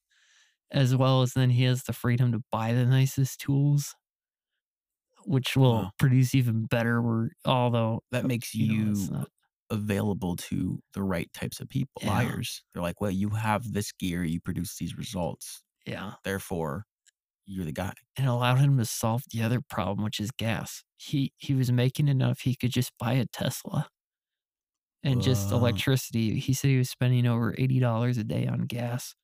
as 0.72 0.96
well 0.96 1.22
as 1.24 1.34
then 1.34 1.52
he 1.52 1.64
has 1.66 1.84
the 1.86 1.94
freedom 1.94 2.32
to 2.34 2.44
buy 2.52 2.74
the 2.74 2.86
nicest 2.86 3.42
tools, 3.42 3.96
which 5.26 5.56
will 5.56 5.86
Wow. 5.86 5.92
produce 6.00 6.34
even 6.36 6.66
better. 6.66 7.02
Work, 7.02 7.34
although 7.46 8.02
that 8.12 8.26
uh, 8.26 8.28
makes 8.28 8.60
you 8.60 8.68
you, 8.68 9.10
know, 9.10 9.26
available 9.72 10.36
to 10.36 10.80
the 10.94 11.02
right 11.04 11.32
types 11.34 11.60
of 11.60 11.70
people, 11.70 12.02
Yeah. 12.04 12.10
buyers. 12.10 12.64
They're 12.74 12.84
like, 12.84 13.02
well, 13.02 13.12
you 13.12 13.30
have 13.32 13.74
this 13.74 13.92
gear, 13.94 14.24
you 14.24 14.40
produce 14.42 14.78
these 14.78 14.96
results, 14.98 15.64
yeah. 15.86 16.14
therefore 16.24 16.86
you're 17.48 17.66
the 17.66 17.72
guy. 17.74 17.94
and 18.18 18.28
allowed 18.28 18.60
him 18.60 18.78
to 18.78 18.86
solve 18.86 19.24
the 19.32 19.42
other 19.44 19.62
problem, 19.62 20.04
which 20.06 20.20
is 20.20 20.32
gas. 20.32 20.84
He 20.98 21.34
he 21.38 21.54
was 21.56 21.72
making 21.72 22.08
enough 22.08 22.42
he 22.42 22.56
could 22.56 22.72
just 22.72 22.92
buy 23.00 23.14
a 23.14 23.26
Tesla 23.26 23.90
and 25.04 25.22
just 25.22 25.52
electricity. 25.52 26.40
He 26.40 26.54
said 26.54 26.70
he 26.70 26.78
was 26.78 26.90
spending 26.90 27.26
over 27.28 27.56
eighty 27.58 27.80
dollars 27.80 28.18
a 28.18 28.24
day 28.24 28.46
on 28.48 28.62
gas. 28.68 29.16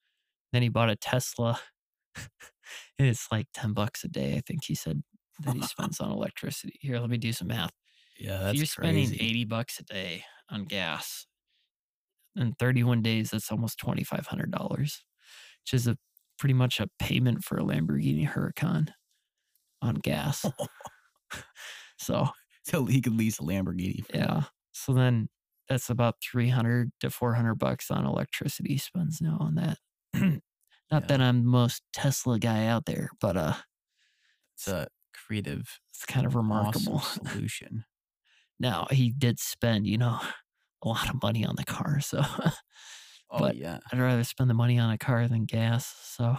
Then 0.51 0.62
he 0.63 0.69
bought 0.69 0.89
a 0.89 0.95
Tesla, 0.95 1.60
and 2.15 3.07
it's 3.07 3.27
like 3.31 3.47
ten 3.53 3.73
bucks 3.73 4.03
a 4.03 4.07
day. 4.07 4.36
I 4.36 4.41
think 4.45 4.63
he 4.65 4.75
said 4.75 5.03
that 5.43 5.55
he 5.55 5.62
spends 5.63 5.99
on 5.99 6.12
electricity. 6.12 6.77
Here, 6.81 6.99
let 6.99 7.10
me 7.10 7.17
do 7.17 7.31
some 7.33 7.47
math. 7.49 7.71
Yeah, 8.19 8.49
if 8.49 8.55
you're 8.55 8.65
spending 8.65 9.13
eighty 9.13 9.45
bucks 9.45 9.79
a 9.79 9.83
day 9.83 10.23
on 10.49 10.65
gas, 10.65 11.27
in 12.36 12.53
thirty-one 12.53 13.01
days, 13.01 13.31
that's 13.31 13.51
almost 13.51 13.77
twenty-five 13.79 14.27
hundred 14.27 14.51
dollars, 14.51 15.03
which 15.63 15.73
is 15.73 15.88
a 15.88 15.97
pretty 16.39 16.53
much 16.53 16.79
a 16.79 16.88
payment 16.99 17.43
for 17.43 17.57
a 17.57 17.63
Lamborghini 17.63 18.29
Huracan 18.29 18.89
on 19.81 19.95
gas. 19.95 20.45
so 21.99 22.29
So 22.63 22.86
he 22.86 23.01
could 23.01 23.13
lease 23.15 23.39
a 23.39 23.43
Lamborghini. 23.43 24.03
yeah, 24.13 24.43
so 24.71 24.93
then 24.93 25.29
that's 25.67 25.89
about 25.89 26.15
three 26.21 26.49
hundred 26.49 26.91
to 27.01 27.10
four 27.10 27.33
hundred 27.33 27.55
bucks 27.55 27.89
on 27.91 28.05
electricity 28.05 28.77
spends 28.77 29.19
now 29.21 29.38
on 29.39 29.55
that. 29.55 29.77
Not 30.89 31.03
Yeah. 31.03 31.07
that 31.07 31.21
I'm 31.21 31.43
the 31.43 31.49
most 31.49 31.81
Tesla 31.91 32.39
guy 32.39 32.67
out 32.67 32.86
there, 32.86 33.10
but 33.19 33.36
uh, 33.36 33.53
It's 34.55 34.67
a 34.69 34.88
creative, 35.13 35.79
it's 35.93 36.05
kind 36.05 36.25
of 36.25 36.36
remarkable. 36.36 36.97
awesome 36.97 37.25
solution. 37.33 37.86
Now 38.59 38.87
he 38.91 39.11
did 39.11 39.39
spend, 39.39 39.87
you 39.87 39.97
know, 39.97 40.19
a 40.83 40.87
lot 40.87 41.09
of 41.09 41.21
money 41.21 41.45
on 41.45 41.55
the 41.55 41.65
car, 41.65 41.99
so 42.01 42.21
Oh 43.29 43.39
But- 43.39 43.57
yeah, 43.57 43.79
I'd 43.91 43.99
rather 43.99 44.23
spend 44.23 44.49
the 44.49 44.53
money 44.53 44.79
on 44.79 44.89
a 44.91 44.97
car 44.97 45.27
than 45.27 45.45
gas. 45.45 45.93
So 46.15 46.37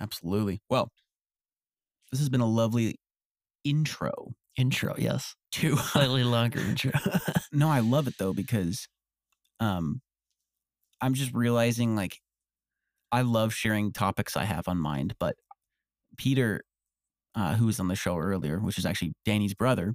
absolutely. 0.00 0.60
Well, 0.68 0.90
this 2.10 2.20
has 2.20 2.28
been 2.28 2.40
a 2.40 2.46
lovely 2.46 2.96
intro 3.64 4.32
intro, 4.56 4.94
yes, 4.98 5.34
to 5.52 5.76
slightly 5.76 6.24
longer 6.24 6.60
intro. 6.60 6.92
no, 7.52 7.68
I 7.68 7.80
love 7.80 8.08
it 8.08 8.14
though 8.18 8.32
because 8.32 8.88
um 9.60 10.00
I'm 11.00 11.14
just 11.14 11.32
realizing 11.32 11.94
like 11.94 12.18
I 13.12 13.22
love 13.22 13.54
sharing 13.54 13.92
topics 13.92 14.36
I 14.36 14.44
have 14.44 14.68
on 14.68 14.78
mind, 14.78 15.14
but 15.18 15.36
Peter, 16.16 16.62
uh, 17.38 17.54
who 17.54 17.66
was 17.66 17.78
on 17.78 17.88
the 17.88 17.94
show 17.94 18.18
earlier, 18.18 18.58
which 18.58 18.78
is 18.78 18.84
actually 18.84 19.12
Danny's 19.24 19.54
brother, 19.54 19.94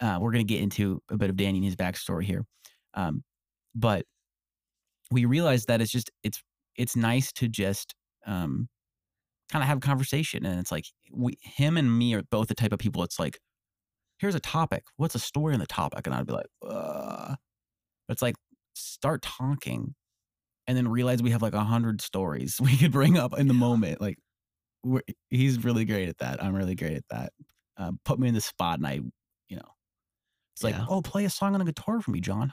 uh, 0.00 0.18
we're 0.20 0.32
gonna 0.32 0.44
get 0.44 0.62
into 0.62 1.00
a 1.10 1.16
bit 1.16 1.30
of 1.30 1.36
Danny 1.36 1.58
and 1.58 1.64
his 1.64 1.76
backstory 1.76 2.24
here. 2.24 2.44
Um, 2.94 3.22
but 3.74 4.06
we 5.10 5.26
realized 5.26 5.68
that 5.68 5.80
it's 5.80 5.92
just 5.92 6.10
it's 6.22 6.42
it's 6.76 6.96
nice 6.96 7.32
to 7.32 7.48
just 7.48 7.94
um 8.26 8.68
kind 9.52 9.62
of 9.62 9.68
have 9.68 9.78
a 9.78 9.80
conversation 9.80 10.46
and 10.46 10.58
it's 10.58 10.72
like 10.72 10.86
we 11.12 11.36
him 11.42 11.76
and 11.76 11.96
me 11.96 12.14
are 12.14 12.22
both 12.30 12.48
the 12.48 12.54
type 12.54 12.72
of 12.72 12.78
people 12.78 13.02
it's 13.02 13.18
like 13.18 13.38
here's 14.18 14.34
a 14.34 14.40
topic. 14.40 14.84
What's 14.96 15.14
a 15.14 15.18
story 15.18 15.54
on 15.54 15.60
the 15.60 15.66
topic? 15.66 16.06
And 16.06 16.14
i'd 16.14 16.26
be 16.26 16.32
like 16.32 16.46
uh 16.66 17.34
it's 18.08 18.22
like 18.22 18.36
start 18.74 19.22
talking 19.22 19.94
and 20.66 20.76
then 20.76 20.88
realize 20.88 21.22
we 21.22 21.30
have 21.30 21.42
like 21.42 21.54
a 21.54 21.64
hundred 21.64 22.00
stories 22.00 22.60
we 22.60 22.76
could 22.76 22.92
bring 22.92 23.18
up 23.18 23.38
in 23.38 23.48
the 23.48 23.54
moment 23.54 24.00
like 24.00 24.18
he's 25.30 25.64
really 25.64 25.84
great 25.84 26.08
at 26.08 26.18
that 26.18 26.42
i'm 26.42 26.54
really 26.54 26.74
great 26.74 26.96
at 26.96 27.08
that 27.10 27.32
uh, 27.76 27.90
put 28.04 28.18
me 28.18 28.28
in 28.28 28.34
the 28.34 28.40
spot 28.40 28.78
and 28.78 28.86
i 28.86 29.00
you 29.48 29.56
know 29.56 29.68
it's 30.54 30.62
like 30.62 30.74
Yeah. 30.74 30.86
oh 30.88 31.02
play 31.02 31.24
a 31.24 31.30
song 31.30 31.54
on 31.54 31.60
the 31.60 31.64
guitar 31.66 32.00
for 32.00 32.10
me 32.10 32.20
john 32.20 32.52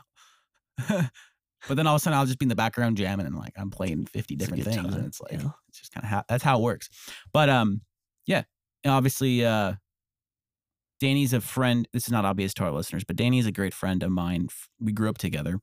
but 0.87 1.75
then 1.75 1.85
all 1.87 1.95
of 1.95 2.01
a 2.01 2.03
sudden 2.03 2.17
i'll 2.17 2.25
just 2.25 2.39
be 2.39 2.45
in 2.45 2.49
the 2.49 2.55
background 2.55 2.97
jamming 2.97 3.25
and 3.25 3.35
like 3.35 3.53
i'm 3.57 3.69
playing 3.69 4.05
50 4.05 4.33
It's 4.33 4.43
different 4.43 4.63
things 4.63 4.93
and 4.95 5.05
it's 5.05 5.21
like 5.21 5.33
yeah. 5.33 5.49
it's 5.69 5.79
just 5.79 5.91
kind 5.93 6.03
of 6.03 6.09
how 6.09 6.23
that's 6.27 6.43
how 6.43 6.57
it 6.59 6.61
works 6.63 6.89
but 7.33 7.49
um 7.49 7.81
yeah 8.25 8.43
and 8.83 8.93
obviously 8.93 9.45
uh 9.45 9.73
danny's 10.99 11.33
a 11.33 11.41
friend 11.41 11.87
this 11.93 12.05
is 12.05 12.11
not 12.11 12.25
obvious 12.25 12.53
to 12.55 12.63
our 12.63 12.71
listeners 12.71 13.03
but 13.03 13.15
danny's 13.15 13.45
a 13.45 13.51
great 13.51 13.73
friend 13.73 14.03
of 14.03 14.11
mine 14.11 14.47
we 14.79 14.91
grew 14.91 15.09
up 15.09 15.17
together 15.17 15.59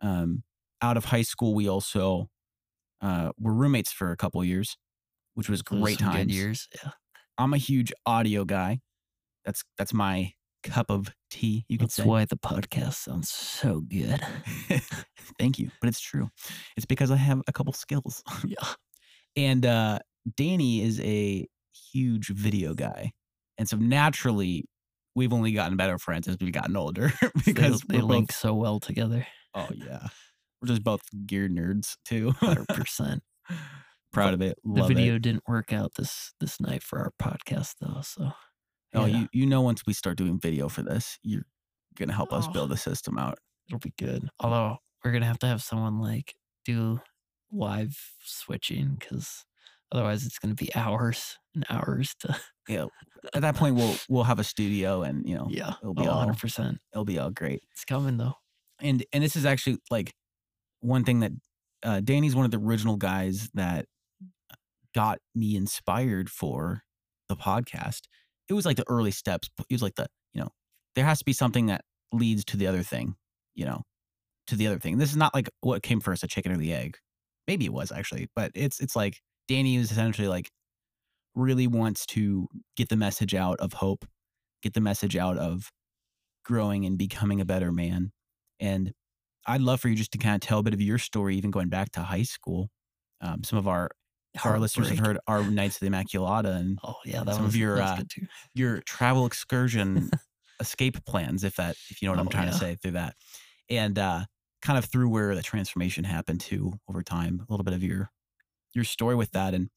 um 0.00 0.42
out 0.82 0.96
of 0.96 1.06
high 1.06 1.22
school 1.22 1.54
we 1.54 1.68
also 1.68 2.28
uh 3.00 3.30
were 3.38 3.52
roommates 3.54 3.92
for 3.92 4.10
a 4.12 4.16
couple 4.16 4.42
years 4.44 4.76
which 5.34 5.48
was 5.48 5.62
Those 5.62 5.80
great 5.80 5.98
good 5.98 6.04
times 6.04 6.32
years. 6.34 6.68
Yeah. 6.82 6.90
i'm 7.38 7.52
a 7.54 7.58
huge 7.58 7.92
audio 8.06 8.44
guy 8.44 8.80
that's 9.44 9.62
that's 9.78 9.92
my 9.94 10.32
cup 10.62 10.86
of 10.90 11.12
tea 11.30 11.64
you 11.68 11.76
could 11.76 11.88
That's 11.88 11.96
say 11.96 12.04
why 12.04 12.24
the 12.24 12.36
podcast 12.38 12.94
sounds 12.94 13.28
so 13.28 13.80
good. 13.80 14.20
thank 15.38 15.58
you 15.58 15.70
but 15.80 15.88
it's 15.88 16.00
true 16.00 16.30
it's 16.76 16.86
because 16.86 17.10
i 17.10 17.16
have 17.16 17.42
a 17.46 17.52
couple 17.52 17.72
skills 17.74 18.22
Yeah. 18.44 18.66
And 19.36 19.66
uh, 19.66 19.98
Danny 20.36 20.80
is 20.82 21.00
a 21.00 21.46
huge 21.92 22.28
video 22.28 22.72
guy. 22.72 23.10
And 23.58 23.68
so 23.68 23.76
naturally, 23.76 24.64
we've 25.16 25.32
only 25.32 25.50
gotten 25.50 25.76
better 25.76 25.98
friends 25.98 26.28
as 26.28 26.36
we've 26.40 26.52
gotten 26.52 26.76
older 26.76 27.12
because 27.44 27.80
they, 27.80 27.96
they 27.96 28.02
link 28.02 28.28
both, 28.28 28.36
so 28.36 28.54
well 28.54 28.78
together. 28.78 29.26
oh, 29.54 29.68
yeah. 29.74 30.06
We're 30.62 30.68
just 30.68 30.84
both 30.84 31.00
gear 31.26 31.48
nerds 31.48 31.96
too. 32.04 32.30
100%. 32.40 33.18
Proud 34.14 34.34
of 34.34 34.40
it. 34.42 34.58
the 34.64 34.84
video 34.84 35.16
it. 35.16 35.22
didn't 35.22 35.42
work 35.48 35.72
out 35.72 35.92
this 35.96 36.32
this 36.40 36.60
night 36.60 36.82
for 36.82 36.98
our 37.00 37.12
podcast 37.20 37.74
though, 37.80 38.00
so 38.02 38.32
Oh, 38.96 39.06
yeah, 39.06 39.18
you, 39.22 39.28
you 39.32 39.46
know, 39.46 39.60
once 39.60 39.82
we 39.86 39.92
start 39.92 40.16
doing 40.16 40.38
video 40.38 40.68
for 40.68 40.82
this, 40.82 41.18
you're 41.24 41.46
going 41.98 42.08
to 42.10 42.14
help 42.14 42.32
us 42.32 42.46
Oh. 42.48 42.52
build 42.52 42.70
a 42.70 42.76
system 42.76 43.18
out. 43.18 43.38
it'll 43.68 43.80
be 43.80 43.92
good. 43.98 44.28
Although 44.38 44.76
we're 45.04 45.10
gonna 45.12 45.26
have 45.26 45.38
to 45.40 45.46
have 45.48 45.62
someone 45.62 45.98
like 46.00 46.34
do 46.64 47.00
live 47.50 47.96
switching 48.24 48.96
because 48.98 49.44
otherwise 49.92 50.24
it's 50.26 50.38
gonna 50.38 50.54
be 50.54 50.74
hours 50.74 51.38
and 51.54 51.64
hours 51.70 52.14
to 52.20 52.36
Yeah. 52.68 52.86
At 53.34 53.42
that 53.42 53.56
point, 53.56 53.74
we'll 53.76 53.96
we'll 54.08 54.24
have 54.24 54.38
a 54.38 54.44
studio 54.44 55.02
and, 55.02 55.28
you 55.28 55.34
know, 55.34 55.46
yeah, 55.50 55.74
it'll 55.82 55.94
be 55.94 56.06
all, 56.06 56.18
hundred 56.20 56.38
percent. 56.38 56.78
it'll 56.92 57.04
be 57.04 57.18
all 57.18 57.30
great. 57.30 57.62
It's 57.72 57.84
coming 57.84 58.16
though. 58.18 58.34
and 58.80 59.04
and 59.12 59.22
this 59.24 59.34
is 59.36 59.44
actually 59.44 59.78
like 59.90 60.14
one 60.80 61.04
thing 61.04 61.20
that 61.20 61.32
uh, 61.82 62.00
Danny's 62.00 62.34
one 62.36 62.44
of 62.44 62.50
the 62.50 62.58
original 62.58 62.96
guys 62.96 63.50
that 63.54 63.86
got 64.94 65.18
me 65.34 65.56
inspired 65.56 66.30
for 66.30 66.82
the 67.28 67.36
podcast. 67.36 68.02
It 68.48 68.54
was 68.54 68.66
like 68.66 68.76
the 68.76 68.88
early 68.88 69.10
steps. 69.10 69.48
It 69.68 69.74
was 69.74 69.82
like 69.82 69.96
the 69.96 70.06
you 70.32 70.40
know 70.40 70.50
there 70.94 71.04
has 71.04 71.18
to 71.18 71.24
be 71.24 71.32
something 71.32 71.66
that 71.66 71.82
leads 72.12 72.44
to 72.46 72.56
the 72.56 72.66
other 72.66 72.82
thing, 72.82 73.16
you 73.54 73.64
know, 73.64 73.82
to 74.46 74.56
the 74.56 74.66
other 74.66 74.78
thing. 74.78 74.98
This 74.98 75.10
is 75.10 75.16
not 75.16 75.34
like 75.34 75.50
what 75.60 75.82
came 75.82 76.00
first, 76.00 76.22
the 76.22 76.28
chicken 76.28 76.52
or 76.52 76.56
the 76.56 76.72
egg. 76.72 76.96
Maybe 77.46 77.64
it 77.64 77.72
was 77.72 77.92
actually, 77.92 78.28
but 78.34 78.50
it's 78.54 78.80
it's 78.80 78.96
like 78.96 79.20
Danny 79.48 79.76
is 79.76 79.90
essentially 79.90 80.28
like 80.28 80.50
really 81.34 81.66
wants 81.66 82.06
to 82.06 82.48
get 82.76 82.88
the 82.88 82.96
message 82.96 83.34
out 83.34 83.58
of 83.60 83.74
hope, 83.74 84.04
get 84.62 84.74
the 84.74 84.80
message 84.80 85.16
out 85.16 85.36
of 85.36 85.70
growing 86.44 86.84
and 86.84 86.96
becoming 86.96 87.40
a 87.40 87.44
better 87.44 87.72
man. 87.72 88.12
And 88.60 88.92
I'd 89.46 89.60
love 89.60 89.80
for 89.80 89.88
you 89.88 89.96
just 89.96 90.12
to 90.12 90.18
kind 90.18 90.36
of 90.36 90.40
tell 90.40 90.60
a 90.60 90.62
bit 90.62 90.74
of 90.74 90.80
your 90.80 90.98
story, 90.98 91.36
even 91.36 91.50
going 91.50 91.68
back 91.68 91.90
to 91.92 92.00
high 92.00 92.22
school. 92.22 92.70
Um, 93.20 93.42
some 93.44 93.58
of 93.58 93.68
our 93.68 93.90
our 94.42 94.58
listeners 94.58 94.88
have 94.88 94.98
heard 94.98 95.18
our 95.26 95.42
Knights 95.42 95.76
of 95.76 95.80
the 95.80 95.86
Immaculata 95.88 96.56
and 96.56 96.78
Oh 96.82 96.94
yeah, 97.04 97.22
that 97.24 97.34
some 97.34 97.46
of 97.46 97.56
your, 97.56 97.74
was 97.74 97.82
uh, 97.82 98.02
your 98.54 98.80
travel 98.82 99.26
excursion 99.26 100.10
escape 100.60 101.04
plans, 101.04 101.44
if 101.44 101.56
that 101.56 101.76
if 101.90 102.02
you 102.02 102.06
know 102.08 102.12
what 102.12 102.20
I'm 102.20 102.26
Oh, 102.26 102.30
trying 102.30 102.46
to 102.46 102.52
say 102.52 102.76
through 102.76 102.92
that. 102.92 103.14
And 103.70 103.98
uh, 103.98 104.24
kind 104.62 104.78
of 104.78 104.84
through 104.86 105.08
where 105.08 105.34
the 105.34 105.42
transformation 105.42 106.04
happened 106.04 106.40
to 106.42 106.72
over 106.88 107.02
time, 107.02 107.40
a 107.48 107.52
little 107.52 107.64
bit 107.64 107.74
of 107.74 107.82
your 107.82 108.10
your 108.74 108.84
story 108.84 109.14
with 109.14 109.30
that. 109.32 109.54
And 109.54 109.70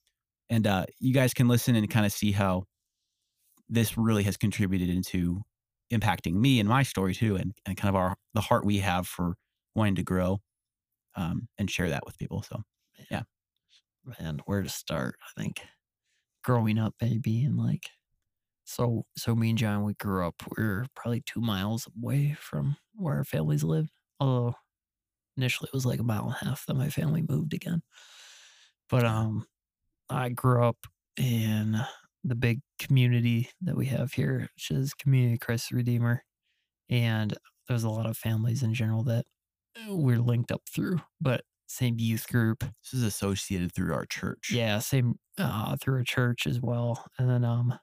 and 0.50 0.66
uh, 0.68 0.86
you 1.00 1.14
guys 1.14 1.34
can 1.34 1.48
listen 1.48 1.76
and 1.76 1.90
kind 1.90 2.06
of 2.06 2.12
see 2.12 2.32
how 2.32 2.64
this 3.70 3.98
really 3.98 4.24
has 4.24 4.38
contributed 4.38 4.90
into 4.90 5.42
impacting 5.92 6.34
me 6.34 6.60
and 6.60 6.68
my 6.68 6.84
story 6.84 7.14
too, 7.14 7.36
and, 7.36 7.54
and 7.66 7.78
kind 7.78 7.90
of 7.90 7.96
our 7.96 8.16
the 8.34 8.42
heart 8.42 8.66
we 8.66 8.80
have 8.80 9.08
for 9.08 9.36
wanting 9.76 9.96
to 9.96 10.04
grow 10.04 10.40
um, 11.16 11.48
and 11.58 11.70
share 11.70 11.90
that 11.90 12.06
with 12.06 12.18
people. 12.18 12.42
So 12.44 12.62
man, 14.20 14.42
where 14.46 14.62
to 14.64 14.70
start? 14.70 15.16
I 15.24 15.42
think 15.42 15.62
growing 16.44 16.80
up, 16.80 16.96
maybe, 17.02 17.44
and 17.44 17.58
like, 17.58 17.90
so 18.66 19.06
so 19.18 19.36
me 19.36 19.50
and 19.52 19.58
John, 19.60 19.84
we 19.84 19.94
grew 19.96 20.28
up. 20.28 20.36
We 20.58 20.64
are 20.64 20.86
probably 20.96 21.22
two 21.26 21.42
miles 21.42 21.88
away 22.02 22.38
from 22.40 22.78
where 22.96 23.16
our 23.18 23.24
families 23.26 23.64
lived. 23.64 23.92
Although 24.20 24.56
initially 25.38 25.70
it 25.70 25.76
was 25.76 25.86
like 25.86 26.00
a 26.00 26.04
mile 26.04 26.26
and 26.26 26.36
a 26.42 26.46
half 26.46 26.66
that 26.68 26.76
my 26.76 26.90
family 26.90 27.24
moved 27.28 27.54
again. 27.54 27.82
But 28.90 29.06
um, 29.06 29.46
I 30.10 30.30
grew 30.30 30.64
up 30.64 30.78
in 31.18 31.80
the 32.24 32.36
big 32.36 32.62
community 32.80 33.50
that 33.62 33.76
we 33.78 33.88
have 33.88 34.14
here, 34.14 34.50
which 34.56 34.72
is 34.72 34.94
Community 34.94 35.38
Christ 35.38 35.72
Redeemer, 35.72 36.24
and 36.90 37.36
there's 37.68 37.84
a 37.84 37.90
lot 37.90 38.08
of 38.08 38.18
families 38.18 38.64
in 38.64 38.74
general 38.74 39.04
that 39.06 39.26
we're 39.90 40.20
linked 40.20 40.52
up 40.52 40.64
through, 40.70 41.02
but 41.22 41.44
same 41.68 41.96
youth 42.00 42.28
group 42.30 42.60
this 42.62 42.94
is 42.94 43.04
associated 43.04 43.74
through 43.74 43.94
our 43.94 44.06
church. 44.06 44.52
yeah, 44.52 44.80
same 44.80 45.16
uh, 45.38 45.76
through 45.80 46.02
a 46.02 46.06
church 46.06 46.48
as 46.48 46.62
well, 46.62 47.06
and 47.20 47.30
then 47.30 47.44
um, 47.44 47.78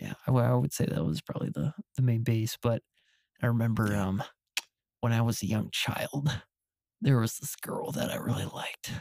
yeah, 0.00 0.14
I 0.26 0.54
would 0.54 0.72
say 0.72 0.86
that 0.86 1.04
was 1.04 1.20
probably 1.20 1.50
the 1.50 1.72
the 1.96 2.02
main 2.02 2.22
base. 2.22 2.56
But 2.60 2.82
I 3.42 3.46
remember 3.46 3.94
um, 3.96 4.22
when 5.00 5.12
I 5.12 5.22
was 5.22 5.42
a 5.42 5.46
young 5.46 5.70
child, 5.72 6.30
there 7.00 7.18
was 7.18 7.36
this 7.38 7.56
girl 7.56 7.90
that 7.92 8.10
I 8.10 8.16
really 8.16 8.44
liked. 8.46 8.92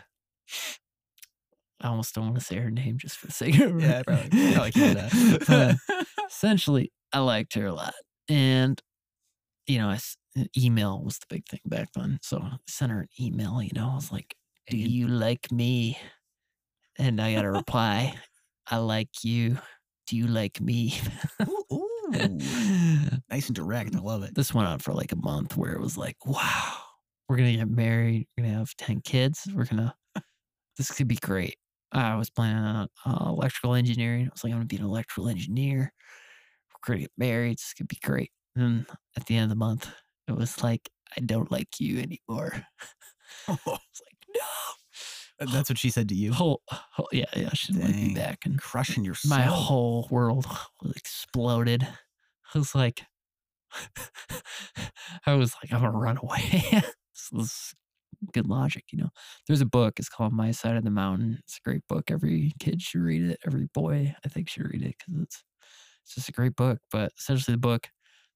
I 1.79 1.89
almost 1.89 2.15
don't 2.15 2.25
want 2.25 2.39
to 2.39 2.43
say 2.43 2.55
her 2.57 2.71
name 2.71 2.97
just 2.97 3.17
for 3.17 3.27
the 3.27 3.33
sake 3.33 3.60
of 3.60 3.79
Yeah, 3.79 4.01
probably, 4.01 4.53
probably. 4.53 5.38
But, 5.47 5.75
essentially, 6.27 6.91
I 7.13 7.19
liked 7.19 7.53
her 7.53 7.67
a 7.67 7.73
lot, 7.73 7.93
and 8.27 8.81
you 9.67 9.77
know, 9.79 9.89
I 9.89 9.99
email 10.58 11.02
was 11.04 11.19
the 11.19 11.26
big 11.30 11.47
thing 11.47 11.62
back 11.65 11.89
then. 11.93 12.19
So 12.21 12.39
I 12.39 12.58
sent 12.67 12.91
her 12.91 13.02
an 13.02 13.10
email. 13.19 13.62
You 13.62 13.71
know, 13.73 13.89
I 13.91 13.95
was 13.95 14.12
like, 14.12 14.36
"Do 14.69 14.78
you 14.78 15.08
like 15.08 15.52
me?" 15.52 15.97
And 16.97 17.21
I 17.21 17.34
got 17.36 17.45
a 17.45 17.52
reply, 17.52 18.13
"I 18.67 18.78
like 18.78 19.23
you. 19.23 19.58
Do 20.08 20.15
you 20.17 20.28
like 20.28 20.62
me?" 20.62 21.00
Ooh, 21.47 21.63
ooh. 21.73 21.88
nice 23.30 23.47
and 23.47 23.56
direct. 23.56 23.95
I 23.95 24.00
love 24.00 24.23
it. 24.23 24.34
this 24.36 24.54
went 24.54 24.67
on 24.67 24.80
for 24.80 24.93
like 24.93 25.12
a 25.12 25.17
month, 25.17 25.58
where 25.58 25.73
it 25.73 25.82
was 25.82 25.97
like, 25.97 26.26
"Wow, 26.26 26.73
we're 27.28 27.38
gonna 27.38 27.56
get 27.58 27.69
married. 27.69 28.28
We're 28.38 28.45
gonna 28.45 28.58
have 28.58 28.76
ten 28.78 29.02
kids. 29.02 29.47
We're 29.54 29.65
gonna. 29.65 29.95
this 30.78 30.91
could 30.91 31.08
be 31.08 31.17
great." 31.17 31.58
I 31.91 32.15
was 32.15 32.30
planning 32.30 32.63
on 32.63 32.88
uh, 33.06 33.26
electrical 33.30 33.76
engineering. 33.76 34.28
I 34.28 34.30
was 34.34 34.43
like, 34.43 34.52
"I'm 34.54 34.60
gonna 34.60 34.67
be 34.67 34.78
an 34.78 34.84
electrical 34.86 35.30
engineer. 35.30 35.91
We're 36.88 36.93
gonna 36.93 37.02
get 37.02 37.12
married. 37.17 37.58
This 37.58 37.73
could 37.78 37.88
be 37.88 38.00
great." 38.04 38.32
And 38.56 38.86
at 39.15 39.26
the 39.28 39.36
end 39.36 39.43
of 39.45 39.50
the 39.50 39.56
month, 39.56 39.89
it 40.27 40.35
was 40.35 40.63
like, 40.63 40.89
"I 41.15 41.21
don't 41.21 41.51
like 41.51 41.79
you 41.79 41.99
anymore." 41.99 42.65
It's 43.49 43.59
oh. 43.65 43.71
like, 43.71 44.25
no. 44.35 45.47
That's 45.53 45.69
what 45.69 45.77
she 45.77 45.89
said 45.89 46.09
to 46.09 46.15
you. 46.15 46.33
Whole, 46.33 46.61
whole 46.69 47.09
yeah, 47.11 47.25
yeah. 47.35 47.49
She 47.53 47.73
didn't 47.73 47.87
like 47.87 47.95
me 47.95 48.13
back, 48.15 48.45
and 48.45 48.59
Crushing 48.59 49.03
your 49.03 49.13
soul. 49.15 49.37
my 49.37 49.43
whole 49.43 50.07
world 50.09 50.45
was 50.81 50.93
exploded. 50.95 51.87
I 52.53 52.57
was 52.57 52.73
like, 52.73 53.03
I 55.25 55.33
was 55.33 55.53
like, 55.61 55.71
I'm 55.71 55.81
gonna 55.81 55.97
run 55.97 56.17
away. 56.17 56.63
this 56.71 57.31
is 57.33 57.73
good 58.33 58.47
logic, 58.47 58.85
you 58.91 58.97
know. 58.97 59.09
There's 59.47 59.61
a 59.61 59.65
book. 59.65 59.99
It's 59.99 60.09
called 60.09 60.33
My 60.33 60.51
Side 60.51 60.75
of 60.75 60.83
the 60.83 60.89
Mountain. 60.89 61.37
It's 61.43 61.57
a 61.57 61.69
great 61.69 61.87
book. 61.87 62.09
Every 62.09 62.53
kid 62.59 62.81
should 62.81 63.01
read 63.01 63.23
it. 63.29 63.39
Every 63.45 63.67
boy, 63.73 64.15
I 64.25 64.29
think, 64.29 64.49
should 64.49 64.65
read 64.65 64.81
it 64.81 64.95
because 64.97 65.21
it's 65.21 65.43
it's 66.03 66.15
just 66.15 66.29
a 66.29 66.33
great 66.33 66.55
book. 66.55 66.79
But 66.89 67.11
essentially, 67.19 67.53
the 67.53 67.59
book, 67.59 67.89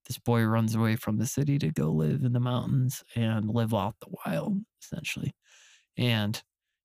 this 0.08 0.18
boy 0.20 0.44
runs 0.44 0.76
away 0.76 0.96
from 0.96 1.18
the 1.18 1.26
city 1.28 1.60
to 1.60 1.72
go 1.72 1.92
live 1.92 2.24
in 2.24 2.34
the 2.34 2.40
mountains 2.40 3.04
and 3.16 3.50
live 3.50 3.74
off 3.74 3.96
the 4.02 4.14
wild, 4.26 4.58
essentially. 4.84 5.34
And 5.98 6.42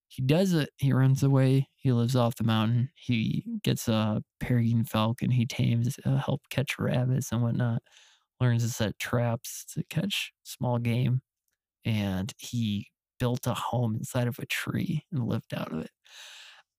he 0.09 0.23
does 0.23 0.53
it. 0.53 0.71
He 0.79 0.93
runs 0.93 1.23
away. 1.23 1.69
He 1.77 1.93
lives 1.93 2.17
off 2.17 2.37
the 2.37 2.45
mountain. 2.45 2.91
He 2.97 3.45
gets 3.65 3.89
a 3.89 4.23
peregrine 4.41 4.85
falcon. 4.85 5.31
He 5.33 5.47
tames, 5.47 5.97
uh, 6.05 6.17
help 6.19 6.43
catch 6.51 6.79
rabbits 6.79 7.33
and 7.33 7.43
whatnot. 7.43 7.83
Learns 8.41 8.65
to 8.65 8.71
set 8.71 8.99
traps 8.99 9.65
to 9.75 9.85
catch 9.91 10.33
small 10.45 10.79
game, 10.79 11.23
and 11.85 12.33
he 12.39 12.89
built 13.21 13.47
a 13.47 13.55
home 13.55 13.97
inside 13.97 14.29
of 14.29 14.39
a 14.39 14.47
tree 14.47 15.05
and 15.13 15.27
lived 15.27 15.55
out 15.55 15.73
of 15.73 15.81
it. 15.81 15.91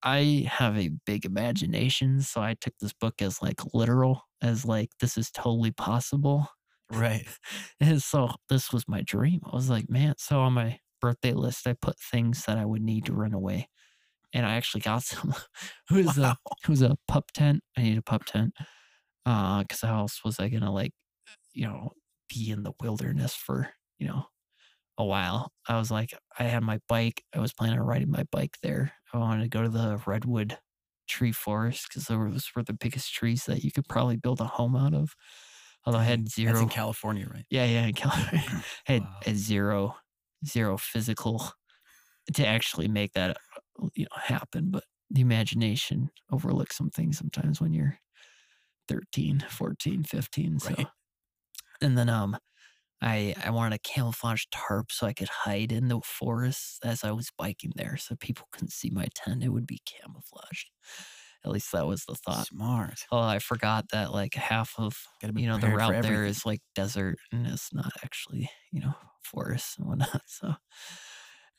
I 0.03 0.45
have 0.49 0.77
a 0.77 0.89
big 1.05 1.25
imagination, 1.25 2.21
so 2.21 2.41
I 2.41 2.55
took 2.55 2.73
this 2.79 2.93
book 2.93 3.21
as 3.21 3.41
like 3.41 3.61
literal, 3.73 4.23
as 4.41 4.65
like 4.65 4.91
this 4.99 5.17
is 5.17 5.31
totally 5.31 5.71
possible. 5.71 6.47
Right. 6.91 7.27
And 7.79 8.01
so 8.01 8.29
this 8.49 8.71
was 8.71 8.87
my 8.87 9.01
dream. 9.01 9.41
I 9.45 9.55
was 9.55 9.69
like, 9.69 9.89
man, 9.89 10.15
so 10.17 10.39
on 10.41 10.53
my 10.53 10.79
birthday 11.01 11.33
list, 11.33 11.67
I 11.67 11.73
put 11.73 11.99
things 11.99 12.45
that 12.45 12.57
I 12.57 12.65
would 12.65 12.81
need 12.81 13.05
to 13.05 13.13
run 13.13 13.33
away. 13.33 13.69
And 14.33 14.45
I 14.45 14.55
actually 14.55 14.81
got 14.81 15.03
some. 15.05 15.33
it 15.91 15.93
was 15.95 16.17
Wow. 16.21 16.33
a 16.33 16.37
it 16.63 16.69
was 16.69 16.81
a 16.83 16.97
pup 17.07 17.31
tent. 17.33 17.63
I 17.77 17.83
need 17.83 17.97
a 17.97 18.03
pup 18.03 18.25
tent. 18.25 18.55
Uh, 19.25 19.61
because 19.63 19.81
how 19.81 19.99
else 19.99 20.23
was 20.25 20.39
I 20.39 20.49
gonna 20.49 20.73
like, 20.73 20.93
you 21.53 21.67
know, 21.67 21.91
be 22.29 22.51
in 22.51 22.63
the 22.63 22.73
wilderness 22.81 23.35
for, 23.35 23.71
you 23.99 24.07
know, 24.07 24.25
a 24.97 25.05
while. 25.05 25.51
I 25.67 25.77
was 25.77 25.91
like, 25.91 26.13
I 26.39 26.43
had 26.43 26.63
my 26.63 26.79
bike. 26.87 27.23
I 27.33 27.39
was 27.39 27.53
planning 27.53 27.79
on 27.79 27.85
riding 27.85 28.11
my 28.11 28.23
bike 28.31 28.57
there. 28.63 28.93
I 29.13 29.17
wanted 29.19 29.43
to 29.43 29.49
go 29.49 29.61
to 29.63 29.69
the 29.69 30.01
redwood 30.05 30.57
tree 31.07 31.31
forest 31.31 31.87
because 31.89 32.05
those 32.05 32.51
were 32.55 32.63
the 32.63 32.73
biggest 32.73 33.13
trees 33.13 33.45
that 33.45 33.63
you 33.63 33.71
could 33.71 33.87
probably 33.87 34.17
build 34.17 34.41
a 34.41 34.45
home 34.45 34.75
out 34.75 34.93
of. 34.93 35.15
Although 35.85 35.99
I 35.99 36.03
had 36.05 36.29
That's 36.45 36.61
zero. 36.61 36.61
in 36.61 36.69
California, 36.69 37.27
right? 37.27 37.45
Yeah, 37.49 37.65
yeah, 37.65 37.87
in 37.87 37.93
California. 37.93 38.41
I 38.87 38.93
had, 38.93 39.07
Wow. 39.07 39.23
had 39.23 39.37
zero, 39.37 39.97
zero 40.45 40.77
physical 40.77 41.51
to 42.33 42.45
actually 42.45 42.87
make 42.87 43.13
that 43.13 43.37
you 43.95 44.05
know 44.05 44.17
happen. 44.21 44.71
But 44.71 44.85
the 45.09 45.21
imagination 45.21 46.11
overlooks 46.31 46.77
some 46.77 46.89
things 46.89 47.17
sometimes 47.17 47.61
when 47.61 47.73
you're 47.73 47.97
13, 48.87 49.41
14, 49.49 50.03
15. 50.03 50.59
So, 50.59 50.75
Right. 50.75 50.87
and 51.81 51.97
then 51.97 52.09
um, 52.09 52.37
I 53.01 53.35
I 53.43 53.51
wanted 53.51 53.75
a 53.75 53.79
camouflage 53.79 54.45
tarp 54.51 54.91
so 54.91 55.07
I 55.07 55.13
could 55.13 55.29
hide 55.29 55.71
in 55.71 55.87
the 55.89 56.01
forest 56.01 56.79
as 56.83 57.03
I 57.03 57.11
was 57.11 57.31
biking 57.37 57.73
there, 57.75 57.97
so 57.97 58.15
people 58.15 58.47
couldn't 58.51 58.71
see 58.71 58.89
my 58.89 59.07
tent. 59.15 59.43
It 59.43 59.49
would 59.49 59.67
be 59.67 59.81
camouflaged. 59.85 60.71
At 61.45 61.51
least 61.51 61.71
that 61.73 61.87
was 61.87 62.05
the 62.05 62.15
thought. 62.15 62.47
Smart. 62.47 63.07
Oh, 63.11 63.19
I 63.19 63.39
forgot 63.39 63.85
that 63.91 64.11
like 64.11 64.33
half 64.35 64.75
of 64.79 64.97
be 65.33 65.41
you 65.43 65.47
know 65.47 65.57
the 65.57 65.69
route 65.69 66.01
there 66.01 66.25
is 66.25 66.45
like 66.45 66.61
desert 66.75 67.17
and 67.31 67.47
it's 67.47 67.73
not 67.73 67.93
actually 68.03 68.49
you 68.71 68.81
know 68.81 68.93
forest 69.23 69.77
and 69.79 69.87
whatnot. 69.87 70.23
So, 70.27 70.55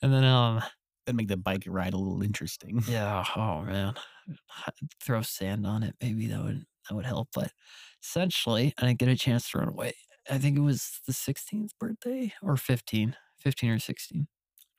and 0.03 0.13
then 0.13 0.25
um 0.25 0.63
That'd 1.07 1.17
make 1.17 1.29
the 1.29 1.39
bike 1.39 1.65
ride 1.67 1.95
a 1.95 1.99
little 1.99 2.23
interesting. 2.23 2.83
yeah 2.85 3.25
oh 3.37 3.63
man, 3.63 3.95
H- 4.29 4.75
throw 5.03 5.23
sand 5.23 5.67
on 5.67 5.83
it 5.83 5.97
maybe 6.01 6.27
that 6.29 6.43
would 6.43 6.67
that 6.89 6.95
would 6.95 7.07
help. 7.07 7.29
But 7.35 7.53
essentially, 8.03 8.75
I 8.79 8.87
didn't 8.87 8.99
get 8.99 9.09
a 9.09 9.17
chance 9.17 9.51
to 9.51 9.59
run 9.59 9.69
away. 9.69 9.95
I 10.31 10.39
think 10.39 10.57
it 10.59 10.63
was 10.63 11.01
the 11.07 11.13
16th 11.13 11.71
birthday 11.81 12.33
or 12.43 12.57
15, 12.57 13.17
15 13.41 13.71
or 13.71 13.79
16, 13.79 14.29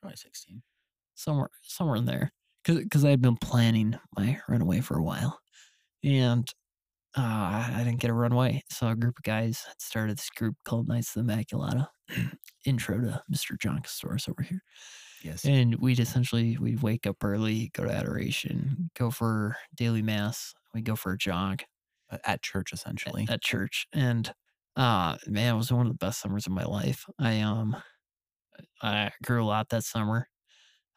Probably 0.00 0.16
16. 0.16 0.62
somewhere 1.14 1.50
somewhere 1.62 1.96
in 1.96 2.06
there. 2.06 2.32
Because 2.64 2.84
cause 2.90 3.04
I 3.04 3.10
had 3.10 3.22
been 3.22 3.36
planning 3.38 3.98
my 4.16 4.38
runaway 4.48 4.80
for 4.80 4.98
a 4.98 5.02
while, 5.02 5.40
and 6.04 6.46
uh, 7.16 7.70
I 7.74 7.82
didn't 7.84 8.00
get 8.00 8.10
a 8.10 8.14
runaway. 8.14 8.62
So 8.70 8.88
a 8.88 8.96
group 8.96 9.18
of 9.18 9.24
guys 9.24 9.64
had 9.66 9.80
started 9.80 10.18
this 10.18 10.30
group 10.30 10.56
called 10.64 10.86
Knights 10.88 11.16
of 11.16 11.26
the 11.26 11.32
Immaculata. 11.32 11.88
Intro 12.66 13.00
to 13.00 13.22
Mr. 13.32 13.58
John 13.58 13.80
Kostohris 13.82 14.28
over 14.28 14.42
here. 14.42 14.62
Yes. 15.22 15.44
And 15.44 15.76
we'd 15.76 15.98
essentially 16.00 16.56
we'd 16.58 16.82
wake 16.82 17.06
up 17.06 17.16
early, 17.24 17.70
go 17.74 17.84
to 17.84 17.90
adoration, 17.90 18.90
go 18.96 19.10
for 19.10 19.56
daily 19.74 20.02
mass, 20.02 20.54
we 20.74 20.82
go 20.82 20.96
for 20.96 21.12
a 21.12 21.18
jog 21.18 21.62
At 22.24 22.42
church, 22.42 22.72
essentially. 22.72 23.26
at 23.28 23.42
church. 23.42 23.86
And 23.92 24.32
uh 24.76 25.18
man, 25.26 25.54
it 25.54 25.58
was 25.58 25.72
one 25.72 25.86
of 25.86 25.92
the 25.92 25.98
best 25.98 26.20
summers 26.20 26.46
of 26.46 26.52
my 26.52 26.64
life. 26.64 27.04
I 27.18 27.40
um 27.40 27.76
I 28.82 29.10
grew 29.24 29.42
a 29.42 29.46
lot 29.46 29.68
that 29.70 29.84
summer. 29.84 30.28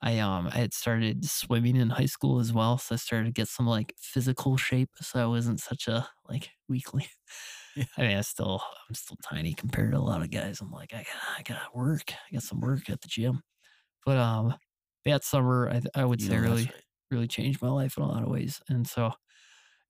I 0.01 0.19
um 0.19 0.47
I 0.47 0.57
had 0.57 0.73
started 0.73 1.25
swimming 1.25 1.77
in 1.77 1.91
high 1.91 2.07
school 2.07 2.39
as 2.39 2.53
well, 2.53 2.77
so 2.79 2.95
I 2.95 2.97
started 2.97 3.25
to 3.27 3.31
get 3.33 3.49
some 3.49 3.67
like 3.67 3.93
physical 3.99 4.57
shape, 4.57 4.91
so 5.01 5.23
I 5.23 5.27
wasn't 5.27 5.61
such 5.61 5.87
a 5.87 6.09
like 6.29 6.51
weakling. 6.69 7.07
Yeah. 7.75 7.85
I 7.97 8.03
mean, 8.03 8.17
I 8.17 8.21
still 8.21 8.63
I'm 8.89 8.95
still 8.95 9.17
tiny 9.23 9.53
compared 9.55 9.93
to 9.93 9.97
a 9.99 10.01
lot 10.01 10.23
of 10.23 10.31
guys. 10.31 10.61
I'm 10.61 10.71
like 10.71 10.93
I 10.93 11.03
gotta 11.03 11.39
I 11.39 11.43
gotta 11.43 11.69
work. 11.77 12.13
I 12.13 12.33
got 12.33 12.43
some 12.43 12.61
work 12.61 12.89
at 12.89 13.01
the 13.01 13.07
gym, 13.09 13.43
but 14.05 14.17
um 14.17 14.55
that 15.05 15.23
summer 15.25 15.69
I 15.69 15.81
I 15.95 16.05
would 16.05 16.21
You 16.21 16.23
say 16.23 16.37
know 16.37 16.39
really 16.39 16.69
right. 16.69 16.73
really 17.11 17.27
changed 17.29 17.61
my 17.63 17.69
life 17.69 17.97
in 17.97 18.03
a 18.03 18.07
lot 18.09 18.23
of 18.23 18.29
ways. 18.29 18.61
And 18.69 18.87
so 18.87 19.13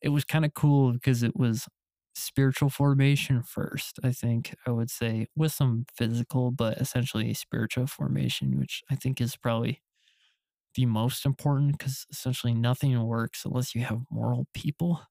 it 0.02 0.10
was 0.10 0.26
kind 0.26 0.46
of 0.46 0.54
cool 0.54 0.94
because 0.94 1.24
it 1.24 1.36
was 1.36 1.68
spiritual 2.16 2.70
formation 2.70 3.44
first, 3.44 4.00
I 4.04 4.12
think 4.12 4.56
I 4.68 4.72
would 4.72 4.90
say, 4.92 5.28
with 5.36 5.52
some 5.54 5.86
physical, 5.96 6.52
but 6.52 6.78
essentially 6.80 7.34
spiritual 7.34 7.88
formation, 7.88 8.60
which 8.60 8.84
I 8.90 8.96
think 8.96 9.22
is 9.22 9.36
probably 9.38 9.82
the 10.76 10.86
most 10.86 11.26
important 11.26 11.78
because 11.78 12.06
essentially 12.12 12.54
nothing 12.54 13.02
works 13.06 13.46
unless 13.46 13.76
you 13.76 13.84
have 13.84 14.02
moral 14.10 14.48
people. 14.54 15.02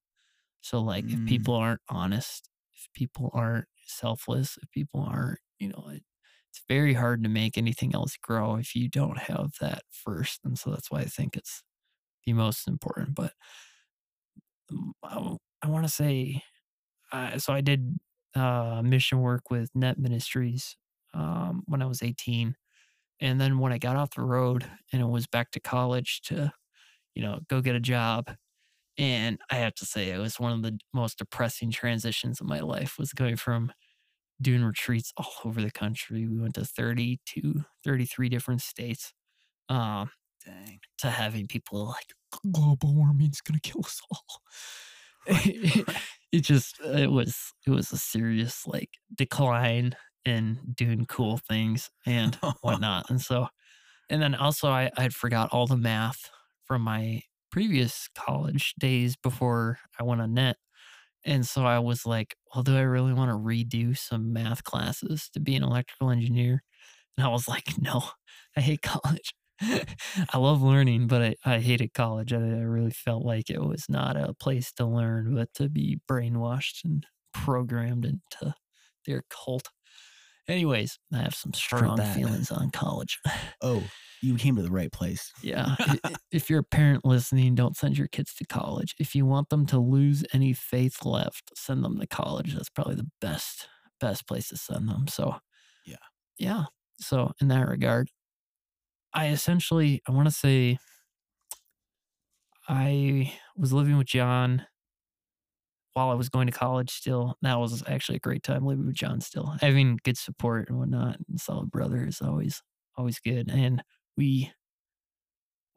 So, 0.63 0.81
like, 0.81 1.13
if 1.13 1.25
Mm. 1.25 1.27
people 1.27 1.55
aren't 1.55 1.83
honest, 1.89 2.51
if 2.75 2.89
people 2.95 3.31
aren't 3.35 3.69
selfless, 3.87 4.59
if 4.63 4.71
people 4.71 5.01
aren't, 5.03 5.41
you 5.59 5.69
know, 5.69 5.89
it, 5.91 6.05
it's 6.51 6.63
very 6.69 6.95
hard 6.95 7.23
to 7.25 7.29
make 7.31 7.59
anything 7.59 7.95
else 7.95 8.17
grow 8.19 8.57
if 8.57 8.75
you 8.77 8.89
don't 8.89 9.19
have 9.19 9.55
that 9.61 9.85
first. 9.91 10.41
And 10.45 10.59
so 10.59 10.71
that's 10.71 10.91
why 10.91 11.01
I 11.01 11.07
think 11.07 11.37
it's 11.37 11.63
the 12.27 12.35
most 12.35 12.69
important. 12.69 13.15
But 13.17 13.35
um, 15.03 15.39
I, 15.63 15.69
want 15.69 15.85
to 15.85 15.93
say, 15.93 16.43
uh, 17.13 17.39
so 17.39 17.53
I 17.53 17.61
did 17.61 17.99
uh, 18.35 18.83
mission 18.85 19.21
work 19.21 19.51
with 19.51 19.71
Net 19.75 19.99
Ministries 19.99 20.77
um, 21.15 21.63
when 21.67 21.83
I 21.83 21.87
was 21.87 22.03
18. 22.03 22.57
And 23.21 23.41
then 23.41 23.59
when 23.59 23.73
I 23.73 23.79
got 23.79 23.97
off 23.97 24.15
the 24.15 24.23
road 24.23 24.65
and 24.93 25.01
it 25.03 25.07
was 25.07 25.27
back 25.27 25.51
to 25.53 25.61
college 25.61 26.23
to, 26.23 26.53
you 27.15 27.23
know, 27.23 27.41
go 27.49 27.61
get 27.61 27.77
a 27.77 27.81
job. 27.81 28.31
And 28.99 29.39
I 29.51 29.57
have 29.57 29.75
to 29.77 29.87
say, 29.87 30.11
it 30.11 30.19
was 30.19 30.41
one 30.41 30.53
of 30.53 30.63
the 30.63 30.79
most 30.93 31.19
depressing 31.19 31.71
transitions 31.71 32.41
of 32.41 32.47
my 32.47 32.61
life 32.61 32.99
was 32.99 33.13
going 33.13 33.37
from 33.37 33.73
doing 34.41 34.65
retreats 34.65 35.13
all 35.17 35.33
over 35.45 35.63
the 35.63 35.71
country. 35.71 36.27
We 36.27 36.41
went 36.41 36.55
to 36.55 36.65
30 36.65 37.21
to 37.27 37.65
33 37.85 38.29
different 38.29 38.63
states. 38.63 39.13
Um, 39.69 40.11
Dang. 40.45 40.81
to 40.99 41.11
having 41.11 41.47
people 41.47 41.87
like 41.87 42.13
global 42.53 42.95
warming's 42.95 43.41
gonna 43.41 43.61
kill 43.61 43.83
us 43.85 44.01
all. 44.11 44.43
it 46.33 46.41
just 46.41 46.81
it 46.81 47.11
was 47.11 47.53
it 47.67 47.71
was 47.71 47.93
a 47.93 47.99
serious 47.99 48.67
like 48.67 48.91
decline 49.15 49.95
in 50.25 50.59
doing 50.77 51.05
cool 51.07 51.39
things 51.39 51.91
and 52.07 52.37
whatnot. 52.63 53.11
And 53.11 53.21
so 53.21 53.49
and 54.11 54.23
then 54.23 54.35
also 54.35 54.69
I 54.71 54.91
I'd 54.99 55.15
forgot 55.15 55.51
all 55.53 55.67
the 55.67 55.77
math 55.77 56.31
from 56.67 56.83
my 56.83 57.23
previous 57.51 58.09
college 58.17 58.75
days 58.79 59.17
before 59.17 59.79
I 60.01 60.05
went 60.05 60.23
on 60.23 60.35
net. 60.35 60.57
And 61.25 61.47
so 61.47 61.65
I 61.67 61.79
was 61.81 62.07
like, 62.07 62.37
well, 62.55 62.63
do 62.65 62.77
I 62.77 62.83
really 62.83 63.13
want 63.13 63.31
to 63.31 63.37
redo 63.39 63.97
some 63.97 64.33
math 64.33 64.65
classes 64.65 65.31
to 65.35 65.41
be 65.41 65.57
an 65.57 65.63
electrical 65.65 66.11
engineer? 66.11 66.63
And 67.19 67.27
I 67.27 67.31
was 67.31 67.49
like, 67.49 67.67
no, 67.81 68.03
I 68.57 68.63
hate 68.63 68.83
college. 68.83 69.35
I 70.33 70.39
love 70.39 70.63
learning, 70.63 71.07
but 71.07 71.23
I, 71.23 71.37
I 71.45 71.61
hated 71.61 71.95
college. 71.95 72.33
I, 72.33 72.39
I 72.39 72.63
really 72.63 72.91
felt 72.91 73.25
like 73.25 73.51
it 73.51 73.61
was 73.63 73.87
not 73.89 74.17
a 74.17 74.35
place 74.35 74.73
to 74.73 74.87
learn, 74.87 75.35
but 75.35 75.53
to 75.55 75.69
be 75.69 76.01
brainwashed 76.11 76.85
and 76.85 77.07
programmed 77.33 78.05
into 78.05 78.55
their 79.07 79.23
cult. 79.31 79.69
Anyways, 80.49 80.99
I 81.13 81.19
have 81.19 81.35
some 81.35 81.53
strong 81.53 81.97
feelings 82.03 82.51
on 82.51 82.71
college. 82.71 83.19
Oh, 83.65 83.85
you 84.23 84.35
came 84.37 84.57
to 84.57 84.63
the 84.63 84.73
right 84.73 84.91
place. 84.91 85.31
Yeah. 85.41 85.77
if 86.33 86.51
you're 86.51 86.59
a 86.61 86.65
parent 86.65 87.05
listening, 87.05 87.55
don't 87.55 87.77
send 87.77 87.97
your 87.97 88.09
kids 88.09 88.35
to 88.35 88.45
college. 88.45 88.97
If 88.99 89.15
you 89.15 89.25
want 89.25 89.51
them 89.51 89.67
to 89.67 89.79
lose 89.79 90.25
any 90.33 90.53
faith 90.53 91.05
left, 91.05 91.53
send 91.57 91.85
them 91.85 92.01
to 92.01 92.07
college. 92.09 92.55
That's 92.55 92.71
probably 92.71 92.97
the 92.97 93.09
best, 93.21 93.69
best 94.01 94.27
place 94.27 94.49
to 94.49 94.57
send 94.57 94.89
them. 94.89 95.07
So, 95.07 95.37
Yeah. 95.87 95.97
Yeah. 96.39 96.65
So, 96.99 97.33
in 97.41 97.47
that 97.49 97.69
regard, 97.69 98.11
I 99.15 99.29
essentially, 99.29 100.03
I 100.09 100.13
want 100.13 100.27
to 100.29 100.35
say, 100.35 100.79
I 102.69 103.33
was 103.57 103.73
living 103.73 103.97
with 103.99 104.07
John 104.07 104.67
while 105.95 106.11
I 106.11 106.15
was 106.15 106.29
going 106.29 106.47
to 106.47 106.53
college 106.53 106.91
still. 106.91 107.37
That 107.43 107.59
was 107.59 107.83
actually 107.87 108.17
a 108.17 108.21
great 108.21 108.43
time 108.43 108.65
living 108.65 108.87
with 108.87 108.95
John 108.95 109.21
still. 109.21 109.55
Having 109.61 109.99
good 110.05 110.17
support 110.17 110.69
and 110.69 110.79
whatnot 110.79 111.19
and 111.29 111.41
solid 111.41 111.71
brother 111.71 112.07
is 112.07 112.21
always, 112.23 112.63
always 112.97 113.19
good. 113.21 113.51
And 113.51 113.83
we, 114.17 114.51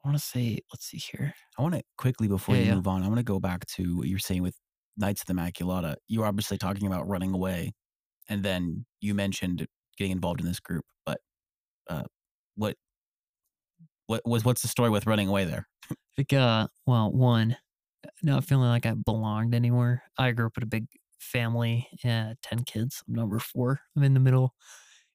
I 0.03 0.07
want 0.07 0.17
to 0.19 0.23
say, 0.23 0.59
let's 0.71 0.86
see 0.86 0.97
here. 0.97 1.33
I 1.57 1.61
want 1.61 1.73
to 1.75 1.83
quickly 1.97 2.27
before 2.27 2.55
Yeah, 2.55 2.61
you 2.61 2.65
yeah. 2.67 2.75
move 2.75 2.88
on, 2.88 3.03
I 3.03 3.07
want 3.07 3.17
to 3.17 3.23
go 3.23 3.39
back 3.39 3.65
to 3.75 3.97
what 3.97 4.07
you're 4.07 4.19
saying 4.19 4.43
with 4.43 4.55
Knights 4.97 5.21
of 5.21 5.27
the 5.27 5.33
Immaculata. 5.33 5.95
You 6.07 6.19
were 6.21 6.25
obviously 6.27 6.57
talking 6.57 6.86
about 6.88 7.07
running 7.07 7.33
away, 7.33 7.73
and 8.29 8.43
then 8.43 8.86
you 9.01 9.15
mentioned 9.15 9.67
getting 9.97 10.11
involved 10.11 10.41
in 10.41 10.47
this 10.47 10.59
group. 10.59 10.86
But 11.05 11.19
uh, 11.89 12.03
what 12.55 12.77
what 14.07 14.21
was 14.25 14.45
what's 14.45 14.61
the 14.61 14.67
story 14.67 14.89
with 14.89 15.07
running 15.07 15.27
away 15.27 15.45
there? 15.45 15.67
I 15.91 15.95
think, 16.15 16.33
uh, 16.33 16.67
well, 16.85 17.11
one, 17.11 17.57
not 18.23 18.45
feeling 18.45 18.69
like 18.69 18.85
I 18.85 18.93
belonged 18.93 19.55
anywhere. 19.55 20.03
I 20.17 20.31
grew 20.31 20.47
up 20.47 20.57
in 20.57 20.63
a 20.63 20.67
big 20.67 20.87
family, 21.19 21.87
uh, 22.05 22.35
10 22.41 22.63
kids. 22.65 23.03
I'm 23.07 23.15
number 23.15 23.39
four. 23.39 23.81
I'm 23.95 24.03
in 24.03 24.13
the 24.13 24.19
middle. 24.19 24.53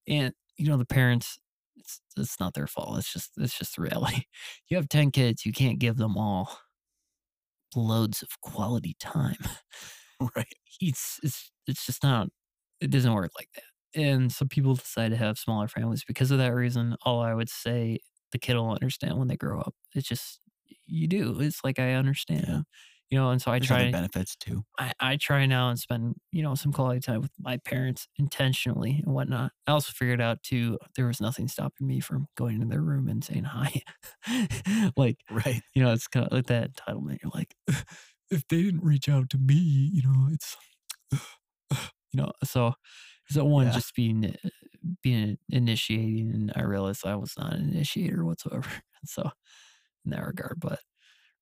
And, 0.09 0.35
you 0.57 0.69
know, 0.69 0.77
the 0.77 0.87
parents 0.87 1.39
it's 1.77 2.01
it's 2.17 2.41
not 2.41 2.55
their 2.55 2.67
fault. 2.67 2.99
It's 2.99 3.13
just 3.13 3.33
it's 3.39 3.59
just 3.59 3.77
the 3.77 3.83
reality. 3.83 4.23
You 4.69 4.77
have 4.77 4.89
ten 4.89 5.11
kids, 5.11 5.47
you 5.47 5.53
can't 5.53 5.79
give 5.81 5.97
them 5.97 6.17
all 6.17 6.59
loads 7.77 8.23
of 8.23 8.41
quality 8.41 8.97
time. 9.01 9.37
Right. 10.37 10.53
It's 10.83 11.19
it's 11.23 11.51
it's 11.67 11.87
just 11.87 12.03
not. 12.03 12.29
It 12.79 12.91
doesn't 12.91 13.15
work 13.15 13.31
like 13.39 13.49
that. 13.55 13.99
And 13.99 14.31
some 14.31 14.49
people 14.49 14.75
decide 14.75 15.13
to 15.13 15.17
have 15.17 15.39
smaller 15.39 15.67
families 15.67 16.05
because 16.07 16.31
of 16.31 16.37
that 16.37 16.53
reason. 16.55 16.95
All 17.07 17.23
I 17.23 17.33
would 17.33 17.49
say, 17.49 18.01
the 18.33 18.39
kid 18.39 18.57
will 18.57 18.71
understand 18.73 19.19
when 19.19 19.29
they 19.29 19.37
grow 19.37 19.61
up. 19.61 19.75
It's 19.95 20.09
just 20.09 20.41
you 20.87 21.09
do. 21.09 21.41
It's 21.41 21.63
like 21.65 21.79
I 21.79 21.93
understand. 21.95 22.47
Yeah. 22.47 22.63
You 23.11 23.19
know, 23.19 23.31
and 23.31 23.43
so 23.43 23.51
I 23.51 23.59
There's 23.59 23.69
try. 23.69 23.91
benefits 23.91 24.37
too. 24.37 24.65
I, 24.79 24.93
I 25.01 25.17
try 25.17 25.45
now 25.47 25.69
and 25.69 25.79
spend, 25.79 26.17
you 26.33 26.43
know, 26.43 26.55
some 26.55 26.73
quality 26.73 27.01
time 27.01 27.21
with 27.21 27.33
my 27.39 27.59
parents 27.59 28.09
intentionally 28.19 29.03
and 29.05 29.13
whatnot. 29.15 29.53
I 29.67 29.73
also 29.73 29.93
figured 29.93 30.21
out 30.21 30.43
too, 30.43 30.79
there 30.97 31.07
was 31.07 31.21
nothing 31.21 31.49
stopping 31.49 31.87
me 31.87 32.01
from 32.01 32.29
going 32.37 32.57
into 32.57 32.69
their 32.69 32.83
room 32.83 33.09
and 33.09 33.23
saying 33.25 33.45
hi. 33.45 33.83
like, 34.97 35.19
Right. 35.31 35.63
you 35.75 35.83
know, 35.83 35.93
it's 35.93 36.07
kind 36.09 36.27
of 36.27 36.33
like 36.33 36.47
that 36.47 36.73
entitlement. 36.75 37.19
You're 37.23 37.33
like, 37.35 37.55
if 38.31 38.47
they 38.49 38.63
didn't 38.63 38.85
reach 38.85 39.09
out 39.09 39.31
to 39.31 39.39
me, 39.39 39.91
you 39.93 40.03
know, 40.03 40.29
it's, 40.33 40.57
you 42.13 42.17
know, 42.23 42.33
so, 42.45 42.75
so 43.31 43.45
one 43.45 43.67
Yeah. 43.67 43.73
just 43.73 43.95
being, 43.95 44.27
uh, 44.27 44.49
being 45.03 45.39
initiating. 45.51 46.31
And 46.31 46.53
I 46.57 46.63
realized 46.63 47.07
I 47.07 47.17
was 47.17 47.35
not 47.39 47.55
an 47.55 47.71
initiator 47.71 48.25
whatsoever. 48.25 48.69
So, 49.07 49.31
in 50.05 50.11
that 50.13 50.27
regard, 50.27 50.61
but 50.61 50.81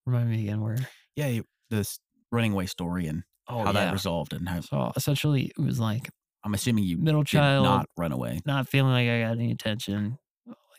remind 0.06 0.30
me 0.30 0.42
again 0.44 0.60
where, 0.62 0.76
Yeah. 1.16 1.40
This 1.70 1.98
running 2.32 2.52
away 2.52 2.66
story 2.66 3.06
and 3.06 3.24
oh, 3.48 3.64
how 3.64 3.72
that 3.72 3.92
resolved 3.92 4.32
and 4.32 4.48
how 4.48 4.60
So 4.60 4.92
essentially, 4.96 5.52
it 5.56 5.58
was 5.58 5.78
like 5.78 6.08
I'm 6.44 6.54
assuming 6.54 6.84
you 6.84 6.98
middle 6.98 7.24
child, 7.24 7.64
not 7.64 7.86
run 7.96 8.12
away. 8.12 8.40
not 8.46 8.68
feeling 8.68 8.92
like 8.92 9.08
I 9.08 9.20
got 9.20 9.32
any 9.32 9.50
attention, 9.50 10.18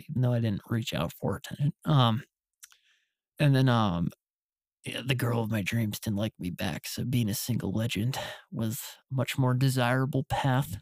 even 0.10 0.22
though 0.22 0.34
I 0.34 0.39
didn't 0.39 0.62
reach 0.70 0.93
out 0.93 1.14
for 1.14 1.36
attention. 1.38 1.74
Um, 1.86 2.24
and 3.39 3.55
then 3.55 3.70
um, 3.70 4.10
yeah, 4.86 5.01
the 5.05 5.16
girl 5.16 5.41
of 5.43 5.51
my 5.51 5.62
dreams 5.62 5.99
didn't 5.99 6.18
like 6.18 6.34
me 6.39 6.49
back, 6.51 6.88
so 6.88 7.05
being 7.05 7.30
a 7.30 7.36
single 7.36 7.72
legend 7.72 8.18
was 8.51 8.82
a 9.12 9.16
much 9.16 9.38
more 9.38 9.53
desirable 9.53 10.26
path 10.30 10.78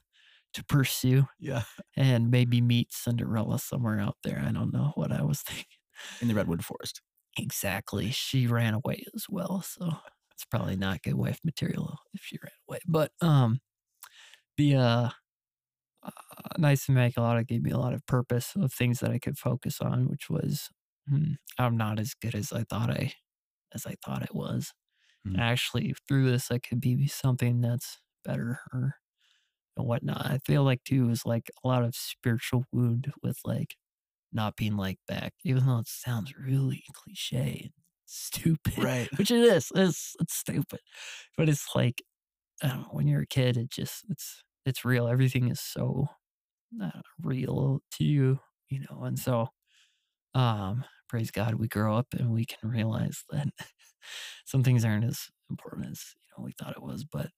to 0.57 0.65
pursue, 0.65 1.25
Yeah. 1.39 1.63
and 1.97 2.31
maybe 2.31 2.61
meet 2.61 2.93
Cinderella 2.93 3.59
somewhere 3.59 3.99
out 3.99 4.17
there. 4.23 4.39
I 4.45 4.51
don't 4.53 4.73
know 4.73 4.93
what 4.95 5.11
I 5.11 5.23
was 5.23 5.41
thinking 5.43 5.65
In 6.21 6.27
the 6.27 6.35
redwood 6.35 6.63
forest. 6.63 7.01
exactly. 7.37 8.11
She 8.11 8.47
ran 8.47 8.73
away 8.73 9.03
as 9.15 9.25
well, 9.29 9.61
so 9.61 9.89
it's 10.31 10.45
probably 10.45 10.75
not 10.75 11.01
good 11.03 11.15
wife 11.15 11.39
material 11.43 11.97
if 12.13 12.21
she 12.23 12.37
ran 12.43 12.51
away. 12.69 12.79
But 12.87 13.11
um, 13.21 13.59
the 14.57 14.75
uh, 14.75 15.09
uh, 16.03 16.11
Knights 16.57 16.87
of 16.89 16.95
Immaculata 16.95 17.45
gave 17.47 17.63
me 17.63 17.71
a 17.71 17.77
lot 17.77 17.93
of 17.93 18.05
purpose 18.05 18.55
of 18.55 18.73
things 18.73 18.99
that 18.99 19.11
I 19.11 19.19
could 19.19 19.37
focus 19.37 19.81
on, 19.81 20.09
which 20.09 20.29
was 20.29 20.69
hmm, 21.07 21.33
I'm 21.57 21.77
not 21.77 21.99
as 21.99 22.13
good 22.13 22.35
as 22.35 22.51
I 22.53 22.63
thought 22.63 22.91
I 22.91 23.13
as 23.73 23.85
I 23.85 23.95
thought 24.05 24.23
it 24.23 24.35
was. 24.35 24.73
Mm. 25.25 25.37
Actually, 25.37 25.95
through 26.07 26.31
this, 26.31 26.51
I 26.51 26.59
could 26.59 26.81
be 26.81 27.07
something 27.07 27.61
that's 27.61 27.99
better 28.25 28.61
or 28.73 28.95
and 29.77 29.87
whatnot. 29.87 30.25
I 30.25 30.39
feel 30.45 30.63
like 30.63 30.83
too 30.83 31.09
is 31.09 31.25
like 31.25 31.49
a 31.63 31.67
lot 31.67 31.83
of 31.83 31.95
spiritual 31.95 32.65
wound 32.71 33.11
with 33.23 33.39
like 33.45 33.75
not 34.33 34.55
being 34.57 34.77
like 34.77 34.99
back, 35.07 35.33
even 35.45 35.65
though 35.65 35.79
it 35.79 35.87
sounds 35.87 36.35
really 36.37 36.83
cliche 36.93 37.61
and 37.65 37.73
stupid 38.05 38.73
Right. 38.75 39.09
which 39.17 39.31
it 39.31 39.41
is. 39.41 39.71
It's 39.75 40.15
it's 40.19 40.35
stupid, 40.35 40.79
but 41.37 41.49
it's 41.49 41.67
like 41.75 42.03
I 42.63 42.69
don't 42.69 42.81
know. 42.83 42.89
When 42.91 43.07
you're 43.07 43.23
a 43.23 43.27
kid, 43.27 43.57
it 43.57 43.71
just 43.71 44.05
it's 44.09 44.43
it's 44.65 44.85
real. 44.85 45.07
Everything 45.07 45.49
is 45.49 45.61
so 45.61 46.07
uh, 46.81 47.01
real 47.23 47.81
to 47.93 48.03
you, 48.05 48.39
you 48.69 48.81
know. 48.89 49.03
And 49.03 49.19
so, 49.19 49.49
um, 50.33 50.83
praise 51.09 51.31
God, 51.31 51.55
we 51.55 51.67
grow 51.67 51.95
up 51.97 52.07
and 52.13 52.31
we 52.31 52.45
can 52.45 52.69
realize 52.69 53.23
that 53.31 53.47
some 54.45 54.63
things 54.63 54.85
aren't 54.85 55.05
as 55.05 55.27
important 55.49 55.87
as 55.91 56.03
you 56.17 56.21
know 56.37 56.45
we 56.45 56.53
thought 56.59 56.75
it 56.77 56.83
was. 56.83 57.05
But 57.05 57.29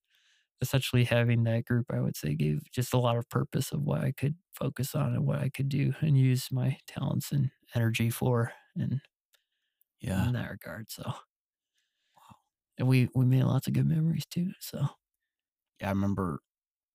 essentially, 0.61 1.05
having 1.05 1.43
that 1.45 1.65
group, 1.65 1.87
I 1.91 2.01
would 2.01 2.17
say, 2.17 2.35
gave 2.35 2.61
just 2.71 2.93
a 2.93 2.97
lot 2.99 3.17
of 3.17 3.29
purpose 3.29 3.71
of 3.71 3.81
what 3.83 4.01
I 4.01 4.11
could 4.11 4.35
focus 4.55 4.95
on 4.95 5.13
and 5.15 5.25
what 5.25 5.39
I 5.39 5.49
could 5.49 5.69
do 5.69 5.93
and 6.01 6.17
use 6.17 6.51
my 6.51 6.77
talents 6.87 7.31
and 7.31 7.51
energy 7.75 8.09
for, 8.09 8.53
and 8.75 9.01
Yeah. 10.01 10.27
in 10.27 10.33
that 10.33 10.49
regard. 10.51 10.91
So, 10.91 11.03
wow. 11.03 12.35
and 12.77 12.87
we 12.87 13.09
we 13.15 13.25
made 13.25 13.43
lots 13.43 13.67
of 13.67 13.73
good 13.73 13.87
memories 13.87 14.25
too. 14.25 14.51
So, 14.59 14.87
Yeah. 15.79 15.87
I 15.87 15.89
remember. 15.91 16.39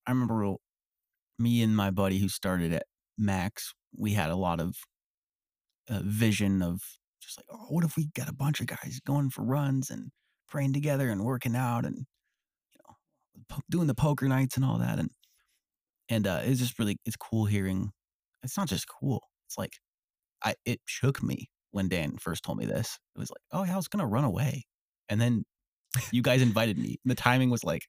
I 0.06 0.12
remember 0.12 0.54
me 1.38 1.62
and 1.62 1.76
my 1.76 1.90
buddy 1.90 2.18
who 2.18 2.28
started 2.28 2.72
at 2.72 2.86
Max. 3.18 3.74
We 3.96 4.14
had 4.14 4.30
a 4.30 4.36
lot 4.36 4.60
of 4.60 4.76
uh, 5.88 6.00
vision 6.04 6.62
of 6.62 6.80
just 7.20 7.38
like, 7.38 7.46
oh, 7.50 7.66
what 7.68 7.84
if 7.84 7.96
we 7.96 8.06
got 8.14 8.28
a 8.28 8.32
bunch 8.34 8.60
of 8.60 8.66
guys 8.66 9.00
going 9.06 9.30
for 9.30 9.44
runs 9.44 9.90
and 9.90 10.10
praying 10.48 10.72
together 10.72 11.08
and 11.10 11.24
working 11.24 11.56
out 11.56 11.84
and 11.84 11.98
you 11.98 12.02
know 12.02 12.06
po- 12.06 12.23
doing 13.70 13.86
the 13.86 13.94
poker 13.94 14.28
nights 14.28 14.56
and 14.56 14.64
all 14.64 14.78
that 14.78 14.98
and 14.98 15.10
and 16.08 16.26
uh, 16.26 16.40
it's 16.44 16.60
just 16.60 16.78
really 16.78 16.98
it's 17.06 17.16
cool 17.16 17.46
hearing. 17.46 17.90
It's 18.42 18.56
not 18.56 18.68
just 18.68 18.86
cool. 18.88 19.22
It's 19.46 19.56
like 19.56 19.72
I 20.42 20.54
it 20.66 20.80
shook 20.84 21.22
me 21.22 21.48
when 21.70 21.88
Dan 21.88 22.18
first 22.18 22.44
told 22.44 22.58
me 22.58 22.66
this. 22.66 22.98
It 23.16 23.18
was 23.18 23.30
like, 23.30 23.40
oh 23.52 23.64
yeah, 23.64 23.72
I 23.72 23.76
was 23.76 23.88
gonna 23.88 24.06
run 24.06 24.24
away, 24.24 24.64
and 25.08 25.20
then 25.20 25.44
you 26.12 26.22
guys 26.22 26.42
invited 26.42 26.76
me. 26.78 26.98
The 27.04 27.14
timing 27.14 27.50
was 27.50 27.64
like 27.64 27.82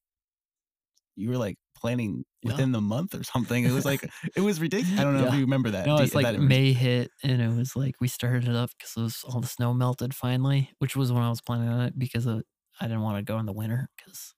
you 1.15 1.29
were 1.29 1.37
like 1.37 1.55
planning 1.77 2.23
Yeah. 2.41 2.51
within 2.51 2.71
the 2.71 2.81
month 2.81 3.15
or 3.15 3.23
something. 3.23 3.65
It 3.65 3.71
was 3.71 3.85
like 3.85 4.07
it 4.35 4.41
was 4.41 4.61
ridiculous. 4.61 4.99
I 4.99 5.03
don't 5.03 5.17
know 5.17 5.27
if 5.27 5.33
you 5.33 5.41
remember 5.41 5.71
that. 5.71 5.85
no, 5.85 5.97
it's 5.97 6.11
if 6.11 6.15
like 6.15 6.39
May 6.39 6.73
hit, 6.73 7.11
and 7.23 7.41
it 7.41 7.49
was 7.49 7.75
like 7.75 7.95
we 7.99 8.07
started 8.07 8.47
it 8.47 8.55
up 8.55 8.69
because 8.77 9.23
all 9.27 9.41
the 9.41 9.47
snow 9.47 9.73
melted 9.73 10.13
finally, 10.13 10.69
which 10.79 10.95
was 10.95 11.11
when 11.11 11.23
I 11.23 11.29
was 11.29 11.41
planning 11.41 11.67
on 11.67 11.81
it 11.81 11.97
because 11.97 12.25
of, 12.27 12.43
I 12.79 12.87
didn't 12.87 13.01
want 13.01 13.17
to 13.17 13.23
go 13.23 13.39
in 13.39 13.45
the 13.45 13.53
winter 13.53 13.89
because. 13.97 14.33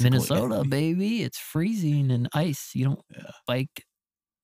Minnesota, 0.00 0.64
baby, 0.64 1.22
it's 1.22 1.38
freezing 1.38 2.10
and 2.10 2.28
ice. 2.34 2.72
You 2.74 2.84
don't 2.86 3.00
Yeah. 3.10 3.30
bike 3.46 3.84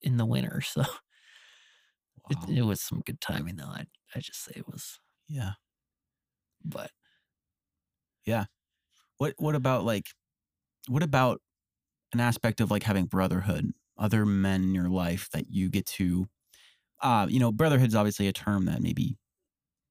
in 0.02 0.16
the 0.16 0.26
winter, 0.26 0.60
so 0.60 0.82
it, 2.30 2.38
it 2.48 2.62
was 2.62 2.80
some 2.80 3.02
good 3.04 3.20
timing 3.20 3.56
though. 3.56 3.64
I 3.66 3.86
I 4.14 4.20
just 4.20 4.42
say 4.44 4.52
it 4.56 4.68
was, 4.68 4.98
Yeah. 5.28 5.52
but 6.64 6.90
yeah. 8.26 8.44
What 9.18 9.34
what 9.38 9.54
about 9.54 9.84
like 9.84 10.06
what 10.88 11.02
about 11.02 11.40
an 12.12 12.20
aspect 12.20 12.60
of 12.60 12.70
like 12.70 12.82
having 12.84 13.06
brotherhood, 13.06 13.72
other 13.98 14.26
men 14.26 14.62
in 14.64 14.74
your 14.74 14.88
life 14.90 15.28
that 15.32 15.46
you 15.50 15.70
get 15.70 15.86
to 15.86 16.26
uh, 17.02 17.26
you 17.28 17.40
know, 17.40 17.52
brotherhood 17.52 17.88
is 17.88 17.94
obviously 17.96 18.28
a 18.28 18.32
term 18.32 18.66
that 18.66 18.80
maybe 18.80 19.16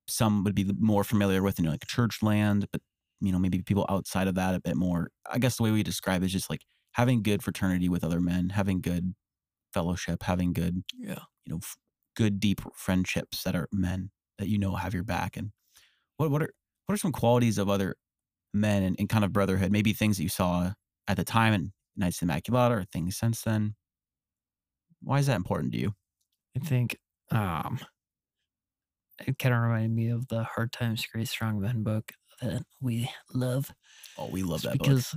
some 0.07 0.43
would 0.43 0.55
be 0.55 0.65
more 0.79 1.03
familiar 1.03 1.41
with 1.43 1.59
in 1.59 1.65
like 1.65 1.85
church 1.87 2.23
land, 2.23 2.67
but 2.71 2.81
you 3.21 3.31
know, 3.31 3.39
maybe 3.39 3.61
people 3.61 3.85
outside 3.89 4.27
of 4.27 4.35
that 4.35 4.55
a 4.55 4.59
bit 4.59 4.75
more. 4.75 5.09
I 5.31 5.39
guess 5.39 5.57
the 5.57 5.63
way 5.63 5.71
we 5.71 5.83
describe 5.83 6.23
it 6.23 6.25
is 6.25 6.31
just 6.31 6.49
like 6.49 6.61
having 6.93 7.23
good 7.23 7.43
fraternity 7.43 7.87
with 7.87 8.03
other 8.03 8.19
men, 8.19 8.49
having 8.49 8.81
good 8.81 9.13
fellowship, 9.73 10.23
having 10.23 10.53
good, 10.53 10.83
yeah. 10.97 11.19
you 11.45 11.53
know, 11.53 11.59
f- 11.61 11.77
good 12.15 12.39
deep 12.39 12.61
friendships 12.75 13.43
that 13.43 13.55
are 13.55 13.67
men 13.71 14.09
that 14.37 14.49
you 14.49 14.57
know 14.57 14.75
have 14.75 14.93
your 14.93 15.03
back. 15.03 15.37
And 15.37 15.51
what 16.17 16.31
what 16.31 16.41
are 16.41 16.49
what 16.85 16.95
are 16.95 16.97
some 16.97 17.11
qualities 17.11 17.57
of 17.57 17.69
other 17.69 17.95
men 18.53 18.83
and, 18.83 18.95
and 18.99 19.07
kind 19.07 19.23
of 19.23 19.31
brotherhood? 19.31 19.71
Maybe 19.71 19.93
things 19.93 20.17
that 20.17 20.23
you 20.23 20.29
saw 20.29 20.73
at 21.07 21.17
the 21.17 21.23
time 21.23 21.53
in 21.53 21.73
Knights 21.95 22.19
Immaculata 22.21 22.71
or 22.71 22.83
things 22.83 23.17
since 23.17 23.41
then. 23.41 23.75
Why 25.01 25.19
is 25.19 25.27
that 25.27 25.35
important 25.35 25.73
to 25.73 25.79
you? 25.79 25.93
I 26.55 26.65
think 26.65 26.97
um 27.29 27.79
it 29.27 29.37
kind 29.37 29.53
of 29.53 29.61
reminded 29.61 29.91
me 29.91 30.09
of 30.09 30.27
the 30.27 30.43
Hard 30.43 30.71
Times 30.71 31.05
Great 31.05 31.27
Strong 31.27 31.61
Men 31.61 31.83
book 31.83 32.11
that 32.41 32.63
we 32.81 33.09
love. 33.33 33.71
Oh, 34.17 34.29
we 34.29 34.43
love 34.43 34.61
that 34.63 34.77
book. 34.77 34.87
because 34.87 35.15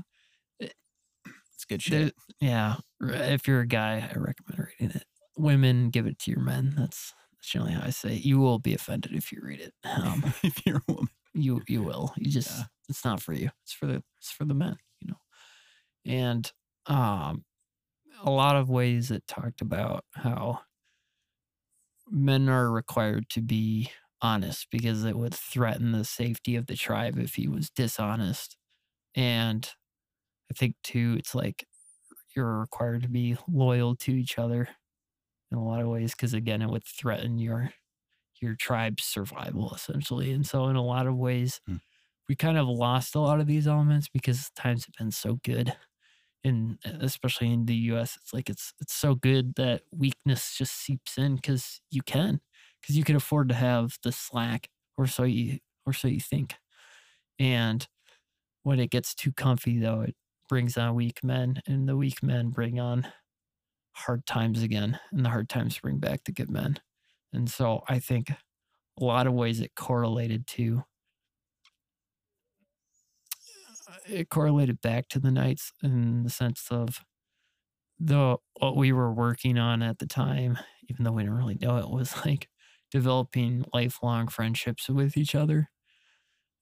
It's 0.61 1.65
good 1.69 1.83
shit. 1.83 2.15
yeah, 2.41 2.77
if 3.01 3.47
you're 3.49 3.61
a 3.61 3.67
guy, 3.67 3.99
I 3.99 4.19
recommend 4.19 4.69
reading 4.81 4.97
it. 4.97 5.05
Women, 5.37 5.91
give 5.91 6.07
it 6.07 6.19
to 6.21 6.31
your 6.31 6.41
men. 6.41 6.75
That's 6.77 7.13
that's 7.33 7.49
generally 7.49 7.75
how 7.75 7.87
I 7.87 7.91
say. 7.91 8.17
it. 8.17 8.25
You 8.25 8.39
will 8.39 8.59
be 8.59 8.75
offended 8.75 9.13
if 9.13 9.33
you 9.33 9.41
read 9.43 9.61
it. 9.61 9.75
Um, 9.85 10.25
if 10.43 10.65
you're 10.67 10.83
a 10.89 10.93
woman. 10.93 11.09
you 11.33 11.63
you 11.69 11.83
will. 11.83 12.13
You 12.17 12.31
just 12.31 12.51
Yeah. 12.59 12.65
it's 12.89 13.05
not 13.05 13.21
for 13.23 13.33
you. 13.33 13.51
It's 13.63 13.73
for 13.73 13.87
the 13.87 14.03
it's 14.19 14.31
for 14.31 14.45
the 14.45 14.55
men, 14.55 14.77
you 15.01 15.09
know. 15.09 15.19
And 16.07 16.53
um 16.87 17.45
a 18.23 18.31
lot 18.31 18.57
of 18.57 18.69
ways 18.71 19.11
it 19.11 19.27
talked 19.27 19.61
about 19.61 20.05
how 20.13 20.61
men 22.11 22.49
are 22.49 22.71
required 22.71 23.29
to 23.31 23.41
be 23.41 23.91
honest 24.25 24.69
because 24.73 25.05
it 25.05 25.17
would 25.19 25.35
threaten 25.35 25.93
the 25.93 26.05
safety 26.07 26.57
of 26.57 26.67
the 26.69 26.77
tribe 26.77 27.19
if 27.19 27.37
he 27.37 27.49
was 27.49 27.71
dishonest. 27.71 28.57
And 29.15 29.71
I 30.51 30.55
think 30.55 30.77
too 30.85 31.17
it's 31.19 31.35
like 31.35 31.67
you're 32.37 32.61
required 32.61 33.03
to 33.03 33.09
be 33.11 33.37
loyal 33.49 33.97
to 33.97 34.13
each 34.13 34.39
other 34.39 34.69
in 35.51 35.59
a 35.59 35.65
lot 35.65 35.81
of 35.83 35.89
ways 35.89 36.13
because 36.13 36.35
again 36.35 36.63
it 36.63 36.71
would 36.71 36.85
threaten 36.85 37.39
your 37.39 37.71
your 38.41 38.57
tribe's 38.57 39.05
survival 39.05 39.75
essentially. 39.75 40.33
And 40.33 40.47
so 40.47 40.69
in 40.69 40.77
a 40.77 40.85
lot 40.85 41.07
of 41.07 41.17
ways 41.17 41.61
Hmm. 41.67 41.77
we 42.29 42.37
kind 42.37 42.59
of 42.59 42.69
lost 42.69 43.15
a 43.15 43.21
lot 43.21 43.41
of 43.41 43.47
these 43.47 43.67
elements 43.69 44.09
because 44.09 44.51
times 44.57 44.87
have 44.87 44.95
been 44.99 45.13
so 45.13 45.37
good 45.45 45.77
And 46.45 46.79
especially 46.85 47.53
in 47.53 47.67
the 47.67 47.77
US, 47.93 48.17
it's 48.17 48.33
like 48.35 48.51
it's 48.51 48.73
it's 48.81 48.95
so 48.95 49.15
good 49.15 49.55
that 49.57 49.83
weakness 49.93 50.57
just 50.57 50.75
seeps 50.75 51.19
in 51.19 51.37
because 51.37 51.81
you 51.91 52.03
can, 52.03 52.41
because 52.85 52.99
you 52.99 53.05
can 53.05 53.17
afford 53.17 53.49
to 53.49 53.55
have 53.55 53.97
the 54.03 54.13
slack, 54.13 54.69
or 54.99 55.07
so 55.07 55.23
you 55.23 55.59
or 55.87 55.95
so 55.95 56.07
you 56.07 56.21
think. 56.21 56.55
And 57.39 57.87
when 58.63 58.79
it 58.79 58.91
gets 58.91 59.15
too 59.15 59.33
comfy, 59.33 59.79
though, 59.79 60.03
it 60.03 60.15
brings 60.49 60.77
on 60.77 60.95
weak 60.95 61.25
men, 61.25 61.63
and 61.67 61.89
the 61.89 61.97
weak 61.97 62.23
men 62.23 62.51
bring 62.51 62.79
on 62.79 63.07
hard 63.93 64.27
times 64.27 64.63
again, 64.63 64.99
and 65.13 65.25
the 65.25 65.31
hard 65.31 65.49
times 65.49 65.79
bring 65.79 65.99
back 65.99 66.25
the 66.25 66.33
good 66.33 66.51
men. 66.51 66.79
And 67.33 67.51
so 67.51 67.85
I 67.89 68.01
think 68.01 68.31
a 68.31 69.05
lot 69.05 69.27
of 69.27 69.33
ways 69.33 69.61
it 69.61 69.75
correlated 69.75 70.47
to 70.49 70.85
it 74.09 74.29
correlated 74.29 74.81
back 74.81 75.09
to 75.09 75.19
the 75.19 75.31
knights 75.31 75.73
in 75.83 76.23
the 76.25 76.31
sense 76.31 76.69
of 76.71 77.01
the 77.99 78.37
what 78.61 78.77
we 78.77 78.93
were 78.93 79.13
working 79.13 79.59
on 79.59 79.83
at 79.83 79.99
the 79.99 80.07
time, 80.07 80.59
even 80.89 81.05
though 81.05 81.13
we 81.13 81.23
didn't 81.23 81.39
really 81.39 81.59
know 81.61 81.79
it, 81.79 81.89
was 81.89 82.15
like 82.27 82.49
developing 82.95 83.67
lifelong 83.75 84.29
friendships 84.29 84.89
with 84.91 85.19
each 85.19 85.37
other 85.37 85.71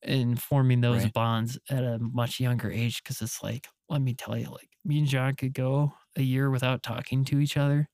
and 0.03 0.41
forming 0.43 0.80
those 0.80 1.07
Right. 1.07 1.14
bonds 1.14 1.59
at 1.70 1.85
a 1.85 1.99
much 1.99 2.41
younger 2.41 2.70
age. 2.70 3.03
Cause 3.05 3.22
it's 3.22 3.43
like, 3.43 3.68
let 3.89 4.03
me 4.03 4.14
tell 4.14 4.37
you, 4.37 4.51
like 4.51 4.70
me 4.85 4.99
and 4.99 5.09
John 5.09 5.37
could 5.37 5.55
go 5.55 5.95
a 6.16 6.22
year 6.22 6.51
without 6.51 6.83
talking 6.83 7.24
to 7.26 7.41
each 7.41 7.57
other. 7.57 7.89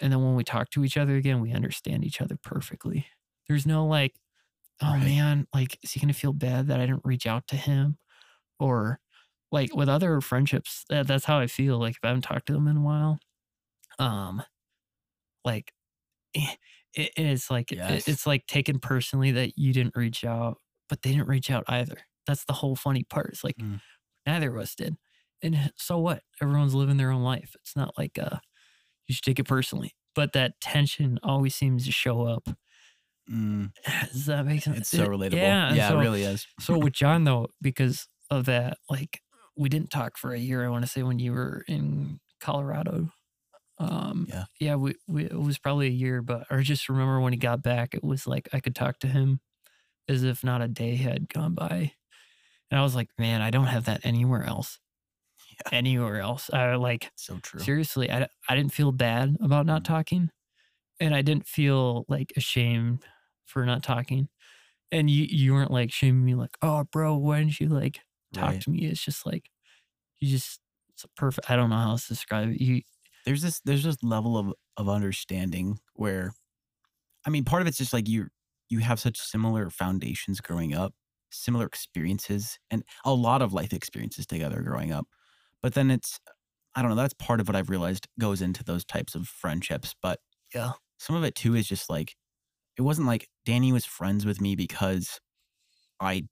And 0.00 0.12
then 0.12 0.22
when 0.24 0.36
we 0.36 0.44
talk 0.44 0.70
to 0.70 0.84
each 0.84 0.96
other 0.96 1.16
again, 1.16 1.40
we 1.40 1.52
understand 1.52 2.04
each 2.04 2.20
other 2.20 2.36
perfectly. 2.42 3.06
There's 3.48 3.66
no 3.66 3.86
like, 3.86 4.16
oh 4.82 4.96
Right. 5.00 5.00
man, 5.00 5.48
like, 5.54 5.78
is 5.84 5.92
he 5.92 6.00
to 6.06 6.14
feel 6.14 6.32
bad 6.34 6.68
that 6.68 6.80
I 6.80 6.86
didn't 6.86 7.04
reach 7.06 7.26
out 7.26 7.48
to 7.48 7.56
him? 7.56 7.98
Or 8.60 9.00
like 9.52 9.74
with 9.74 9.88
other 9.88 10.20
friendships, 10.22 10.84
that, 10.90 11.06
that's 11.08 11.26
how 11.26 11.38
I 11.40 11.48
feel. 11.48 11.78
Like 11.78 11.96
if 11.96 12.00
I 12.04 12.08
haven't 12.08 12.22
talked 12.22 12.46
to 12.48 12.54
them 12.54 12.68
in 12.68 12.78
a 12.78 12.82
while, 12.82 13.18
um, 13.98 14.42
like 15.44 15.72
eh, 16.36 16.56
it, 16.98 17.12
it's 17.16 17.50
like 17.50 17.72
it- 17.72 18.08
it's 18.08 18.26
like 18.26 18.46
taken 18.46 18.78
personally 18.78 19.30
that 19.32 19.56
you 19.56 19.72
didn't 19.72 19.96
reach 19.96 20.24
out, 20.24 20.58
but 20.88 21.02
they 21.02 21.10
didn't 21.12 21.28
reach 21.28 21.50
out 21.50 21.64
either. 21.68 21.98
That's 22.26 22.44
the 22.44 22.52
whole 22.54 22.76
funny 22.76 23.04
part. 23.04 23.30
It's 23.30 23.44
like 23.44 23.56
Mm. 23.56 23.80
neither 24.26 24.54
of 24.54 24.60
us 24.62 24.74
did, 24.74 24.96
and 25.42 25.72
so 25.76 25.98
what? 25.98 26.22
Everyone's 26.42 26.74
living 26.74 26.96
their 26.98 27.10
own 27.12 27.22
life. 27.22 27.54
It's 27.60 27.74
not 27.76 27.96
like 27.98 28.18
uh, 28.18 28.38
you 29.06 29.14
should 29.14 29.24
take 29.24 29.38
it 29.38 29.44
personally. 29.44 29.94
But 30.14 30.32
that 30.32 30.60
tension 30.60 31.18
always 31.22 31.54
seems 31.54 31.86
to 31.86 31.92
show 31.92 32.22
up. 32.26 32.48
Mm, 33.30 33.70
Does 34.12 34.26
that 34.26 34.44
make 34.46 34.62
sense? 34.62 34.78
it's 34.78 34.90
so 34.90 35.04
It- 35.04 35.08
relatable. 35.08 35.34
Yeah, 35.34 35.72
Yeah, 35.74 35.88
so, 35.90 35.98
it 35.98 36.02
really 36.02 36.22
is. 36.24 36.46
so 36.60 36.78
with 36.78 36.92
John 37.02 37.24
though, 37.24 37.48
because 37.62 38.08
of 38.30 38.44
that, 38.46 38.78
like 38.90 39.20
we 39.56 39.68
didn't 39.68 39.90
talk 39.90 40.16
for 40.18 40.32
a 40.32 40.38
year. 40.38 40.64
I 40.64 40.68
want 40.68 40.84
to 40.84 40.90
say 40.90 41.02
when 41.02 41.18
you 41.18 41.32
were 41.32 41.64
in 41.68 42.20
Colorado. 42.40 43.10
Um, 43.78 44.28
Yeah. 44.28 44.46
yeah, 44.60 44.76
we, 44.76 44.96
we 45.06 45.26
it 45.26 45.38
was 45.38 45.58
probably 45.58 45.86
a 45.88 45.90
year, 45.90 46.22
but 46.22 46.46
I 46.50 46.62
just 46.62 46.88
remember 46.88 47.20
when 47.20 47.32
he 47.32 47.38
got 47.38 47.62
back, 47.62 47.94
it 47.94 48.04
was 48.04 48.26
like 48.26 48.48
I 48.52 48.60
could 48.60 48.74
talk 48.74 48.98
to 49.00 49.08
him 49.08 49.40
as 50.08 50.24
if 50.24 50.44
not 50.44 50.62
a 50.62 50.68
day 50.68 50.96
had 50.96 51.28
gone 51.28 51.54
by, 51.54 51.92
and 52.70 52.80
I 52.80 52.82
was 52.82 52.94
like, 52.96 53.10
man, 53.18 53.42
I 53.42 53.50
don't 53.50 53.66
have 53.66 53.86
that 53.86 54.04
anywhere 54.06 54.44
else. 54.44 54.80
Yeah. 55.46 55.70
Anywhere 55.70 56.20
else, 56.20 56.50
I 56.52 56.76
like 56.76 57.12
So 57.16 57.38
true. 57.40 57.68
seriously, 57.68 58.10
I, 58.10 58.28
I 58.48 58.56
didn't 58.56 58.72
feel 58.72 58.92
bad 58.92 59.36
about 59.40 59.66
not 59.66 59.84
Mm. 59.84 59.84
talking. 59.84 60.30
And 61.00 61.14
I 61.14 61.22
didn't 61.22 61.46
feel 61.46 62.06
like 62.08 62.32
ashamed 62.36 63.04
for 63.46 63.66
not 63.66 63.82
talking. 63.84 64.28
And 64.92 65.10
you, 65.10 65.24
you 65.24 65.54
weren't 65.54 65.70
like 65.72 65.92
shaming 65.92 66.24
me, 66.24 66.34
like, 66.36 66.56
oh, 66.62 66.84
bro, 66.92 67.16
why 67.16 67.40
didn't 67.40 67.60
you 67.60 67.68
like 67.68 68.00
talk 68.34 68.58
Right. 68.58 68.60
to 68.60 68.70
me? 68.70 68.86
It's 68.86 69.04
just 69.04 69.26
like, 69.26 69.50
you 70.20 70.28
just, 70.28 70.60
it's 70.90 71.04
a 71.04 71.08
perfect, 71.10 71.50
I 71.50 71.56
don't 71.56 71.70
know 71.70 71.76
how 71.76 71.90
else 71.90 72.08
to 72.08 72.14
describe 72.14 72.50
it. 72.50 72.60
You, 72.60 72.82
there's 73.24 73.42
this 73.42 73.60
there's 73.64 73.84
this 73.84 74.02
level 74.02 74.36
of 74.36 74.52
of 74.76 74.88
understanding 74.88 75.78
where 75.94 76.32
i 77.26 77.30
mean 77.30 77.44
part 77.44 77.62
of 77.62 77.68
it's 77.68 77.78
just 77.78 77.92
like 77.92 78.08
you 78.08 78.28
you 78.68 78.80
have 78.80 79.00
such 79.00 79.18
similar 79.18 79.70
foundations 79.70 80.40
growing 80.40 80.74
up 80.74 80.94
similar 81.30 81.66
experiences 81.66 82.58
and 82.70 82.82
a 83.04 83.12
lot 83.12 83.42
of 83.42 83.52
life 83.52 83.72
experiences 83.72 84.26
together 84.26 84.62
growing 84.62 84.92
up 84.92 85.06
but 85.62 85.74
then 85.74 85.90
it's 85.90 86.18
i 86.74 86.80
don't 86.80 86.90
know 86.90 86.96
that's 86.96 87.14
part 87.14 87.40
of 87.40 87.48
what 87.48 87.56
i've 87.56 87.70
realized 87.70 88.08
goes 88.18 88.40
into 88.40 88.64
those 88.64 88.84
types 88.84 89.14
of 89.14 89.26
friendships 89.28 89.94
but 90.02 90.20
yeah, 90.54 90.72
some 90.98 91.14
of 91.14 91.24
it 91.24 91.34
too 91.34 91.54
is 91.54 91.68
just 91.68 91.90
like 91.90 92.14
it 92.78 92.82
wasn't 92.82 93.06
like 93.06 93.28
danny 93.44 93.72
was 93.72 93.84
friends 93.84 94.24
with 94.24 94.40
me 94.40 94.56
because 94.56 95.20
i 96.00 96.22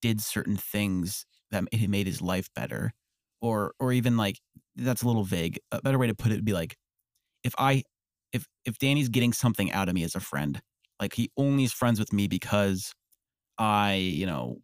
did 0.00 0.20
certain 0.20 0.56
things 0.56 1.26
that 1.50 1.64
it 1.72 1.88
made 1.88 2.06
his 2.06 2.22
life 2.22 2.48
better 2.54 2.92
or 3.40 3.74
or 3.78 3.92
even 3.92 4.16
like 4.16 4.40
that's 4.76 5.02
a 5.02 5.06
little 5.06 5.24
vague 5.24 5.58
a 5.70 5.80
better 5.82 5.98
way 5.98 6.06
to 6.06 6.14
put 6.14 6.32
it 6.32 6.36
would 6.36 6.44
be 6.44 6.52
like 6.52 6.76
if 7.44 7.54
i 7.58 7.82
if 8.32 8.46
if 8.64 8.78
danny's 8.78 9.08
getting 9.08 9.32
something 9.32 9.70
out 9.72 9.88
of 9.88 9.94
me 9.94 10.02
as 10.02 10.14
a 10.14 10.20
friend 10.20 10.60
like 11.00 11.14
he 11.14 11.30
only 11.36 11.64
is 11.64 11.72
friends 11.72 11.98
with 11.98 12.12
me 12.12 12.26
because 12.28 12.92
i 13.58 13.94
you 13.94 14.26
know 14.26 14.58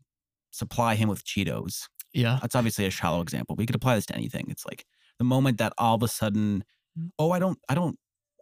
supply 0.51 0.95
him 0.95 1.09
with 1.09 1.25
cheetos 1.25 1.89
yeah, 2.15 2.39
that's 2.41 2.55
obviously 2.55 2.87
a 2.87 2.91
shallow 2.91 3.21
example. 3.21 3.55
We 3.55 3.67
could 3.67 3.77
apply 3.77 3.95
this 3.95 4.07
to 4.07 4.15
anything. 4.17 4.47
It's 4.49 4.65
like 4.65 4.87
the 5.19 5.25
moment 5.25 5.59
that 5.59 5.75
all 5.77 5.95
of 5.97 6.03
a 6.03 6.09
sudden, 6.09 6.65
Mm. 6.99 7.11
oh, 7.19 7.31
I 7.33 7.39
don't, 7.39 7.59
I 7.69 7.75
don't, 7.75 7.97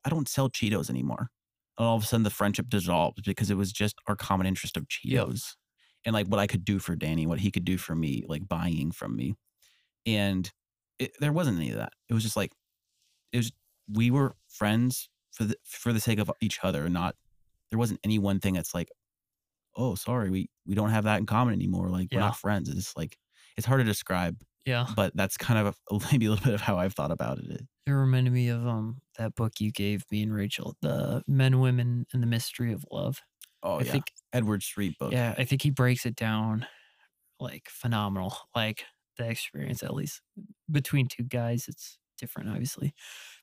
I 0.05 0.09
don't 0.09 0.29
sell 0.29 0.49
Cheetos 0.49 0.89
anymore. 0.89 1.31
And 1.77 1.87
all 1.87 1.97
of 1.97 2.05
a 2.05 2.07
sudden, 2.07 2.23
the 2.23 2.31
friendship 2.31 2.69
dissolved 2.69 3.25
because 3.25 3.51
it 3.51 3.57
was 3.57 3.73
just 3.73 3.97
our 4.07 4.15
common 4.17 4.47
interest 4.47 4.77
of. 4.77 4.87
Cheetos 4.87 5.55
and 6.05 6.15
like 6.15 6.29
what 6.29 6.39
I 6.39 6.47
could 6.47 6.65
do 6.65 6.79
for 6.79 6.95
Danny, 6.95 7.27
what 7.27 7.41
he 7.41 7.51
could 7.51 7.65
do 7.65 7.77
for 7.77 7.97
me, 7.97 8.23
like 8.29 8.47
buying 8.49 8.93
from 8.93 9.17
me. 9.17 9.35
And 10.07 10.51
it, 10.99 11.13
there 11.21 11.33
wasn't 11.33 11.59
any 11.59 11.71
of 11.71 11.77
that. 11.77 11.93
It 12.09 12.15
was 12.15 12.23
just 12.23 12.37
like 12.37 12.53
it 13.33 13.39
was. 13.39 13.53
We 13.93 14.11
were 14.11 14.35
friends 14.49 15.09
for 15.33 15.45
the 15.45 15.57
for 15.65 15.93
the 15.93 16.01
sake 16.01 16.19
of 16.19 16.31
each 16.41 16.61
other, 16.63 16.89
not. 16.89 17.15
There 17.71 17.79
wasn't 17.79 18.01
any 18.05 18.19
one 18.19 18.41
thing 18.41 18.55
that's 18.55 18.75
like, 18.75 18.89
oh, 19.77 19.95
sorry, 19.95 20.31
we 20.31 20.49
we 20.67 20.75
don't 20.75 20.91
have 20.91 21.05
that 21.05 21.19
in 21.19 21.27
common 21.27 21.55
anymore. 21.55 21.89
Like 21.89 22.09
we're 22.13 22.21
not 22.21 22.37
friends. 22.37 22.69
It's 22.69 22.97
like 22.97 23.17
it's 23.57 23.67
hard 23.67 23.81
to 23.81 23.85
describe, 23.85 24.37
yeah. 24.65 24.87
but 24.95 25.17
that's 25.17 25.37
kind 25.37 25.67
of 25.67 25.77
a, 25.91 25.99
maybe 26.13 26.27
a 26.27 26.31
little 26.31 26.45
bit 26.45 26.55
of 26.55 26.61
how 26.61 26.79
I've 26.79 26.95
thought 26.95 27.11
about 27.11 27.39
it. 27.39 27.63
It 27.87 27.91
reminded 27.91 28.33
me 28.33 28.49
of 28.49 28.67
um 28.67 28.99
that 29.19 29.35
book 29.35 29.55
you 29.61 29.71
gave 29.71 30.05
me 30.11 30.23
and 30.23 30.35
Rachel, 30.35 30.77
the 30.83 31.23
Men, 31.27 31.61
Women, 31.61 32.07
and 32.13 32.23
the 32.23 32.27
Mystery 32.27 32.73
of 32.73 32.85
Love. 32.91 33.21
Oh 33.63 33.77
I 33.77 33.83
yeah, 33.83 33.93
think 33.93 34.05
Edward 34.33 34.63
Sri 34.63 34.95
book. 34.99 35.13
Yeah, 35.13 35.35
I 35.37 35.45
think 35.45 35.63
he 35.63 35.71
breaks 35.71 36.07
it 36.07 36.17
down 36.17 36.67
like 37.41 37.69
phenomenal. 37.69 38.37
Like 38.55 38.85
the 39.19 39.29
experience, 39.29 39.83
at 39.83 39.95
least 39.95 40.23
between 40.71 41.09
two 41.09 41.25
guys, 41.25 41.67
it's 41.69 41.99
different, 42.19 42.51
obviously. 42.51 42.95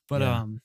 But 0.08 0.22
Yeah. 0.22 0.24
um, 0.24 0.62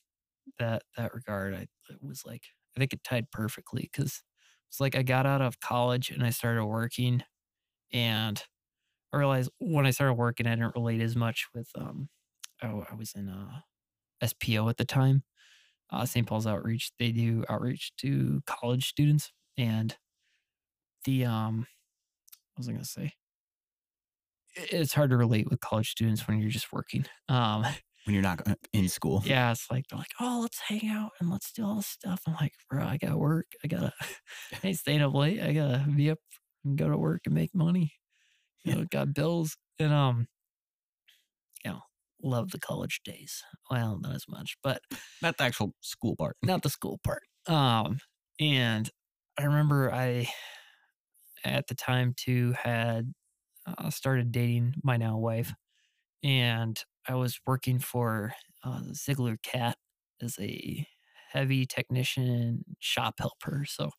that 0.60 0.84
that 0.98 1.14
regard, 1.14 1.56
I 1.56 1.68
it 1.90 2.02
was 2.04 2.26
like 2.26 2.44
I 2.78 2.80
think 2.82 2.94
it 2.94 3.04
tied 3.04 3.32
perfectly 3.32 3.90
because 3.92 4.24
it's 4.70 4.80
like 4.82 4.96
I 4.96 5.04
got 5.04 5.26
out 5.28 5.42
of 5.42 5.60
college 5.62 6.12
and 6.12 6.24
I 6.26 6.32
started 6.32 6.66
working, 6.66 7.24
and 7.94 8.44
I 9.14 9.18
realized 9.18 9.52
when 9.60 9.86
I 9.86 9.92
started 9.92 10.16
working, 10.16 10.48
I 10.48 10.56
didn't 10.56 10.76
relate 10.76 11.02
as 11.02 11.16
much 11.16 11.48
with 11.54 11.70
um. 11.76 12.10
Oh, 12.62 12.86
I 12.90 12.96
was 12.96 13.14
in 13.14 13.30
uh, 13.30 13.62
SPO 14.22 14.70
at 14.70 14.78
the 14.78 14.86
time, 14.86 15.24
uh, 15.92 16.06
St. 16.06 16.28
Paul's 16.28 16.48
Outreach. 16.48 16.92
They 17.00 17.12
do 17.12 17.46
outreach 17.50 17.96
to 17.98 18.42
college 18.48 18.88
students, 18.90 19.32
and 19.58 19.98
the 21.06 21.26
um 21.26 21.60
what 22.56 22.60
was 22.60 22.70
I 22.70 22.74
gonna 22.74 22.86
say? 22.86 23.14
It's 24.56 24.94
hard 24.94 25.12
to 25.12 25.18
relate 25.18 25.50
with 25.50 25.60
college 25.60 25.92
students 25.92 26.28
when 26.28 26.40
you're 26.40 26.50
just 26.50 26.72
working. 26.74 27.06
Um 27.28 27.66
when 28.06 28.14
you're 28.14 28.24
not 28.24 28.42
in 28.74 28.88
school. 28.88 29.22
yeah, 29.26 29.52
it's 29.52 29.70
like 29.70 29.86
they're 29.88 30.00
like, 30.00 30.14
oh, 30.20 30.40
let's 30.42 30.60
hang 30.60 30.90
out 30.90 31.12
and 31.20 31.30
let's 31.30 31.52
do 31.52 31.64
all 31.64 31.76
this 31.76 31.88
stuff. 31.88 32.22
I'm 32.26 32.36
like, 32.40 32.54
bro, 32.70 32.84
I 32.84 32.98
gotta 32.98 33.18
work. 33.18 33.48
I 33.64 33.68
gotta 33.68 33.94
I 34.64 34.68
ain't 34.68 34.78
staying 34.78 35.02
up 35.02 35.14
late. 35.14 35.42
I 35.42 35.54
gotta 35.54 35.86
be 35.96 36.10
up 36.10 36.20
and 36.66 36.78
go 36.78 36.90
to 36.90 36.98
work 36.98 37.22
and 37.26 37.36
make 37.36 37.54
money. 37.54 37.94
You 38.64 38.76
know, 38.76 38.86
got 38.90 39.14
bills. 39.14 39.58
And 39.80 39.94
um, 39.94 40.28
you 41.64 41.72
know, 41.72 41.82
love 42.24 42.52
the 42.52 42.60
college 42.60 43.02
days. 43.04 43.44
Well, 43.70 44.00
not 44.02 44.16
as 44.16 44.26
much, 44.28 44.56
but 44.64 44.82
not 45.22 45.38
the 45.38 45.44
actual 45.44 45.74
school 45.82 46.16
part. 46.16 46.38
not 46.44 46.64
the 46.64 46.70
school 46.70 47.00
part. 47.04 47.24
Um, 47.48 48.00
and 48.40 48.90
I 49.38 49.44
remember 49.44 49.94
I, 49.94 50.28
at 51.46 51.68
the 51.68 51.76
time 51.76 52.14
too, 52.18 52.54
had 52.62 53.14
uh, 53.78 53.90
started 53.90 54.32
dating 54.32 54.76
my 54.84 54.98
now 54.98 55.18
wife, 55.18 55.54
and 56.24 56.82
I 57.08 57.16
was 57.16 57.40
working 57.48 57.80
for 57.80 58.34
uh, 58.64 58.84
Ziegler 58.94 59.38
Cat 59.44 59.78
as 60.22 60.38
a 60.40 60.88
heavy 61.32 61.66
technician 61.66 62.66
shop 62.80 63.16
helper. 63.20 63.66
So 63.68 63.92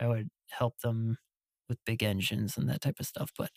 I 0.00 0.08
would 0.08 0.28
help 0.50 0.78
them 0.80 1.18
with 1.68 1.78
big 1.86 2.02
engines 2.02 2.56
and 2.58 2.68
that 2.70 2.80
type 2.82 2.96
of 3.00 3.06
stuff. 3.06 3.30
But 3.38 3.50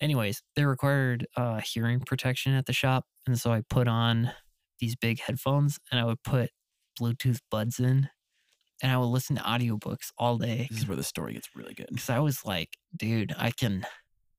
anyways, 0.00 0.42
they 0.56 0.64
required 0.64 1.26
uh, 1.36 1.60
hearing 1.60 2.00
protection 2.00 2.54
at 2.54 2.66
the 2.66 2.72
shop, 2.72 3.04
and 3.26 3.38
so 3.38 3.52
I 3.52 3.62
put 3.68 3.88
on 3.88 4.32
these 4.80 4.96
big 4.96 5.20
headphones 5.20 5.78
and 5.90 6.00
I 6.00 6.04
would 6.04 6.22
put 6.24 6.50
Bluetooth 7.00 7.40
buds 7.50 7.78
in, 7.80 8.08
and 8.82 8.92
I 8.92 8.98
would 8.98 9.06
listen 9.06 9.36
to 9.36 9.42
audiobooks 9.42 10.10
all 10.18 10.38
day 10.38 10.66
This 10.70 10.80
is 10.80 10.88
where 10.88 10.96
the 10.96 11.04
story 11.04 11.34
gets 11.34 11.50
really 11.54 11.74
good. 11.74 11.88
because 11.88 12.10
I 12.10 12.18
was 12.20 12.44
like, 12.44 12.70
dude, 12.96 13.34
I 13.38 13.50
can, 13.52 13.86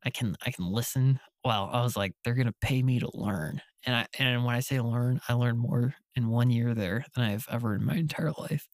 I 0.06 0.10
can, 0.10 0.36
I 0.46 0.52
can 0.52 0.66
listen 0.66 1.20
well, 1.46 1.70
I 1.74 1.82
was 1.84 1.98
like, 1.98 2.14
they're 2.24 2.36
gonna 2.36 2.54
pay 2.62 2.82
me 2.82 3.00
to 3.00 3.10
learn. 3.14 3.62
And 3.86 3.96
I 3.96 4.08
and 4.18 4.46
when 4.46 4.56
I 4.56 4.62
say 4.62 4.80
learn, 4.80 5.20
I 5.28 5.34
learned 5.34 5.60
more 5.60 5.96
in 6.16 6.30
one 6.30 6.50
year 6.50 6.74
there 6.74 7.06
than 7.16 7.26
I've 7.26 7.48
ever 7.52 7.76
in 7.76 7.84
my 7.84 7.96
entire 7.96 8.32
life, 8.32 8.66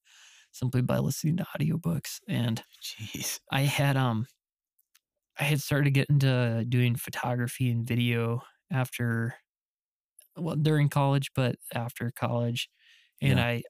simply 0.52 0.82
by 0.84 1.00
listening 1.00 1.38
to 1.38 1.46
audiobooks. 1.58 2.20
And 2.28 2.64
Jeez. 2.82 3.40
I 3.52 3.62
had 3.64 3.98
um 3.98 4.28
I 5.38 5.44
had 5.44 5.62
started 5.62 5.92
getting 5.92 6.20
to 6.20 6.66
doing 6.68 6.96
photography 6.96 7.70
and 7.72 7.88
video 7.88 8.42
after 8.72 9.36
well 10.38 10.56
during 10.56 10.90
college, 10.90 11.32
but 11.36 11.58
after 11.74 12.12
college. 12.12 12.70
And 13.22 13.40
Yeah. 13.40 13.42
I 13.42 13.64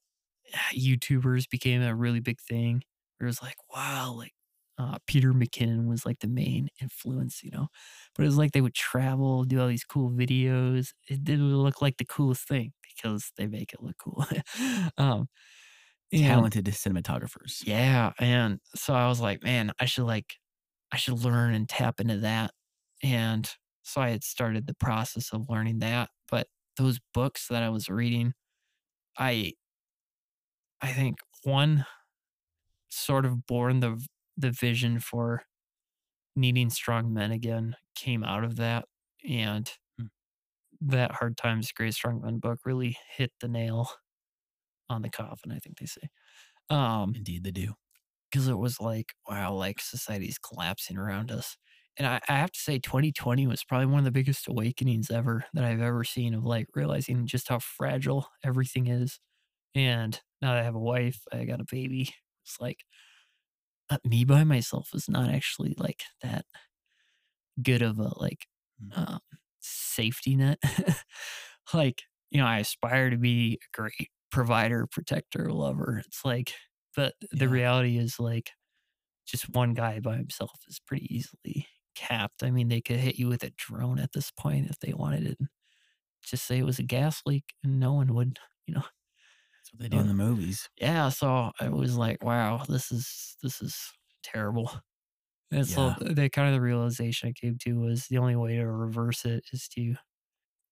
YouTubers 0.74 1.50
became 1.50 1.82
a 1.84 1.96
really 1.96 2.20
big 2.22 2.40
thing. 2.42 2.84
It 3.22 3.26
was 3.26 3.42
like, 3.42 3.58
wow, 3.74 4.14
like 4.14 4.34
uh, 4.80 4.98
Peter 5.08 5.34
McKinnon 5.34 5.88
was 5.88 6.06
like 6.06 6.20
the 6.22 6.30
main 6.30 6.70
influence, 6.82 7.44
you 7.44 7.52
know. 7.52 7.68
But 8.16 8.24
it 8.24 8.28
was 8.28 8.38
like 8.38 8.54
they 8.54 8.62
would 8.62 8.76
travel, 8.76 9.44
do 9.46 9.62
all 9.62 9.68
these 9.68 9.86
cool 9.86 10.12
videos. 10.12 10.90
It 11.10 11.24
didn't 11.26 11.54
look 11.56 11.82
like 11.82 11.98
the 11.98 12.06
coolest 12.06 12.48
thing 12.48 12.74
because 12.84 13.34
they 13.38 13.48
make 13.48 13.74
it 13.74 13.84
look 13.84 13.98
cool. 14.00 14.26
um, 14.98 15.28
and- 16.12 16.24
Talented 16.26 16.66
cinematographers. 16.66 17.64
yeah, 17.66 18.14
and 18.20 18.60
so 18.76 18.94
I 18.96 19.08
was 19.08 19.22
like, 19.22 19.44
man, 19.44 19.72
I 19.80 19.86
should 19.86 20.06
like 20.06 20.36
I 20.92 20.98
should 20.98 21.20
learn 21.24 21.54
and 21.54 21.70
tap 21.70 22.00
into 22.00 22.18
that. 22.20 22.52
And 23.04 23.50
so 23.84 24.02
I 24.02 24.10
had 24.10 24.24
started 24.24 24.68
the 24.68 24.74
process 24.76 25.32
of 25.34 25.50
learning 25.50 25.80
that, 25.80 26.10
but 26.30 26.48
those 26.78 27.00
books 27.14 27.48
that 27.50 27.64
I 27.64 27.70
was 27.70 27.90
reading, 27.90 28.34
I 29.18 29.54
I 30.82 30.92
think 30.94 31.20
one 31.44 31.86
sort 32.90 33.26
of 33.26 33.46
born 33.46 33.80
the 33.80 34.06
the 34.40 34.52
vision 34.52 35.00
for 35.02 35.44
needing 36.36 36.70
strong 36.70 37.14
men 37.14 37.32
again 37.32 37.76
came 37.96 38.24
out 38.24 38.44
of 38.44 38.58
that 38.58 38.86
and 39.28 39.74
Hmm. 40.00 40.08
that 40.82 41.12
hard 41.14 41.38
times 41.38 41.72
great 41.72 41.94
strong 41.94 42.22
men 42.22 42.40
book 42.40 42.60
really 42.66 42.98
hit 43.16 43.32
the 43.42 43.48
nail 43.48 43.92
on 44.90 45.02
the 45.02 45.10
coffin 45.10 45.52
i 45.52 45.60
think 45.60 45.78
they 45.80 45.86
say 45.86 46.10
um 46.70 47.16
Indeed, 47.16 47.44
they 47.44 47.52
do. 47.52 47.76
because 48.32 48.48
it 48.48 48.58
was 48.58 48.80
like, 48.80 49.14
wow, 49.28 49.54
like 49.54 49.80
society's 49.82 50.38
collapsing 50.38 50.98
around 50.98 51.32
us. 51.32 51.58
And 51.98 52.08
I, 52.08 52.22
I 52.30 52.34
have 52.38 52.52
to 52.52 52.60
say, 52.60 52.80
2020 52.80 53.48
was 53.48 53.64
probably 53.64 53.88
one 53.88 54.00
of 54.00 54.06
the 54.06 54.12
biggest 54.12 54.48
awakenings 54.48 55.12
ever 55.12 55.46
that 55.54 55.64
I've 55.66 55.82
ever 55.82 56.04
seen 56.04 56.34
of 56.34 56.44
like 56.46 56.68
realizing 56.76 57.28
just 57.28 57.50
how 57.50 57.60
fragile 57.60 58.28
everything 58.44 58.88
is. 58.88 59.20
And 59.76 60.20
now 60.42 60.54
that 60.54 60.62
I 60.62 60.64
have 60.66 60.76
a 60.76 60.80
wife, 60.80 61.22
I 61.34 61.46
got 61.46 61.62
a 61.62 61.66
baby. 61.70 62.16
It's 62.46 62.60
like 62.62 62.86
uh, 63.90 63.98
me 64.06 64.24
by 64.26 64.44
myself 64.44 64.90
is 64.94 65.10
not 65.10 65.30
actually 65.30 65.76
like 65.78 66.04
that 66.22 66.46
good 67.62 67.82
of 67.82 68.00
a 68.00 68.12
like 68.20 68.48
Mm. 68.82 68.98
um, 68.98 69.20
safety 69.60 70.38
net. 70.38 70.58
like, 71.74 72.04
you 72.32 72.40
know, 72.40 72.46
I 72.48 72.60
aspire 72.60 73.10
to 73.10 73.18
be 73.18 73.56
a 73.62 73.78
great 73.78 74.10
provider, 74.32 74.88
protector, 74.88 75.52
lover. 75.52 76.02
It's 76.06 76.24
like, 76.24 76.54
but 76.96 77.16
the 77.32 77.50
reality 77.50 77.98
is 77.98 78.22
like 78.22 78.52
just 79.28 79.50
one 79.50 79.74
guy 79.74 80.00
by 80.00 80.18
himself 80.18 80.52
is 80.68 80.80
pretty 80.80 81.14
easily 81.16 81.68
capped. 81.96 82.44
I 82.44 82.52
mean, 82.52 82.70
they 82.70 82.82
could 82.82 82.98
hit 83.00 83.18
you 83.20 83.28
with 83.30 83.44
a 83.44 83.52
drone 83.58 84.00
at 84.00 84.14
this 84.14 84.32
point 84.32 84.70
if 84.70 84.80
they 84.80 84.94
wanted 84.94 85.28
it. 85.28 85.40
Just 86.24 86.46
say 86.46 86.60
it 86.60 86.66
was 86.66 86.80
a 86.80 86.84
gas 86.84 87.22
leak 87.26 87.54
and 87.64 87.80
no 87.80 87.94
one 87.94 88.16
would, 88.16 88.40
you 88.68 88.76
know. 88.76 88.84
That's 89.72 89.74
what 89.74 89.80
they 89.82 89.90
do 89.90 90.00
in 90.02 90.08
the 90.08 90.14
movies. 90.14 90.70
Yeah, 90.78 91.10
so 91.10 91.52
I 91.60 91.70
was 91.70 91.98
like, 91.98 92.24
wow, 92.24 92.64
this 92.68 92.92
is 92.92 93.36
this 93.44 93.62
is 93.62 93.78
terrible. 94.24 94.72
And 95.52 95.68
so 95.68 95.96
Yeah. 96.02 96.14
the 96.14 96.30
kind 96.30 96.48
of 96.50 96.54
the 96.56 96.62
realization 96.62 97.30
I 97.30 97.34
came 97.34 97.58
to 97.60 97.80
was 97.80 98.08
the 98.08 98.18
only 98.20 98.36
way 98.36 98.58
to 98.58 98.68
reverse 98.68 99.26
it 99.26 99.46
is 99.54 99.68
to 99.70 99.96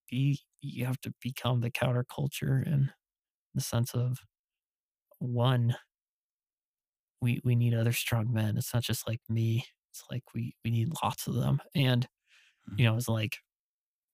be 0.09 0.41
you 0.61 0.85
have 0.85 0.99
to 1.01 1.13
become 1.21 1.61
the 1.61 1.71
counterculture 1.71 2.65
in 2.65 2.91
the 3.55 3.61
sense 3.61 3.93
of 3.95 4.19
one 5.19 5.77
we 7.21 7.41
we 7.43 7.55
need 7.55 7.73
other 7.73 7.93
strong 7.93 8.31
men. 8.31 8.57
It's 8.57 8.73
not 8.73 8.83
just 8.83 9.07
like 9.07 9.21
me. 9.29 9.65
It's 9.91 10.03
like 10.11 10.23
we 10.33 10.55
we 10.63 10.71
need 10.71 10.91
lots 11.03 11.27
of 11.27 11.35
them. 11.35 11.61
And 11.75 12.07
you 12.77 12.85
mm-hmm. 12.85 12.93
know, 12.93 12.97
it's 12.97 13.09
like 13.09 13.39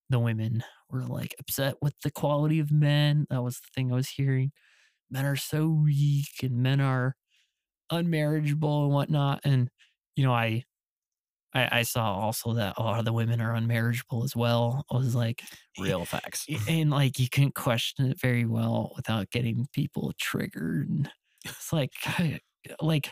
the 0.09 0.19
women 0.19 0.63
were 0.89 1.03
like 1.05 1.35
upset 1.39 1.75
with 1.81 1.95
the 2.03 2.11
quality 2.11 2.59
of 2.59 2.71
men. 2.71 3.27
That 3.29 3.43
was 3.43 3.57
the 3.59 3.69
thing 3.75 3.91
I 3.91 3.95
was 3.95 4.09
hearing. 4.09 4.51
Men 5.13 5.25
are 5.25 5.35
so 5.35 5.67
weak 5.67 6.41
and 6.41 6.57
men 6.63 6.81
are 6.81 7.15
unmarriageable 7.91 8.85
and 8.85 8.93
whatnot. 8.93 9.41
And 9.43 9.69
you 10.15 10.25
know, 10.25 10.33
I 10.33 10.63
I, 11.53 11.79
I 11.79 11.81
saw 11.83 12.15
also 12.15 12.53
that 12.53 12.73
a 12.77 12.81
lot 12.83 12.97
of 12.97 13.05
the 13.05 13.13
women 13.13 13.39
are 13.39 13.53
unmarriageable 13.53 14.23
as 14.23 14.35
well. 14.35 14.85
I 14.91 14.97
was 14.97 15.13
like, 15.13 15.43
Real 15.79 16.03
facts. 16.03 16.47
and 16.67 16.89
like 16.89 17.19
you 17.19 17.29
can 17.29 17.51
question 17.51 18.07
it 18.07 18.19
very 18.19 18.45
well 18.45 18.91
without 18.95 19.29
getting 19.29 19.67
people 19.71 20.13
triggered. 20.19 20.89
And 20.89 21.11
it's 21.45 21.71
like, 21.71 21.91
like 22.81 23.11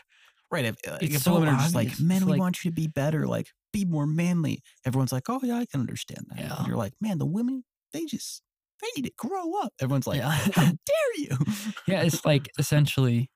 Right. 0.51 0.65
If, 0.65 0.75
uh, 0.85 0.97
It's 1.01 1.15
if 1.15 1.21
so 1.21 1.35
women 1.35 1.49
are 1.49 1.57
just 1.57 1.75
like, 1.75 1.97
men, 1.99 2.25
we 2.25 2.31
like- 2.31 2.39
want 2.39 2.65
you 2.65 2.71
to 2.71 2.75
be 2.75 2.87
better, 2.87 3.25
like 3.27 3.47
be 3.71 3.85
more 3.85 4.07
manly. 4.07 4.63
Everyone's 4.85 5.13
like, 5.13 5.29
oh 5.29 5.39
yeah, 5.43 5.57
I 5.57 5.65
can 5.65 5.79
understand 5.79 6.25
that. 6.29 6.39
Yeah. 6.39 6.57
And 6.57 6.67
you're 6.67 6.77
like, 6.77 6.93
man, 6.99 7.19
the 7.19 7.25
women, 7.25 7.63
they 7.93 8.05
just 8.05 8.41
they 8.81 8.89
need 8.95 9.05
to 9.07 9.13
grow 9.17 9.55
up. 9.61 9.73
Everyone's 9.81 10.07
like, 10.07 10.21
Yeah. 10.21 10.31
how 10.51 10.65
dare 10.85 11.17
you? 11.17 11.37
yeah, 11.87 12.01
it's 12.03 12.25
like 12.25 12.49
essentially, 12.59 13.29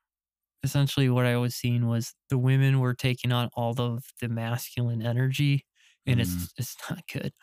essentially 0.64 1.10
what 1.10 1.26
I 1.26 1.38
was 1.38 1.56
seeing 1.56 1.88
was 1.88 2.16
the 2.30 2.38
women 2.38 2.80
were 2.80 2.96
taking 2.96 3.32
on 3.32 3.50
all 3.56 3.80
of 3.82 4.06
the 4.22 4.30
masculine 4.30 5.02
energy, 5.02 5.66
and 6.08 6.20
Mm. 6.20 6.22
it's 6.22 6.54
it's 6.58 6.76
not 6.90 7.02
good, 7.12 7.34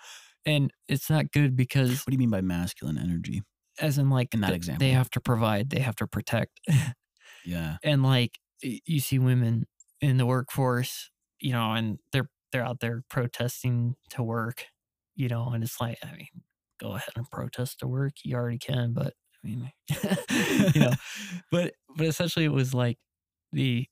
and 0.46 0.72
it's 0.88 1.11
not 1.11 1.32
good 1.32 1.57
because 1.57 2.07
what 2.07 2.12
do 2.12 2.14
you 2.14 2.18
mean 2.20 2.30
by 2.30 2.42
masculine 2.42 2.98
energy? 2.98 3.42
as 3.80 3.98
in 3.98 4.11
like 4.11 4.30
In 4.32 4.40
that 4.40 4.55
th- 4.55 4.57
example. 4.57 4.78
they 4.78 4.90
have 4.90 5.11
to 5.11 5.20
provide, 5.20 5.70
they 5.70 5.80
have 5.80 5.96
to 5.96 6.07
protect, 6.07 6.61
Yeah. 7.44 7.78
and 7.82 8.03
like 8.03 8.38
you 8.62 9.00
see 9.00 9.18
women 9.18 9.66
in 10.00 10.16
the 10.16 10.26
workforce, 10.26 11.11
you 11.40 11.53
know, 11.53 11.72
and 11.72 11.98
they're 12.12 12.28
they're 12.53 12.64
out 12.64 12.80
there 12.80 13.03
protesting 13.11 13.96
to 14.11 14.22
work, 14.22 14.66
you 15.14 15.28
know, 15.28 15.50
and 15.50 15.64
it's 15.64 15.80
like 15.80 15.98
I 16.05 16.12
mean, 16.16 16.28
go 16.83 16.95
ahead 16.97 17.12
and 17.16 17.30
protest 17.30 17.78
to 17.80 17.87
work, 17.87 18.14
you 18.24 18.37
already 18.37 18.59
can, 18.59 18.93
but 18.93 19.14
I 19.45 19.49
mean, 19.49 19.72
you 20.74 20.80
know, 20.80 20.93
but 21.51 21.74
but 21.97 22.07
essentially 22.07 22.45
it 22.45 22.53
was 22.53 22.74
like 22.74 22.99
the 23.53 23.87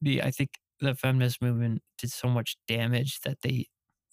the 0.00 0.22
I 0.22 0.30
think 0.30 0.50
the 0.80 0.94
feminist 0.94 1.40
movement 1.40 1.82
did 1.98 2.10
so 2.10 2.28
much 2.28 2.56
damage 2.68 3.20
that 3.24 3.38
they 3.42 3.66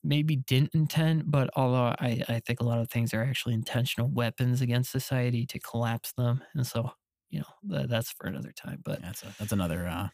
maybe 0.03 0.35
didn't 0.35 0.73
intend, 0.73 1.29
but 1.29 1.49
although 1.55 1.93
I, 1.99 2.23
I 2.27 2.41
think 2.45 2.59
a 2.59 2.63
lot 2.63 2.79
of 2.79 2.89
things 2.89 3.13
are 3.13 3.23
actually 3.23 3.53
intentional 3.53 4.09
weapons 4.09 4.61
against 4.61 4.91
society 4.91 5.45
to 5.47 5.59
collapse 5.59 6.13
them. 6.13 6.41
And 6.55 6.65
so, 6.65 6.91
you 7.29 7.39
know, 7.39 7.45
that, 7.75 7.89
that's 7.89 8.11
for 8.11 8.27
another 8.27 8.51
time. 8.51 8.81
But 8.83 9.01
That's 9.01 9.23
a, 9.23 9.33
that's 9.37 9.51
another 9.51 9.87
uh, 9.87 10.07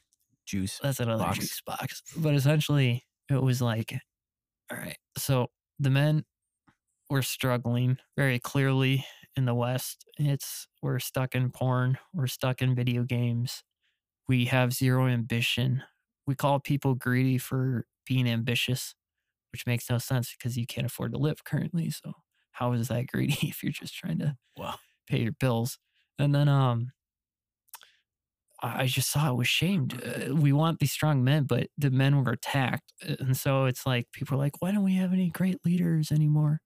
juice. 0.45 0.79
that's 0.81 0.99
another 0.99 1.23
box. 1.23 1.39
juice 1.39 1.61
box. 1.65 2.01
But 2.17 2.33
essentially, 2.33 3.05
it 3.29 3.41
was 3.41 3.61
like, 3.61 3.93
all 4.71 4.77
right, 4.77 4.97
so 5.17 5.47
the 5.79 5.89
men 5.89 6.25
were 7.09 7.21
struggling 7.21 7.97
very 8.17 8.39
clearly 8.39 9.05
in 9.35 9.45
the 9.45 9.55
West. 9.55 10.05
It's 10.17 10.67
we're 10.81 10.99
stuck 10.99 11.35
in 11.35 11.51
porn, 11.51 11.97
we're 12.13 12.27
stuck 12.27 12.61
in 12.61 12.75
video 12.75 13.03
games. 13.03 13.63
We 14.27 14.45
have 14.45 14.73
zero 14.73 15.07
ambition. 15.07 15.83
We 16.27 16.35
call 16.35 16.59
people 16.59 16.95
greedy 16.95 17.37
for 17.37 17.85
being 18.05 18.27
ambitious, 18.27 18.95
which 19.51 19.67
makes 19.67 19.89
no 19.89 19.99
sense 19.99 20.31
because 20.35 20.57
you 20.57 20.67
can't 20.67 20.87
afford 20.87 21.13
to 21.13 21.19
live 21.19 21.43
currently. 21.45 21.91
So 21.91 22.13
how 22.53 22.73
is 22.73 22.89
that 22.89 23.07
greedy 23.13 23.49
if 23.49 23.63
you're 23.63 23.71
just 23.73 23.95
trying 23.95 24.19
to 24.19 24.37
Wow. 24.57 24.79
pay 25.07 25.21
your 25.23 25.33
bills? 25.33 25.79
And 26.19 26.35
then 26.35 26.49
um 26.49 26.91
I 28.61 28.87
just 28.87 29.11
saw 29.11 29.31
it 29.31 29.35
was 29.35 29.47
shamed. 29.47 30.01
Uh, 30.03 30.33
we 30.35 30.51
want 30.51 30.79
these 30.79 30.91
strong 30.91 31.23
men, 31.23 31.43
but 31.43 31.69
the 31.77 31.91
men 31.91 32.23
were 32.23 32.31
attacked. 32.31 32.91
Uh, 33.07 33.15
And 33.19 33.37
so 33.37 33.65
it's 33.65 33.85
like 33.85 34.11
people 34.11 34.35
are 34.35 34.39
like, 34.39 34.61
why 34.61 34.71
don't 34.71 34.83
we 34.83 34.95
have 34.95 35.13
any 35.13 35.29
great 35.29 35.63
leaders 35.63 36.11
anymore? 36.11 36.61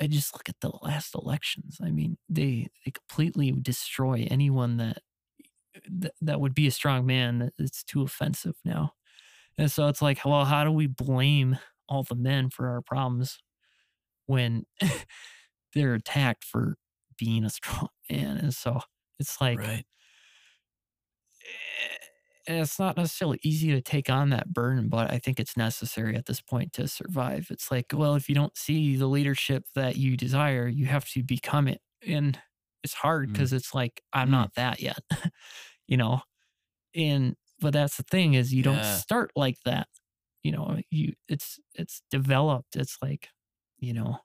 I 0.00 0.06
just 0.06 0.34
look 0.34 0.48
at 0.48 0.60
the 0.60 0.72
last 0.82 1.14
elections. 1.14 1.78
I 1.82 1.90
mean, 1.90 2.16
they 2.28 2.68
they 2.84 2.90
completely 2.90 3.52
destroy 3.52 4.26
anyone 4.30 4.78
that 4.78 4.98
that, 5.88 6.12
that 6.20 6.40
would 6.40 6.54
be 6.54 6.66
a 6.66 6.72
strong 6.72 7.06
man. 7.06 7.50
It's 7.58 7.84
too 7.84 8.02
offensive 8.02 8.56
now. 8.64 8.92
And 9.58 9.70
so 9.70 9.88
it's 9.88 10.00
like, 10.00 10.24
well, 10.24 10.44
how 10.44 10.64
do 10.64 10.72
we 10.72 10.86
blame 10.86 11.58
all 11.88 12.02
the 12.02 12.14
men 12.14 12.50
for 12.50 12.68
our 12.68 12.80
problems 12.80 13.38
when 14.26 14.64
they're 15.74 15.94
attacked 15.94 16.44
for 16.44 16.76
being 17.18 17.44
a 17.44 17.50
strong 17.50 17.88
man? 18.10 18.38
And 18.38 18.54
so 18.54 18.80
it's 19.18 19.40
like 19.40 19.58
right. 19.58 19.84
And 22.50 22.60
it's 22.60 22.78
not 22.78 22.96
necessarily 22.96 23.38
easy 23.44 23.70
to 23.72 23.82
take 23.82 24.10
on 24.10 24.30
that 24.30 24.52
burden, 24.52 24.88
but 24.88 25.10
I 25.12 25.18
think 25.18 25.40
it's 25.40 25.56
necessary 25.56 26.16
at 26.16 26.26
this 26.26 26.40
point 26.40 26.72
to 26.74 26.88
survive. 26.88 27.48
It's 27.50 27.70
like, 27.70 27.92
well, 27.94 28.16
if 28.16 28.28
you 28.28 28.34
don't 28.34 28.56
see 28.56 28.96
the 28.96 29.06
leadership 29.06 29.64
that 29.76 29.96
you 29.96 30.16
desire, 30.16 30.68
you 30.68 30.86
have 30.86 31.08
to 31.10 31.22
become 31.22 31.68
it. 31.68 31.80
And 32.06 32.40
it's 32.84 32.94
hard 32.94 33.28
Mm. 33.28 33.32
because 33.32 33.52
it's 33.52 33.74
like, 33.74 34.02
I'm 34.12 34.30
Mm. 34.30 34.32
not 34.32 34.54
that 34.56 34.80
yet, 34.80 35.00
you 35.88 35.96
know? 35.96 36.22
And, 36.94 37.36
but 37.60 37.72
that's 37.72 37.96
the 37.98 38.04
thing 38.04 38.34
is 38.34 38.54
you 38.54 38.62
don't 38.62 38.84
start 38.84 39.32
like 39.36 39.58
that. 39.64 39.88
You 40.42 40.52
know, 40.52 40.80
you, 40.90 41.14
it's, 41.28 41.60
it's 41.74 42.02
developed. 42.10 42.76
It's 42.76 42.98
like, 43.02 43.28
you 43.78 43.92
know, 43.94 44.18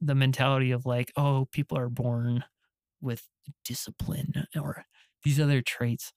the 0.00 0.14
mentality 0.14 0.70
of 0.72 0.86
like, 0.86 1.12
oh, 1.16 1.48
people 1.52 1.78
are 1.78 1.88
born 1.88 2.44
with 3.00 3.28
discipline 3.64 4.32
or 4.60 4.84
these 5.24 5.40
other 5.40 5.62
traits 5.62 6.12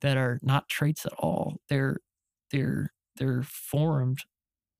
that 0.00 0.16
are 0.16 0.40
not 0.42 0.68
traits 0.68 1.06
at 1.06 1.12
all. 1.14 1.58
They're 1.68 1.98
they're 2.52 2.92
they're 3.16 3.42
formed 3.44 4.20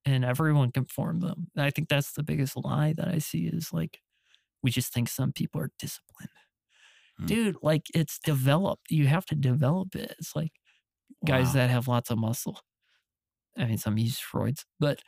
and 0.07 0.25
everyone 0.25 0.73
can 0.73 0.87
form 0.87 1.21
them. 1.21 1.49
And 1.57 1.65
I 1.65 1.71
think 1.71 1.89
that's 1.89 2.13
the 2.13 2.23
biggest 2.25 2.57
lie 2.57 2.95
that 2.97 3.09
I 3.09 3.19
see 3.19 3.47
is 3.47 3.73
like 3.73 4.01
we 4.63 4.71
just 4.71 4.93
think 4.93 5.09
some 5.09 5.33
people 5.33 5.61
are 5.61 5.73
disciplined. 5.79 6.31
Mm. 7.21 7.27
Dude, 7.29 7.57
like 7.63 7.87
it's 7.95 8.19
developed. 8.19 8.91
You 8.91 9.07
have 9.07 9.27
to 9.27 9.35
develop 9.35 9.95
it. 9.97 10.15
It's 10.19 10.37
like 10.37 10.53
guys 11.27 11.49
Wow. 11.49 11.53
that 11.55 11.71
have 11.71 11.89
lots 11.89 12.11
of 12.11 12.19
muscle. 12.19 12.61
I 13.59 13.67
mean, 13.67 13.79
some 13.79 13.99
use 13.99 14.21
steroids, 14.21 14.65
but 14.81 15.01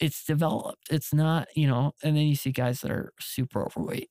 it's 0.00 0.24
developed. 0.24 0.88
It's 0.90 1.12
not, 1.14 1.48
you 1.56 1.66
know, 1.68 1.92
and 2.02 2.16
then 2.16 2.26
you 2.26 2.34
see 2.34 2.50
guys 2.52 2.80
that 2.80 2.90
are 2.90 3.12
super 3.20 3.64
overweight. 3.64 4.10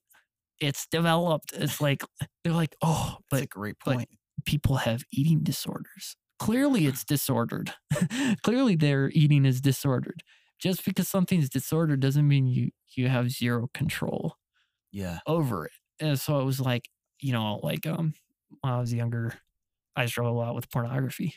It's 0.59 0.87
developed. 0.87 1.53
It's 1.53 1.81
like 1.81 2.03
they're 2.43 2.53
like, 2.53 2.75
oh, 2.81 3.17
That's 3.31 3.41
but 3.41 3.43
a 3.43 3.47
great 3.47 3.79
point. 3.79 4.09
People 4.45 4.77
have 4.77 5.03
eating 5.11 5.39
disorders. 5.43 6.15
Clearly, 6.39 6.85
it's 6.87 7.03
disordered. 7.03 7.73
Clearly, 8.43 8.75
their 8.75 9.09
eating 9.13 9.45
is 9.45 9.61
disordered. 9.61 10.23
Just 10.59 10.85
because 10.85 11.07
something's 11.07 11.49
disordered 11.49 11.99
doesn't 11.99 12.27
mean 12.27 12.45
you 12.47 12.71
you 12.95 13.07
have 13.07 13.31
zero 13.31 13.69
control 13.73 14.35
yeah. 14.91 15.19
over 15.25 15.65
it. 15.65 15.71
And 15.99 16.19
so 16.19 16.39
it 16.39 16.45
was 16.45 16.59
like, 16.59 16.89
you 17.19 17.31
know, 17.33 17.59
like 17.63 17.87
um 17.87 18.13
when 18.61 18.73
I 18.73 18.79
was 18.79 18.93
younger, 18.93 19.33
I 19.95 20.05
struggled 20.05 20.35
a 20.35 20.39
lot 20.39 20.55
with 20.55 20.69
pornography. 20.69 21.35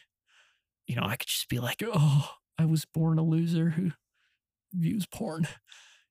You 0.86 0.96
know, 0.96 1.04
I 1.04 1.16
could 1.16 1.28
just 1.28 1.48
be 1.48 1.58
like, 1.58 1.82
oh, 1.86 2.30
I 2.58 2.66
was 2.66 2.84
born 2.84 3.18
a 3.18 3.22
loser 3.22 3.70
who 3.70 3.92
views 4.72 5.06
porn. 5.06 5.46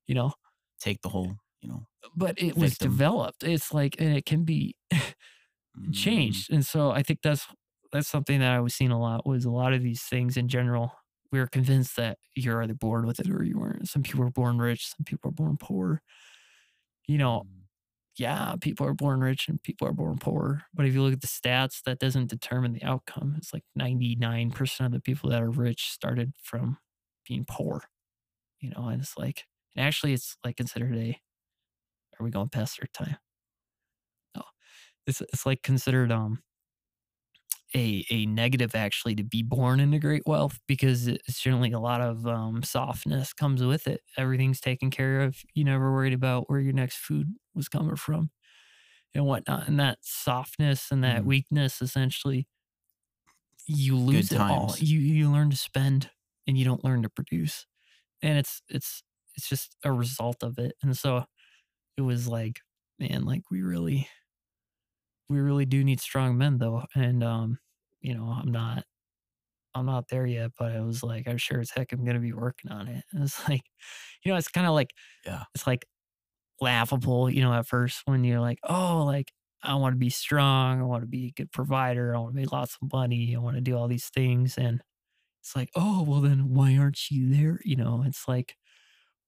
You 0.06 0.16
know, 0.16 0.34
Take 0.82 1.02
the 1.02 1.08
whole, 1.08 1.38
you 1.62 1.70
know, 1.70 1.88
but 2.14 2.38
it 2.38 2.58
was 2.58 2.78
developed. 2.78 3.42
It's 3.42 3.74
like, 3.74 3.96
and 4.00 4.18
it 4.18 4.26
can 4.26 4.44
be 4.44 4.76
changed. 5.92 6.52
And 6.52 6.66
so 6.66 6.92
I 6.92 7.04
think 7.04 7.20
that's 7.24 7.48
that's 7.92 8.08
something 8.08 8.40
that 8.40 8.52
I 8.54 8.60
was 8.60 8.74
seeing 8.74 8.92
a 8.92 9.00
lot 9.00 9.26
was 9.26 9.46
a 9.46 9.52
lot 9.52 9.74
of 9.74 9.84
these 9.84 10.02
things 10.04 10.38
in 10.38 10.48
general. 10.48 10.94
We 11.32 11.40
were 11.40 11.48
convinced 11.48 11.96
that 11.98 12.18
you're 12.36 12.62
either 12.64 12.74
born 12.76 13.06
with 13.08 13.20
it 13.20 13.30
or 13.30 13.44
you 13.44 13.60
weren't. 13.60 13.88
Some 13.90 14.04
people 14.04 14.24
are 14.26 14.32
born 14.32 14.60
rich, 14.60 14.88
some 14.88 15.06
people 15.06 15.30
are 15.30 15.34
born 15.34 15.58
poor. 15.58 16.02
You 17.08 17.18
know, 17.18 17.44
mm, 17.46 17.62
yeah, 18.18 18.56
people 18.62 18.86
are 18.88 18.94
born 18.94 19.22
rich 19.22 19.48
and 19.50 19.62
people 19.62 19.88
are 19.88 19.94
born 19.94 20.18
poor. 20.20 20.64
But 20.74 20.86
if 20.86 20.94
you 20.94 21.02
look 21.02 21.14
at 21.14 21.22
the 21.22 21.28
stats, 21.28 21.82
that 21.86 22.00
doesn't 22.00 22.30
determine 22.30 22.74
the 22.74 22.84
outcome. 22.84 23.36
It's 23.38 23.54
like 23.54 23.64
99% 23.76 24.86
of 24.86 24.92
the 24.92 25.02
people 25.02 25.30
that 25.32 25.42
are 25.42 25.50
rich 25.52 25.90
started 25.92 26.34
from 26.42 26.78
being 27.28 27.46
poor. 27.48 27.84
You 28.62 28.72
know, 28.72 28.88
and 28.90 29.02
it's 29.02 29.18
like, 29.18 29.46
and 29.76 29.86
actually, 29.86 30.14
it's 30.14 30.38
like 30.46 30.58
considered 30.58 30.96
a, 30.98 31.20
are 32.20 32.24
we 32.24 32.32
going 32.32 32.50
past 32.50 32.80
our 32.82 32.88
time? 32.94 33.18
It's, 35.08 35.22
it's 35.22 35.46
like 35.46 35.64
considered, 35.64 36.12
um, 36.12 36.44
a, 37.76 38.06
a 38.12 38.26
negative 38.28 38.76
actually 38.76 39.16
to 39.16 39.24
be 39.24 39.42
born 39.42 39.80
into 39.80 39.98
great 39.98 40.24
wealth 40.28 40.60
because 40.68 41.08
it's 41.08 41.42
generally 41.42 41.72
a 41.72 41.80
lot 41.80 42.02
of 42.02 42.28
um, 42.28 42.62
softness 42.62 43.34
comes 43.34 43.64
with 43.64 43.88
it. 43.88 44.02
Everything's 44.18 44.62
taken 44.62 44.92
care 44.92 45.22
of. 45.22 45.38
You 45.56 45.64
never 45.64 45.92
worried 45.92 46.14
about 46.14 46.50
where 46.50 46.60
your 46.60 46.74
next 46.74 46.98
food 46.98 47.34
was 47.56 47.68
coming 47.70 47.96
from 47.96 48.30
and 49.16 49.26
whatnot. 49.26 49.68
And 49.68 49.80
that 49.80 50.00
softness 50.04 50.92
and 50.92 51.04
that 51.04 51.26
Mhm. 51.26 51.28
weakness 51.28 51.82
essentially, 51.82 52.48
you 53.68 53.98
lose 53.98 54.32
it 54.32 54.42
all. 54.42 54.76
You 54.78 55.00
you 55.00 55.32
learn 55.32 55.50
to 55.50 55.56
spend 55.58 56.10
and 56.48 56.58
you 56.58 56.66
don't 56.66 56.84
learn 56.84 57.02
to 57.04 57.10
produce. 57.10 57.66
And 58.22 58.38
it's 58.40 58.62
it's 58.70 59.04
it's 59.36 59.50
just 59.50 59.78
a 59.84 59.92
result 59.94 60.44
of 60.44 60.60
it. 60.60 60.76
And 60.84 60.98
so 60.98 61.26
it 61.98 62.02
was 62.04 62.28
like, 62.28 62.62
man, 63.00 63.26
like 63.26 63.44
we 63.52 63.62
really 63.64 64.10
we 65.30 65.40
really 65.40 65.66
do 65.66 65.84
need 65.84 66.00
strong 66.02 66.38
men 66.38 66.58
though. 66.58 66.86
And 66.96 67.24
um, 67.24 67.60
you 68.02 68.16
know, 68.16 68.26
I'm 68.26 68.52
not 68.52 68.86
I'm 69.76 69.86
not 69.88 70.08
there 70.10 70.26
yet, 70.28 70.52
but 70.60 70.72
I 70.74 70.82
was 70.82 71.04
like, 71.04 71.28
I'm 71.28 71.38
sure 71.38 71.60
as 71.62 71.72
heck 71.72 71.92
I'm 71.94 72.06
gonna 72.06 72.20
be 72.20 72.34
working 72.34 72.72
on 72.72 72.88
it. 72.88 73.06
And 73.14 73.24
it's 73.24 73.48
like, 73.50 73.64
you 74.26 74.32
know, 74.32 74.38
it's 74.38 74.50
kind 74.50 74.68
of 74.68 74.74
like 74.74 74.92
Yeah. 75.26 75.46
it's 75.56 75.68
like 75.68 75.86
laughable, 76.62 77.30
you 77.30 77.42
know, 77.42 77.54
at 77.54 77.68
first 77.68 78.02
when 78.06 78.24
you're 78.24 78.40
like, 78.42 78.60
oh, 78.64 79.04
like 79.06 79.32
I 79.64 79.76
want 79.76 79.94
to 79.94 80.00
be 80.00 80.10
strong, 80.10 80.82
I 80.82 80.84
want 80.86 81.04
to 81.04 81.08
be 81.08 81.28
a 81.28 81.32
good 81.32 81.52
provider, 81.52 82.16
I 82.16 82.20
want 82.20 82.34
to 82.36 82.42
make 82.42 82.52
lots 82.52 82.78
of 82.82 82.92
money, 82.94 83.36
I 83.36 83.40
want 83.40 83.56
to 83.58 83.62
do 83.62 83.78
all 83.78 83.88
these 83.88 84.10
things. 84.10 84.58
And 84.58 84.82
it's 85.42 85.56
like, 85.56 85.70
oh, 85.76 86.04
well, 86.08 86.22
then 86.22 86.54
why 86.54 86.78
aren't 86.78 87.12
you 87.12 87.30
there? 87.36 87.62
You 87.66 87.78
know, 87.78 88.04
it's 88.08 88.28
like, 88.28 88.56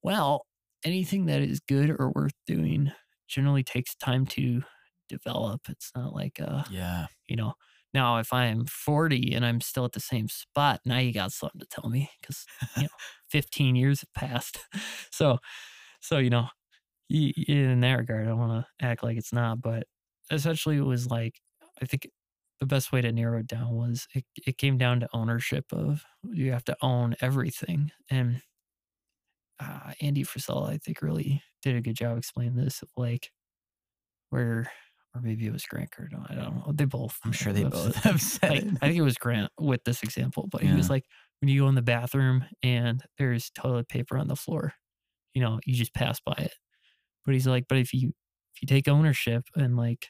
well, 0.03 0.45
anything 0.83 1.25
that 1.27 1.41
is 1.41 1.59
good 1.61 1.89
or 1.89 2.11
worth 2.15 2.33
doing 2.45 2.91
generally 3.27 3.63
takes 3.63 3.95
time 3.95 4.25
to 4.27 4.63
develop. 5.09 5.69
It's 5.69 5.91
not 5.95 6.13
like 6.13 6.39
uh, 6.41 6.63
Yeah. 6.69 7.07
you 7.27 7.35
know, 7.35 7.53
now 7.93 8.17
if 8.19 8.33
I'm 8.33 8.65
40 8.65 9.33
and 9.33 9.45
I'm 9.45 9.61
still 9.61 9.85
at 9.85 9.93
the 9.93 9.99
same 9.99 10.29
spot, 10.29 10.81
now 10.85 10.99
you 10.99 11.13
got 11.13 11.31
something 11.33 11.59
to 11.61 11.67
tell 11.67 11.89
me 11.89 12.09
because 12.21 12.45
you 12.77 12.83
know, 12.83 12.89
15 13.29 13.75
years 13.75 14.01
have 14.01 14.13
passed. 14.13 14.59
So, 15.11 15.39
so 16.01 16.17
you 16.19 16.29
know, 16.29 16.49
in 17.09 17.79
that 17.81 17.93
regard, 17.95 18.25
I 18.25 18.29
don't 18.29 18.39
want 18.39 18.65
to 18.79 18.85
act 18.85 19.03
like 19.03 19.17
it's 19.17 19.33
not, 19.33 19.61
but 19.61 19.87
essentially, 20.31 20.77
it 20.77 20.81
was 20.81 21.07
like 21.07 21.41
I 21.81 21.85
think 21.85 22.09
the 22.59 22.65
best 22.65 22.91
way 22.91 23.01
to 23.01 23.11
narrow 23.11 23.39
it 23.39 23.47
down 23.47 23.73
was 23.75 24.07
it, 24.15 24.25
it 24.47 24.57
came 24.57 24.77
down 24.77 25.01
to 25.01 25.09
ownership 25.13 25.65
of 25.73 26.05
you 26.23 26.51
have 26.51 26.65
to 26.65 26.77
own 26.81 27.15
everything 27.21 27.91
and. 28.09 28.41
Uh, 29.59 29.93
Andy 30.01 30.23
Frisella, 30.23 30.69
I 30.69 30.77
think, 30.77 31.01
really 31.01 31.41
did 31.61 31.75
a 31.75 31.81
good 31.81 31.95
job 31.95 32.17
explaining 32.17 32.55
this. 32.55 32.81
Of 32.81 32.89
like, 32.97 33.31
where, 34.29 34.71
or 35.15 35.21
maybe 35.21 35.45
it 35.47 35.53
was 35.53 35.65
Grant 35.65 35.89
Cardone. 35.91 36.29
I 36.29 36.35
don't 36.35 36.55
know. 36.55 36.71
They 36.73 36.85
both. 36.85 37.17
I'm 37.23 37.31
sure 37.31 37.53
they 37.53 37.63
but- 37.63 37.71
both 37.71 37.95
have 38.03 38.21
said 38.21 38.49
like, 38.49 38.63
it. 38.63 38.73
I 38.81 38.87
think 38.87 38.97
it 38.97 39.01
was 39.01 39.17
Grant 39.17 39.51
with 39.59 39.83
this 39.85 40.03
example, 40.03 40.47
but 40.51 40.61
he 40.61 40.73
was 40.73 40.89
like, 40.89 41.05
when 41.41 41.49
you 41.49 41.61
go 41.61 41.67
in 41.69 41.75
the 41.75 41.81
bathroom 41.81 42.45
and 42.61 43.01
there's 43.17 43.49
toilet 43.51 43.87
paper 43.87 44.17
on 44.17 44.27
the 44.27 44.35
floor, 44.35 44.73
you 45.33 45.41
know, 45.41 45.59
you 45.65 45.73
just 45.73 45.93
pass 45.93 46.19
by 46.19 46.35
it. 46.37 46.53
But 47.25 47.33
he's 47.33 47.47
like, 47.47 47.65
but 47.67 47.77
if 47.77 47.93
you 47.93 48.09
if 48.55 48.61
you 48.61 48.67
take 48.67 48.87
ownership 48.87 49.45
and 49.55 49.75
like 49.75 50.07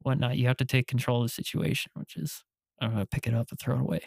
whatnot, 0.00 0.36
you 0.36 0.46
have 0.46 0.58
to 0.58 0.64
take 0.64 0.86
control 0.86 1.22
of 1.22 1.28
the 1.28 1.34
situation, 1.34 1.90
which 1.94 2.16
is 2.16 2.44
I'm 2.80 2.90
gonna 2.92 3.06
pick 3.06 3.26
it 3.26 3.34
up 3.34 3.50
and 3.50 3.58
throw 3.58 3.76
it 3.76 3.80
away. 3.80 4.00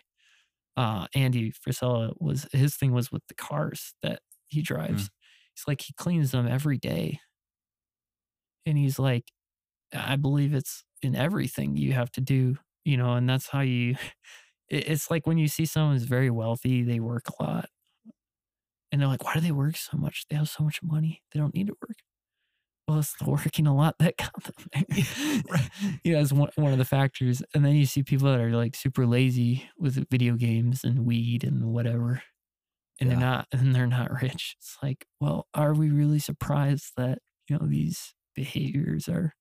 Uh, 0.75 1.05
Andy 1.13 1.51
Frisella 1.51 2.13
was 2.19 2.47
his 2.51 2.75
thing 2.75 2.91
was 2.91 3.11
with 3.11 3.23
the 3.27 3.35
cars 3.35 3.93
that 4.01 4.19
he 4.47 4.61
drives. 4.61 5.09
He's 5.55 5.67
like 5.67 5.81
he 5.81 5.93
cleans 5.93 6.31
them 6.31 6.47
every 6.47 6.77
day, 6.77 7.19
and 8.65 8.77
he's 8.77 8.97
like, 8.97 9.25
I 9.95 10.15
believe 10.15 10.53
it's 10.53 10.83
in 11.01 11.15
everything 11.15 11.77
you 11.77 11.93
have 11.93 12.11
to 12.13 12.21
do, 12.21 12.57
you 12.85 12.97
know, 12.97 13.13
and 13.13 13.29
that's 13.29 13.49
how 13.49 13.61
you. 13.61 13.95
It's 14.69 15.11
like 15.11 15.27
when 15.27 15.37
you 15.37 15.47
see 15.49 15.65
someone 15.65 15.93
who's 15.93 16.05
very 16.05 16.31
wealthy, 16.31 16.83
they 16.83 16.99
work 16.99 17.25
a 17.29 17.43
lot, 17.43 17.69
and 18.91 19.01
they're 19.01 19.07
like, 19.07 19.23
"Why 19.23 19.33
do 19.35 19.39
they 19.41 19.51
work 19.51 19.77
so 19.77 19.97
much? 19.97 20.25
They 20.29 20.35
have 20.35 20.49
so 20.49 20.63
much 20.63 20.81
money. 20.83 21.23
They 21.31 21.39
don't 21.39 21.53
need 21.53 21.67
to 21.67 21.73
work." 21.81 21.97
Well, 22.87 22.99
it's 22.99 23.15
the 23.17 23.25
working 23.29 23.67
a 23.67 23.75
lot 23.75 23.97
that 23.99 24.17
got 24.17 24.33
them. 24.43 24.85
Right. 25.49 25.69
You 26.03 26.13
know, 26.13 26.21
it's 26.21 26.33
one, 26.33 26.49
one 26.55 26.73
of 26.73 26.79
the 26.79 26.85
factors. 26.85 27.43
And 27.53 27.65
then 27.65 27.75
you 27.75 27.85
see 27.85 28.03
people 28.03 28.27
that 28.31 28.39
are 28.41 28.51
like 28.51 28.75
super 28.75 29.05
lazy 29.07 29.69
with 29.77 30.09
video 30.09 30.35
games 30.35 30.83
and 30.83 31.05
weed 31.05 31.43
and 31.43 31.65
whatever, 31.73 32.23
and 33.01 33.09
Yeah. 33.09 33.11
they're 33.11 33.17
not, 33.17 33.47
and 33.53 33.75
they're 33.75 33.87
not 33.87 34.11
rich. 34.21 34.55
It's 34.59 34.77
like, 34.83 35.07
well, 35.21 35.47
are 35.53 35.73
we 35.73 35.89
really 35.91 36.19
surprised 36.19 36.93
that 36.97 37.19
you 37.49 37.57
know 37.59 37.67
these 37.67 38.15
behaviors 38.35 39.09
are 39.09 39.33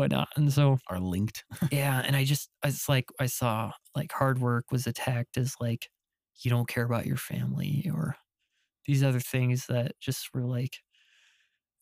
whatnot? 0.00 0.28
And 0.36 0.52
so, 0.52 0.78
Are 0.88 1.00
linked. 1.00 1.44
yeah, 1.70 2.00
and 2.04 2.16
I 2.16 2.24
just 2.24 2.50
it's 2.64 2.88
like 2.88 3.10
I 3.20 3.26
saw 3.26 3.72
like 3.94 4.12
hard 4.12 4.40
work 4.40 4.66
was 4.72 4.86
attacked 4.86 5.36
as 5.38 5.54
like 5.60 5.88
you 6.42 6.50
don't 6.50 6.68
care 6.68 6.84
about 6.84 7.06
your 7.06 7.16
family 7.16 7.90
or 7.94 8.16
these 8.86 9.02
other 9.04 9.20
things 9.20 9.66
that 9.68 9.92
just 10.00 10.30
were 10.34 10.44
like 10.46 10.78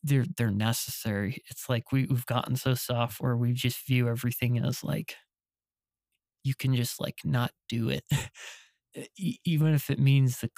they're 0.03 0.27
they're 0.37 0.51
necessary. 0.51 1.43
It's 1.51 1.69
like 1.69 1.93
we 1.93 2.07
we've 2.07 2.27
gotten 2.27 2.57
so 2.57 2.75
soft 2.75 3.21
where 3.21 3.37
we 3.37 3.53
just 3.53 3.87
view 3.87 4.09
everything 4.09 4.59
as 4.59 4.85
like 4.85 5.17
you 6.45 6.55
can 6.55 6.75
just 6.75 7.01
like 7.01 7.19
not 7.25 7.53
do 7.69 7.89
it, 7.91 8.05
even 9.45 9.75
if 9.75 9.91
it 9.91 9.99
means 9.99 10.41
that 10.41 10.53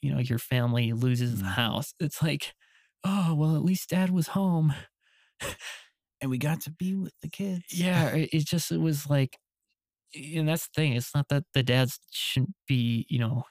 you 0.00 0.12
know 0.12 0.18
your 0.20 0.38
family 0.38 0.92
loses 0.92 1.38
the 1.38 1.44
Mm. 1.44 1.54
house. 1.56 1.94
It's 2.00 2.22
like, 2.22 2.54
oh 3.04 3.34
well, 3.34 3.56
at 3.56 3.64
least 3.64 3.90
dad 3.90 4.10
was 4.10 4.28
home. 4.28 4.74
And 6.20 6.30
we 6.30 6.38
got 6.38 6.60
to 6.62 6.70
be 6.70 6.94
with 6.94 7.12
the 7.22 7.28
kids. 7.28 7.64
yeah 7.72 8.08
it, 8.14 8.30
just 8.46 8.72
it 8.72 8.80
was 8.80 9.08
like 9.10 9.36
and 10.14 10.48
that's 10.48 10.68
the 10.68 10.80
thing 10.80 10.92
it's 10.94 11.14
not 11.14 11.28
that 11.28 11.44
the 11.54 11.62
dads 11.62 11.98
shouldn't 12.10 12.54
be 12.68 13.04
you 13.10 13.18
know 13.18 13.42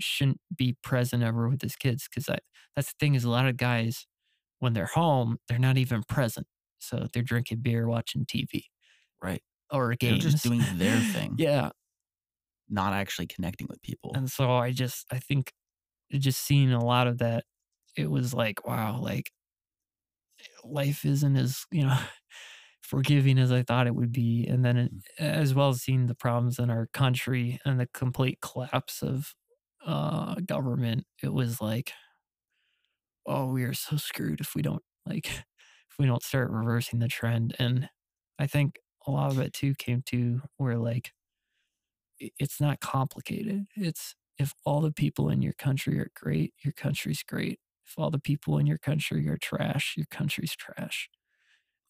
shouldn't 0.00 0.40
be 0.54 0.76
present 0.82 1.22
ever 1.22 1.48
with 1.48 1.62
his 1.62 1.76
kids 1.76 2.06
because 2.08 2.26
that's 2.76 2.92
the 2.92 2.96
thing 3.00 3.14
is 3.14 3.24
a 3.24 3.30
lot 3.30 3.46
of 3.48 3.56
guys 3.56 4.06
when 4.60 4.74
they're 4.74 4.86
home 4.86 5.38
they're 5.48 5.58
not 5.58 5.76
even 5.78 6.02
present 6.08 6.46
so 6.78 7.06
they're 7.12 7.22
drinking 7.22 7.58
beer 7.62 7.88
watching 7.88 8.24
tv 8.24 8.64
Right. 9.22 9.42
or 9.72 9.96
They're 10.00 10.16
just 10.18 10.44
doing 10.44 10.62
their 10.76 11.00
thing. 11.00 11.34
yeah 11.38 11.70
Not 12.68 12.92
actually 12.92 13.26
connecting 13.26 13.66
with 13.68 13.82
people. 13.82 14.12
and 14.14 14.30
so 14.30 14.52
i 14.52 14.70
just 14.70 15.06
i 15.10 15.18
think 15.18 15.52
just 16.12 16.40
seeing 16.44 16.72
a 16.72 16.84
lot 16.84 17.06
of 17.06 17.18
that 17.18 17.44
it 17.96 18.08
was 18.10 18.32
like, 18.32 18.64
wow, 18.66 19.00
like 19.00 19.32
life 20.64 21.04
isn't 21.04 21.36
as, 21.36 21.64
you 21.70 21.84
know, 21.84 21.98
forgiving 22.82 23.38
as 23.38 23.52
I 23.52 23.62
thought 23.62 23.86
it 23.86 23.94
would 23.94 24.12
be. 24.12 24.46
And 24.46 24.64
then, 24.64 24.76
it, 24.76 24.92
as 25.18 25.54
well 25.54 25.70
as 25.70 25.82
seeing 25.82 26.06
the 26.06 26.14
problems 26.14 26.58
in 26.58 26.70
our 26.70 26.88
country 26.92 27.60
and 27.64 27.80
the 27.80 27.88
complete 27.94 28.40
collapse 28.40 29.02
of 29.02 29.34
uh, 29.86 30.36
government, 30.46 31.06
it 31.22 31.32
was 31.32 31.60
like, 31.60 31.92
oh, 33.26 33.46
we 33.46 33.64
are 33.64 33.74
so 33.74 33.96
screwed 33.96 34.40
if 34.40 34.54
we 34.54 34.62
don't 34.62 34.82
like, 35.06 35.26
if 35.90 35.98
we 35.98 36.06
don't 36.06 36.22
start 36.22 36.50
reversing 36.50 36.98
the 36.98 37.08
trend. 37.08 37.54
And 37.58 37.88
I 38.38 38.46
think 38.46 38.78
a 39.06 39.10
lot 39.10 39.30
of 39.30 39.38
it 39.38 39.52
too 39.52 39.74
came 39.78 40.02
to 40.06 40.42
where 40.56 40.76
like, 40.78 41.12
it's 42.18 42.60
not 42.60 42.80
complicated. 42.80 43.66
It's 43.76 44.14
if 44.38 44.54
all 44.64 44.80
the 44.80 44.92
people 44.92 45.28
in 45.28 45.42
your 45.42 45.52
country 45.54 45.98
are 45.98 46.10
great, 46.14 46.54
your 46.64 46.72
country's 46.72 47.22
great. 47.22 47.58
If 47.88 47.94
all 47.98 48.10
the 48.10 48.18
people 48.20 48.58
in 48.58 48.66
your 48.66 48.78
country 48.78 49.26
are 49.28 49.38
trash, 49.38 49.94
your 49.96 50.06
country's 50.10 50.54
trash. 50.54 51.08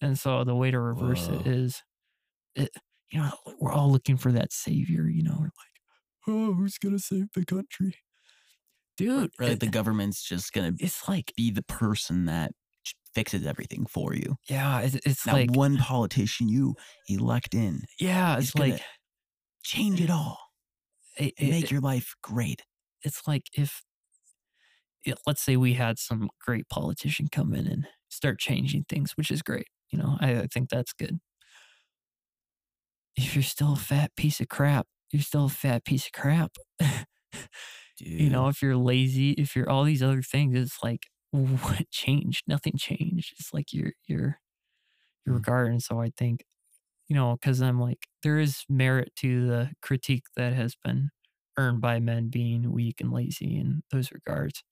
And 0.01 0.19
so 0.19 0.45
the 0.45 0.55
way 0.55 0.71
to 0.71 0.79
reverse 0.79 1.27
it 1.29 1.43
Whoa. 1.43 1.51
is, 1.51 1.83
it, 2.55 2.71
you 3.11 3.19
know, 3.21 3.33
we're 3.61 3.73
all 3.73 3.91
looking 3.91 4.17
for 4.17 4.31
that 4.33 4.53
savior. 4.53 5.09
You 5.09 5.25
know, 5.25 5.35
we're 5.39 5.45
like, 5.45 6.29
oh, 6.29 6.53
who's 6.55 6.79
gonna 6.79 6.99
save 7.01 7.27
the 7.35 7.45
country, 7.45 7.95
dude? 8.97 9.31
Like 9.41 9.53
it- 9.53 9.61
the 9.61 9.67
government's 9.67 10.23
just 10.23 10.53
gonna 10.53 10.73
it's 10.79 11.09
like, 11.09 11.33
be 11.37 11.51
the 11.51 11.63
person 11.65 12.27
that 12.27 12.53
fixes 13.15 13.47
everything 13.47 13.87
for 13.87 14.15
you. 14.15 14.37
yeah, 14.49 14.81
it's, 14.81 14.95
it's 15.05 15.27
Not 15.27 15.35
like, 15.35 15.51
one 15.57 15.79
politician 15.79 16.49
you 16.49 16.75
elect 17.09 17.55
in. 17.55 17.83
yeah, 17.99 18.39
it's 18.39 18.55
like, 18.55 18.81
Change 19.65 20.01
it 20.01 20.11
all. 20.11 20.39
it, 21.19 21.35
it- 21.39 21.51
make 21.51 21.71
your 21.71 21.81
life 21.81 22.15
great. 22.23 22.63
it's 23.03 23.27
like 23.27 23.47
if 23.53 23.71
it, 23.71 23.88
let's 25.27 25.43
say 25.43 25.57
we 25.57 25.75
had 25.75 25.99
some 25.99 26.31
great 26.41 26.69
politician 26.69 27.29
come 27.31 27.55
in 27.55 27.67
and 27.67 27.87
start 28.11 28.39
changing 28.39 28.85
things, 28.89 29.13
which 29.17 29.31
is 29.31 29.43
great. 29.43 29.69
You 29.91 29.99
know, 29.99 30.17
I, 30.21 30.41
I 30.41 30.47
think 30.47 30.71
that's 30.71 30.93
good. 30.93 31.19
If 33.17 33.35
you're 33.35 33.43
still 33.43 33.73
a 33.75 33.77
fat 33.77 34.15
piece 34.17 34.41
of 34.41 34.49
crap, 34.49 34.87
you're 35.13 35.23
still 35.23 35.47
a 35.47 35.51
fat 35.51 35.85
piece 35.85 36.07
of 36.07 36.13
crap. 36.13 36.53
Dude. 37.97 38.09
you 38.19 38.31
know, 38.31 38.49
if 38.49 38.63
you're 38.63 38.77
lazy, 38.77 39.33
if 39.33 39.57
you're 39.57 39.69
all 39.69 39.85
these 39.85 40.03
other 40.03 40.23
things, 40.23 40.57
it's 40.57 40.83
like 40.83 41.07
what 41.31 41.91
changed? 41.91 42.45
Nothing 42.47 42.75
changed. 42.77 43.35
It's 43.39 43.53
like 43.53 43.73
you're 43.73 43.93
you're 44.07 44.41
you're 45.27 45.35
Mm. 45.35 45.37
regarded. 45.37 45.73
And 45.75 45.83
so 45.83 46.01
I 46.01 46.11
think, 46.17 46.45
you 47.09 47.17
know, 47.17 47.35
because 47.37 47.63
I'm 47.63 47.81
like, 47.81 48.07
there 48.23 48.39
is 48.39 48.65
merit 48.69 49.13
to 49.19 49.47
the 49.49 49.73
critique 49.83 50.25
that 50.37 50.55
has 50.55 50.77
been 50.85 51.11
earned 51.59 51.81
by 51.83 52.01
men 52.01 52.29
being 52.31 52.73
weak 52.73 53.01
and 53.01 53.13
lazy 53.13 53.57
in 53.59 53.83
those 53.93 54.13
regards. 54.13 54.65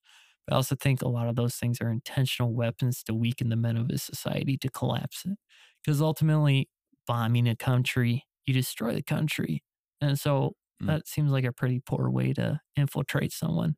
But 0.46 0.54
I 0.54 0.56
also 0.56 0.76
think 0.76 1.02
a 1.02 1.08
lot 1.08 1.28
of 1.28 1.36
those 1.36 1.56
things 1.56 1.80
are 1.80 1.90
intentional 1.90 2.54
weapons 2.54 3.02
to 3.04 3.14
weaken 3.14 3.48
the 3.48 3.56
men 3.56 3.76
of 3.76 3.90
a 3.90 3.98
society 3.98 4.56
to 4.58 4.70
collapse 4.70 5.24
it. 5.26 5.38
Because 5.84 6.00
ultimately, 6.00 6.68
bombing 7.06 7.48
a 7.48 7.56
country, 7.56 8.24
you 8.46 8.54
destroy 8.54 8.94
the 8.94 9.02
country. 9.02 9.62
And 10.00 10.18
so 10.18 10.54
Mm. 10.80 10.88
that 10.88 11.08
seems 11.08 11.32
like 11.32 11.44
a 11.44 11.52
pretty 11.52 11.80
poor 11.80 12.10
way 12.10 12.32
to 12.34 12.60
infiltrate 12.76 13.32
someone. 13.32 13.76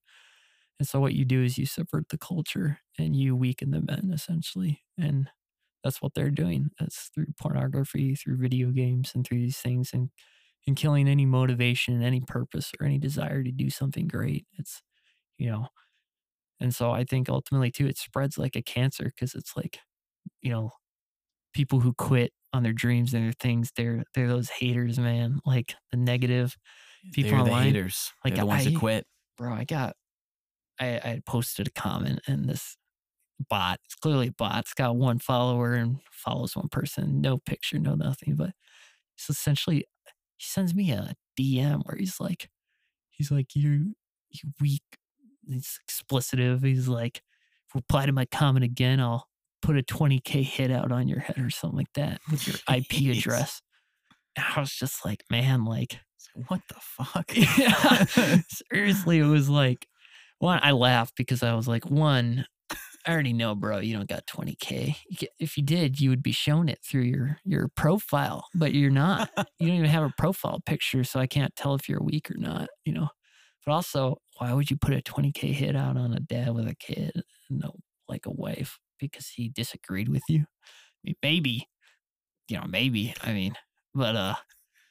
And 0.78 0.86
so 0.86 1.00
what 1.00 1.14
you 1.14 1.24
do 1.24 1.42
is 1.42 1.58
you 1.58 1.66
subvert 1.66 2.08
the 2.08 2.18
culture 2.18 2.78
and 2.98 3.16
you 3.16 3.34
weaken 3.36 3.70
the 3.70 3.80
men 3.80 4.10
essentially. 4.12 4.84
And 4.96 5.30
that's 5.84 6.02
what 6.02 6.14
they're 6.14 6.30
doing. 6.30 6.70
It's 6.80 7.10
through 7.14 7.28
pornography, 7.38 8.14
through 8.16 8.38
video 8.38 8.70
games, 8.72 9.12
and 9.14 9.26
through 9.26 9.38
these 9.40 9.58
things, 9.60 9.92
and 9.94 10.10
and 10.66 10.76
killing 10.76 11.08
any 11.08 11.26
motivation, 11.26 12.02
any 12.02 12.20
purpose, 12.22 12.72
or 12.80 12.86
any 12.86 12.98
desire 12.98 13.42
to 13.44 13.52
do 13.52 13.70
something 13.70 14.08
great. 14.08 14.46
It's 14.58 14.82
you 15.38 15.50
know, 15.50 15.68
and 16.60 16.74
so 16.74 16.90
I 16.92 17.04
think 17.04 17.28
ultimately 17.28 17.70
too, 17.70 17.86
it 17.86 17.98
spreads 17.98 18.38
like 18.38 18.56
a 18.56 18.62
cancer 18.62 19.04
because 19.04 19.34
it's 19.34 19.56
like, 19.56 19.80
you 20.42 20.50
know, 20.50 20.72
people 21.54 21.80
who 21.80 21.92
quit 21.94 22.32
on 22.52 22.62
their 22.62 22.72
dreams 22.72 23.14
and 23.14 23.24
their 23.24 23.32
things, 23.32 23.72
they're 23.76 24.04
they're 24.14 24.28
those 24.28 24.50
haters, 24.50 24.98
man. 24.98 25.40
Like 25.46 25.74
the 25.90 25.96
negative 25.98 26.56
people 27.12 27.30
They're 27.32 27.44
the 27.44 27.50
haters. 27.64 28.12
Like, 28.24 28.34
They're 28.34 28.44
the 28.44 28.46
ones 28.46 28.66
I- 28.66 28.70
that 28.70 28.78
quit. 28.78 29.06
bro, 29.36 29.52
I 29.54 29.64
got, 29.64 29.96
I, 30.80 30.86
I 30.98 31.20
posted 31.26 31.68
a 31.68 31.70
comment 31.72 32.20
and 32.26 32.48
this 32.48 32.76
bot, 33.50 33.80
it's 33.84 33.94
clearly 33.96 34.28
a 34.28 34.32
bot, 34.32 34.60
it's 34.60 34.74
got 34.74 34.96
one 34.96 35.18
follower 35.18 35.74
and 35.74 36.00
follows 36.12 36.56
one 36.56 36.68
person, 36.68 37.20
no 37.20 37.38
picture, 37.38 37.78
no 37.78 37.94
nothing. 37.94 38.36
But 38.36 38.52
it's 39.16 39.30
essentially, 39.30 39.86
he 40.38 40.44
sends 40.44 40.74
me 40.74 40.92
a 40.92 41.14
DM 41.36 41.82
where 41.84 41.96
he's 41.98 42.20
like, 42.20 42.50
he's 43.10 43.30
like, 43.30 43.56
you, 43.56 43.94
you 44.30 44.50
weak, 44.60 44.82
he's 45.48 45.78
explicitive. 45.84 46.62
He's 46.62 46.88
like, 46.88 47.22
reply 47.74 48.06
to 48.06 48.12
my 48.12 48.26
comment 48.26 48.64
again, 48.64 49.00
I'll 49.00 49.26
put 49.62 49.76
a 49.78 49.82
20K 49.82 50.42
hit 50.42 50.70
out 50.70 50.92
on 50.92 51.08
your 51.08 51.20
head 51.20 51.38
or 51.38 51.50
something 51.50 51.78
like 51.78 51.92
that 51.94 52.20
with 52.30 52.46
your 52.46 52.56
IP 52.74 53.16
address. 53.16 53.60
And 54.36 54.44
I 54.56 54.60
was 54.60 54.72
just 54.72 55.04
like, 55.04 55.24
man, 55.30 55.64
like, 55.64 55.98
What 56.48 56.60
the 56.68 56.76
fuck? 56.80 57.32
yeah. 57.58 58.38
Seriously, 58.72 59.18
it 59.18 59.24
was 59.24 59.48
like 59.48 59.86
one. 60.38 60.60
I 60.62 60.72
laughed 60.72 61.14
because 61.16 61.42
I 61.42 61.54
was 61.54 61.66
like, 61.68 61.86
one, 61.90 62.46
I 63.06 63.12
already 63.12 63.32
know, 63.32 63.54
bro. 63.54 63.78
You 63.78 63.96
don't 63.96 64.08
got 64.08 64.26
20k. 64.26 64.96
If 65.38 65.56
you 65.56 65.62
did, 65.64 66.00
you 66.00 66.10
would 66.10 66.22
be 66.22 66.32
shown 66.32 66.68
it 66.68 66.78
through 66.84 67.02
your 67.02 67.38
your 67.44 67.68
profile, 67.76 68.46
but 68.54 68.74
you're 68.74 68.90
not. 68.90 69.30
you 69.58 69.68
don't 69.68 69.76
even 69.78 69.90
have 69.90 70.04
a 70.04 70.12
profile 70.18 70.60
picture, 70.66 71.04
so 71.04 71.18
I 71.20 71.26
can't 71.26 71.54
tell 71.56 71.74
if 71.74 71.88
you're 71.88 72.02
weak 72.02 72.30
or 72.30 72.38
not. 72.38 72.68
You 72.84 72.92
know. 72.94 73.08
But 73.68 73.74
also, 73.74 74.16
why 74.38 74.54
would 74.54 74.70
you 74.70 74.78
put 74.78 74.94
a 74.94 75.02
20k 75.02 75.52
hit 75.52 75.76
out 75.76 75.98
on 75.98 76.14
a 76.14 76.20
dad 76.20 76.54
with 76.54 76.66
a 76.68 76.74
kid 76.74 77.12
and 77.50 77.60
no, 77.60 77.74
like 78.08 78.24
a 78.26 78.30
wife 78.32 78.78
because 78.98 79.28
he 79.28 79.50
disagreed 79.50 80.08
with 80.08 80.24
you? 80.30 80.46
I 80.46 80.68
mean, 81.04 81.16
maybe, 81.22 81.68
you 82.48 82.58
know, 82.58 82.66
maybe. 82.68 83.14
I 83.22 83.32
mean, 83.34 83.54
but 83.94 84.16
uh, 84.16 84.36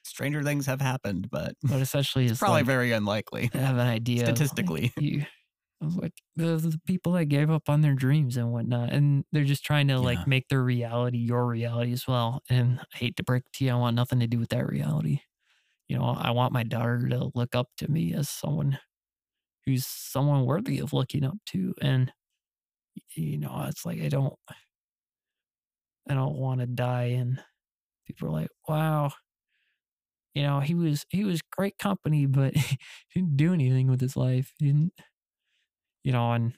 Stranger 0.03 0.43
things 0.43 0.65
have 0.67 0.81
happened, 0.81 1.29
but 1.31 1.55
but 1.67 1.81
essentially, 1.81 2.25
it's 2.25 2.33
it's 2.33 2.37
probably 2.37 2.63
like, 2.65 2.65
very 2.65 2.91
unlikely. 2.93 3.51
I 3.53 3.59
have 3.59 3.77
an 3.77 3.87
idea 3.87 4.33
of, 4.33 4.43
like, 4.51 4.73
Statistically. 4.73 4.93
you 4.97 5.25
like 5.81 6.13
the, 6.35 6.57
the 6.57 6.79
people 6.87 7.13
that 7.13 7.25
gave 7.27 7.49
up 7.51 7.69
on 7.69 7.81
their 7.81 7.95
dreams 7.95 8.37
and 8.37 8.51
whatnot 8.53 8.91
and 8.93 9.25
they're 9.31 9.45
just 9.45 9.65
trying 9.65 9.87
to 9.89 9.99
Yeah. 9.99 10.01
like 10.01 10.27
make 10.27 10.47
their 10.49 10.63
reality 10.63 11.19
your 11.19 11.47
reality 11.47 11.91
as 11.93 12.07
well 12.07 12.41
and 12.49 12.79
i 12.93 12.97
hate 12.97 13.15
to 13.17 13.23
break 13.23 13.43
it 13.47 13.53
to 13.53 13.65
you 13.65 13.71
i 13.71 13.75
want 13.75 13.95
nothing 13.95 14.19
to 14.19 14.27
do 14.27 14.39
with 14.39 14.49
that 14.49 14.67
reality 14.67 15.21
you 15.87 15.97
know 15.97 16.05
i 16.19 16.31
want 16.31 16.53
my 16.53 16.63
daughter 16.63 17.07
to 17.09 17.31
look 17.35 17.55
up 17.55 17.69
to 17.77 17.89
me 17.89 18.13
as 18.13 18.29
someone 18.29 18.79
who's 19.65 19.85
someone 19.85 20.45
worthy 20.45 20.79
of 20.79 20.93
looking 20.93 21.23
up 21.25 21.37
to 21.45 21.73
and 21.81 22.11
you 23.15 23.37
know 23.37 23.65
it's 23.67 23.85
like 23.85 24.01
i 24.01 24.09
don't 24.09 24.33
i 26.09 26.13
don't 26.13 26.35
want 26.37 26.59
to 26.61 26.67
die 26.67 27.05
and 27.17 27.43
people 28.07 28.27
are 28.29 28.31
like 28.31 28.49
wow. 28.67 29.11
You 30.33 30.43
know 30.43 30.59
he 30.59 30.75
was 30.75 31.05
he 31.09 31.23
was 31.23 31.41
great 31.41 31.77
company 31.79 32.25
but 32.27 32.55
he 32.55 32.77
didn't 33.15 33.37
do 33.37 33.53
anything 33.53 33.87
with 33.87 34.01
his 34.01 34.15
life. 34.15 34.53
He 34.59 34.67
didn't 34.67 34.93
you 36.03 36.11
know 36.11 36.31
and 36.33 36.53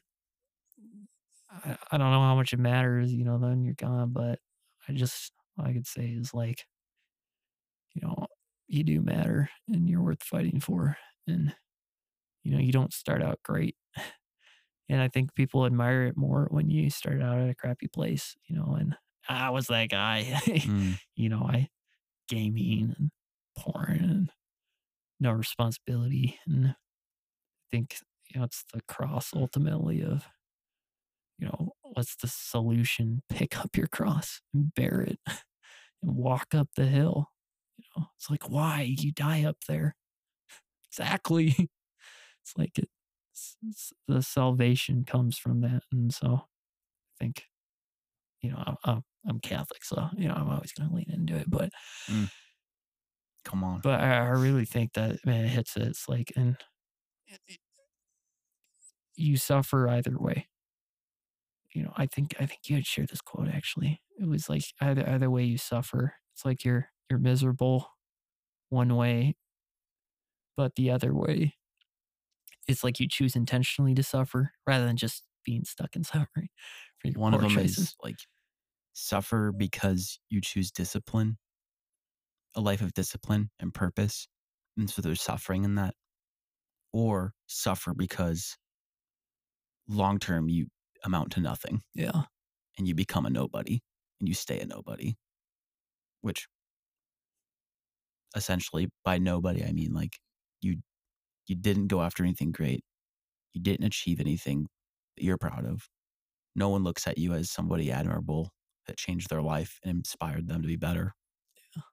I, 1.49 1.77
I 1.91 1.97
don't 1.97 2.11
know 2.11 2.21
how 2.21 2.35
much 2.35 2.53
it 2.53 2.59
matters 2.59 3.13
you 3.13 3.23
know 3.23 3.37
then 3.37 3.63
you're 3.63 3.73
gone 3.73 4.11
but 4.11 4.39
i 4.87 4.93
just 4.93 5.31
all 5.57 5.65
i 5.65 5.73
could 5.73 5.87
say 5.87 6.05
is 6.07 6.33
like 6.33 6.65
you 7.95 8.01
know 8.07 8.27
you 8.69 8.83
do 8.83 9.01
matter 9.01 9.49
and 9.67 9.89
you're 9.89 10.03
worth 10.03 10.23
fighting 10.23 10.59
for 10.59 10.97
and 11.27 11.55
you 12.43 12.51
know 12.51 12.59
you 12.59 12.71
don't 12.71 12.93
start 12.93 13.23
out 13.23 13.39
great 13.43 13.75
and 14.87 15.01
i 15.01 15.07
think 15.07 15.33
people 15.35 15.65
admire 15.65 16.03
it 16.05 16.17
more 16.17 16.47
when 16.51 16.69
you 16.69 16.89
start 16.89 17.21
out 17.21 17.39
at 17.39 17.49
a 17.49 17.55
crappy 17.55 17.87
place 17.87 18.35
you 18.47 18.55
know 18.55 18.75
and 18.79 18.95
i 19.27 19.49
was 19.49 19.67
that 19.67 19.89
guy 19.89 20.39
Mm. 20.65 20.99
you 21.15 21.29
know, 21.29 21.41
I 21.43 21.69
gaming 22.29 22.95
and 22.97 23.11
porn 23.57 23.99
and 24.03 24.31
no 25.19 25.31
responsibility. 25.31 26.39
And 26.47 26.67
I 26.69 26.75
think, 27.71 27.97
you 28.29 28.39
know, 28.39 28.45
it's 28.45 28.65
the 28.73 28.81
cross 28.87 29.33
ultimately 29.35 30.03
of, 30.03 30.27
you 31.37 31.47
know, 31.47 31.71
what's 31.81 32.15
the 32.17 32.27
solution? 32.27 33.21
Pick 33.29 33.57
up 33.59 33.75
your 33.75 33.87
cross 33.87 34.41
and 34.53 34.73
bear 34.73 35.01
it 35.01 35.19
and 36.03 36.15
walk 36.15 36.53
up 36.55 36.69
the 36.75 36.87
hill. 36.87 37.29
Know, 37.97 38.07
it's 38.17 38.29
like, 38.29 38.49
why 38.49 38.81
you 38.97 39.11
die 39.11 39.43
up 39.45 39.57
there? 39.67 39.95
Exactly. 40.91 41.55
It's 42.43 42.57
like 42.57 42.77
it, 42.79 42.89
it's, 43.33 43.57
it's- 43.63 43.93
the 44.07 44.23
salvation 44.23 45.05
comes 45.05 45.37
from 45.37 45.61
that. 45.61 45.83
And 45.91 46.13
so 46.13 46.41
I 46.41 47.23
think, 47.25 47.43
you 48.41 48.51
know, 48.51 48.77
I'm, 48.85 49.03
I'm 49.27 49.39
Catholic, 49.39 49.83
so, 49.83 50.09
you 50.17 50.27
know, 50.27 50.35
I'm 50.35 50.49
always 50.49 50.71
going 50.73 50.89
to 50.89 50.95
lean 50.95 51.11
into 51.11 51.35
it. 51.35 51.49
But 51.49 51.71
mm. 52.09 52.29
Come 53.45 53.63
on. 53.63 53.81
but 53.81 53.99
I, 54.01 54.17
I 54.17 54.27
really 54.29 54.65
think 54.65 54.93
that 54.93 55.25
man 55.25 55.45
it 55.45 55.49
hits 55.49 55.75
it. 55.77 55.83
It's 55.83 56.07
like 56.07 56.31
and 56.35 56.57
it- 57.27 57.41
it- 57.47 57.59
you 59.15 59.37
suffer 59.37 59.87
either 59.89 60.17
way. 60.17 60.47
You 61.73 61.83
know, 61.83 61.93
I 61.95 62.07
think 62.07 62.35
I 62.39 62.45
think 62.45 62.61
you 62.67 62.75
had 62.75 62.87
shared 62.87 63.09
this 63.09 63.21
quote 63.21 63.47
actually. 63.49 64.01
It 64.19 64.27
was 64.27 64.49
like 64.49 64.63
either 64.81 65.07
either 65.07 65.29
way 65.29 65.43
you 65.43 65.57
suffer. 65.57 66.15
It's 66.33 66.43
like 66.45 66.63
you're 66.63 66.89
you're 67.09 67.19
miserable 67.19 67.89
one 68.69 68.95
way, 68.95 69.35
but 70.55 70.75
the 70.75 70.91
other 70.91 71.13
way, 71.13 71.57
it's 72.67 72.83
like 72.83 72.99
you 72.99 73.07
choose 73.07 73.35
intentionally 73.35 73.93
to 73.95 74.03
suffer 74.03 74.51
rather 74.67 74.85
than 74.85 74.97
just 74.97 75.23
being 75.43 75.63
stuck 75.63 75.95
in 75.95 76.03
suffering 76.03 76.49
for 76.99 77.07
your 77.07 77.15
One 77.15 77.33
of 77.35 77.41
them 77.41 77.57
choices. 77.57 77.89
is 77.89 77.95
like 78.01 78.17
suffer 78.93 79.51
because 79.53 80.19
you 80.29 80.41
choose 80.41 80.71
discipline, 80.71 81.37
a 82.55 82.61
life 82.61 82.81
of 82.81 82.93
discipline 82.93 83.49
and 83.59 83.73
purpose. 83.73 84.27
And 84.77 84.89
so 84.89 85.01
there's 85.01 85.21
suffering 85.21 85.63
in 85.63 85.75
that. 85.75 85.95
Or 86.93 87.33
suffer 87.47 87.93
because 87.95 88.57
long 89.87 90.19
term 90.19 90.49
you 90.49 90.67
amount 91.03 91.31
to 91.33 91.39
nothing 91.41 91.81
yeah, 91.93 92.23
and 92.77 92.87
you 92.87 92.95
become 92.95 93.25
a 93.25 93.29
nobody 93.29 93.81
and 94.19 94.27
you 94.27 94.33
stay 94.35 94.59
a 94.59 94.65
nobody, 94.65 95.17
which 96.21 96.47
essentially 98.35 98.89
by 99.03 99.17
nobody, 99.17 99.63
I 99.63 99.71
mean 99.71 99.93
like 99.93 100.17
you, 100.61 100.77
you 101.47 101.55
didn't 101.55 101.87
go 101.87 102.01
after 102.01 102.23
anything 102.23 102.51
great. 102.51 102.83
You 103.53 103.61
didn't 103.61 103.85
achieve 103.85 104.19
anything 104.19 104.67
that 105.17 105.23
you're 105.23 105.37
proud 105.37 105.65
of. 105.65 105.87
No 106.55 106.69
one 106.69 106.83
looks 106.83 107.07
at 107.07 107.17
you 107.17 107.33
as 107.33 107.49
somebody 107.49 107.91
admirable 107.91 108.51
that 108.87 108.97
changed 108.97 109.29
their 109.29 109.41
life 109.41 109.79
and 109.83 109.97
inspired 109.97 110.47
them 110.47 110.61
to 110.61 110.67
be 110.67 110.75
better. 110.75 111.13
Yeah. 111.75 111.83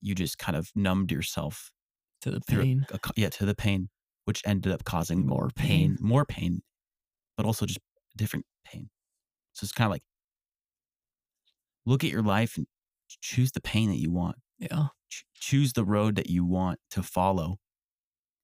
You 0.00 0.14
just 0.14 0.38
kind 0.38 0.56
of 0.56 0.70
numbed 0.74 1.12
yourself 1.12 1.70
to 2.22 2.30
the 2.30 2.40
pain. 2.40 2.86
a 2.90 2.98
yeah, 3.16 3.28
to 3.30 3.44
the 3.46 3.54
pain, 3.54 3.88
which 4.24 4.42
ended 4.46 4.72
up 4.72 4.84
causing 4.84 5.26
More 5.26 5.50
pain, 5.54 5.96
pain. 5.96 5.98
more 6.00 6.24
pain, 6.24 6.62
but 7.36 7.46
also 7.46 7.66
just 7.66 7.80
different 8.16 8.46
pain. 8.64 8.88
So 9.52 9.64
it's 9.64 9.72
kind 9.72 9.86
of 9.86 9.92
like 9.92 10.02
look 11.84 12.04
at 12.04 12.10
your 12.10 12.22
life 12.22 12.56
and 12.56 12.66
choose 13.22 13.52
the 13.52 13.60
pain 13.60 13.88
that 13.90 13.98
you 13.98 14.10
want. 14.10 14.36
Yeah, 14.58 14.88
Ch- 15.10 15.24
choose 15.34 15.72
the 15.72 15.84
road 15.84 16.16
that 16.16 16.30
you 16.30 16.44
want 16.44 16.78
to 16.92 17.02
follow. 17.02 17.58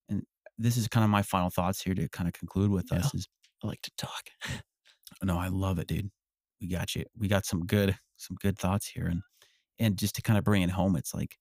And 0.09 0.23
this 0.59 0.77
is 0.77 0.89
kind 0.89 1.05
of 1.05 1.11
my 1.11 1.23
final 1.23 1.51
thoughts 1.51 1.83
here 1.83 1.95
to 1.95 2.09
kind 2.09 2.29
of 2.29 2.35
conclude 2.35 2.71
with 2.71 2.93
us 2.93 3.15
is 3.15 3.29
I 3.63 3.67
like 3.67 3.83
to 3.83 3.91
talk. 3.97 4.31
no, 5.23 5.39
I 5.39 5.49
love 5.49 5.79
it, 5.79 5.87
dude. 5.89 6.11
We 6.61 6.69
got 6.69 6.95
you. 6.95 7.05
We 7.17 7.29
got 7.29 7.47
some 7.47 7.67
good, 7.67 7.97
some 8.17 8.37
good 8.41 8.59
thoughts 8.59 8.87
here. 8.89 9.07
And 9.07 9.23
and 9.79 9.99
just 9.99 10.15
to 10.17 10.23
kind 10.23 10.39
of 10.39 10.45
bring 10.45 10.63
it 10.63 10.71
home, 10.71 10.97
it's 10.97 11.15
like 11.15 11.37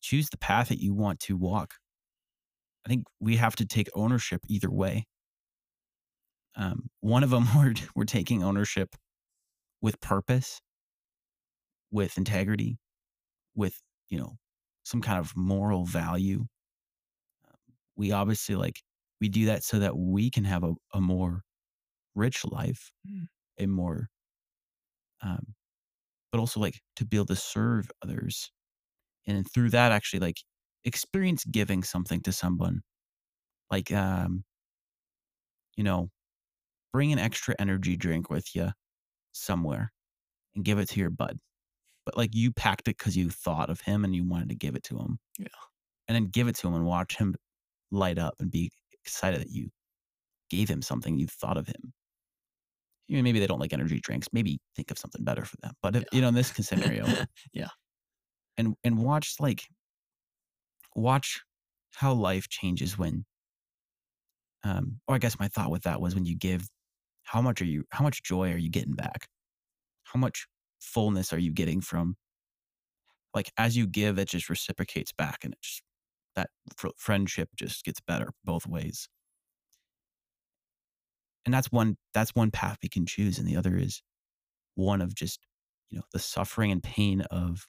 choose 0.00 0.28
the 0.28 0.38
path 0.38 0.68
that 0.68 0.80
you 0.80 0.94
want 0.94 1.20
to 1.20 1.36
walk. 1.36 1.74
I 2.86 2.90
think 2.90 3.04
we 3.18 3.36
have 3.36 3.56
to 3.56 3.66
take 3.66 3.88
ownership 3.94 4.42
either 4.48 4.70
way. 4.70 5.06
Um, 6.56 6.90
one 7.00 7.24
of 7.24 7.30
them 7.30 7.46
we're 7.56 7.74
we're 7.96 8.04
taking 8.04 8.42
ownership 8.42 8.94
with 9.80 10.00
purpose, 10.00 10.60
with 11.94 12.18
integrity, 12.18 12.78
with 13.56 13.82
you 14.10 14.18
know 14.18 14.38
some 14.84 15.02
kind 15.02 15.18
of 15.20 15.36
moral 15.36 15.86
value. 15.86 16.46
Um, 17.48 17.56
we 17.96 18.12
obviously 18.12 18.54
like 18.56 18.82
we 19.20 19.28
do 19.28 19.46
that 19.46 19.64
so 19.64 19.78
that 19.78 19.96
we 19.96 20.30
can 20.30 20.44
have 20.44 20.64
a, 20.64 20.74
a 20.92 21.00
more 21.00 21.42
rich 22.14 22.44
life, 22.46 22.92
Mm. 23.06 23.28
a 23.58 23.66
more, 23.66 24.10
um, 25.22 25.54
but 26.32 26.40
also 26.40 26.60
like 26.60 26.80
to 26.96 27.06
be 27.06 27.18
able 27.18 27.26
to 27.26 27.36
serve 27.36 27.90
others, 28.02 28.50
and 29.26 29.46
through 29.52 29.70
that 29.70 29.92
actually 29.92 30.20
like 30.20 30.38
experience 30.84 31.44
giving 31.46 31.84
something 31.84 32.22
to 32.22 32.32
someone, 32.32 32.82
like 33.70 33.92
um, 33.92 34.44
you 35.76 35.84
know, 35.84 36.10
bring 36.92 37.12
an 37.12 37.18
extra 37.18 37.54
energy 37.58 37.96
drink 37.96 38.30
with 38.30 38.54
you 38.56 38.70
somewhere 39.32 39.92
and 40.54 40.64
give 40.64 40.78
it 40.78 40.88
to 40.90 41.00
your 41.00 41.10
bud, 41.10 41.38
but 42.04 42.16
like 42.16 42.34
you 42.34 42.52
packed 42.52 42.88
it 42.88 42.98
because 42.98 43.16
you 43.16 43.30
thought 43.30 43.70
of 43.70 43.80
him 43.80 44.04
and 44.04 44.14
you 44.14 44.24
wanted 44.24 44.48
to 44.50 44.54
give 44.54 44.74
it 44.76 44.82
to 44.84 44.98
him, 44.98 45.18
Yeah. 45.38 45.46
and 46.08 46.14
then 46.14 46.26
give 46.26 46.48
it 46.48 46.56
to 46.56 46.68
him 46.68 46.74
and 46.74 46.84
watch 46.86 47.16
him 47.16 47.34
light 47.90 48.18
up 48.18 48.34
and 48.40 48.50
be 48.50 48.70
excited 49.04 49.40
that 49.40 49.50
you 49.50 49.70
gave 50.50 50.68
him 50.68 50.82
something 50.82 51.18
you 51.18 51.26
thought 51.26 51.56
of 51.56 51.66
him. 51.66 51.92
You 53.08 53.16
know, 53.18 53.22
maybe 53.22 53.38
they 53.38 53.46
don't 53.46 53.60
like 53.60 53.72
energy 53.74 54.00
drinks. 54.00 54.28
Maybe 54.32 54.58
think 54.76 54.90
of 54.90 54.98
something 54.98 55.22
better 55.24 55.44
for 55.44 55.56
them. 55.58 55.72
But 55.82 55.96
if, 55.96 56.04
you 56.12 56.20
know, 56.22 56.28
in 56.28 56.34
this 56.34 56.48
scenario, 56.60 57.06
Yeah. 57.52 57.68
and 58.56 58.74
and 58.84 58.98
watch 58.98 59.34
like 59.40 59.64
watch 60.94 61.42
how 61.94 62.12
life 62.12 62.48
changes 62.48 62.98
when. 62.98 63.24
Um, 64.62 65.00
or 65.06 65.14
I 65.14 65.18
guess 65.18 65.38
my 65.38 65.48
thought 65.48 65.70
with 65.70 65.82
that 65.82 66.00
was 66.00 66.14
when 66.14 66.24
you 66.24 66.34
give, 66.36 66.66
how 67.24 67.42
much 67.42 67.60
are 67.60 67.66
you? 67.66 67.84
How 67.90 68.02
much 68.02 68.22
joy 68.22 68.50
are 68.52 68.56
you 68.56 68.70
getting 68.70 68.94
back? 68.94 69.28
How 70.04 70.18
much 70.18 70.46
fullness 70.84 71.32
are 71.32 71.38
you 71.38 71.52
getting 71.52 71.80
from? 71.80 72.16
Like 73.34 73.50
as 73.56 73.76
you 73.76 73.86
give, 73.86 74.18
it 74.18 74.28
just 74.28 74.48
reciprocates 74.48 75.12
back, 75.12 75.38
and 75.44 75.54
it 75.54 75.60
just 75.60 75.82
that 76.36 76.50
fr- 76.76 76.88
friendship 76.96 77.48
just 77.56 77.84
gets 77.84 78.00
better 78.00 78.30
both 78.44 78.66
ways 78.66 79.08
and 81.44 81.52
that's 81.52 81.70
one 81.70 81.96
that's 82.12 82.34
one 82.34 82.50
path 82.50 82.78
we 82.82 82.88
can 82.88 83.06
choose 83.06 83.38
and 83.38 83.46
the 83.46 83.56
other 83.56 83.76
is 83.76 84.02
one 84.74 85.00
of 85.00 85.14
just 85.14 85.40
you 85.90 85.98
know 85.98 86.04
the 86.12 86.18
suffering 86.18 86.70
and 86.70 86.82
pain 86.82 87.20
of 87.30 87.66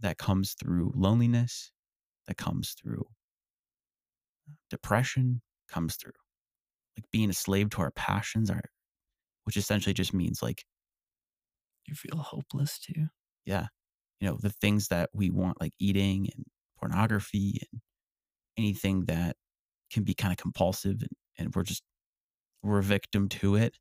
that 0.00 0.18
comes 0.18 0.54
through 0.54 0.92
loneliness 0.94 1.72
that 2.26 2.36
comes 2.36 2.74
through 2.80 3.06
uh, 4.48 4.54
depression 4.68 5.40
comes 5.68 5.96
through 5.96 6.12
like 6.96 7.04
being 7.10 7.30
a 7.30 7.34
slave 7.34 7.70
to 7.70 7.80
our 7.80 7.92
passions 7.92 8.50
our 8.50 8.62
which 9.44 9.56
essentially 9.56 9.94
just 9.94 10.12
means 10.12 10.42
like 10.42 10.64
you 11.86 11.94
feel 11.94 12.18
hopeless 12.18 12.78
too. 12.78 13.08
yeah 13.44 13.66
you 14.20 14.28
know 14.28 14.38
the 14.40 14.50
things 14.50 14.88
that 14.88 15.10
we 15.14 15.30
want 15.30 15.60
like 15.60 15.72
eating 15.78 16.28
and 16.34 16.44
pornography 16.78 17.60
and 17.72 17.80
anything 18.58 19.04
that 19.06 19.36
can 19.92 20.04
be 20.04 20.14
kind 20.14 20.32
of 20.32 20.38
compulsive 20.38 21.02
and, 21.02 21.10
and 21.38 21.54
we're 21.56 21.64
just 21.64 21.82
we're 22.62 22.78
a 22.80 22.82
victim 22.84 23.28
to 23.28 23.56
it 23.56 23.76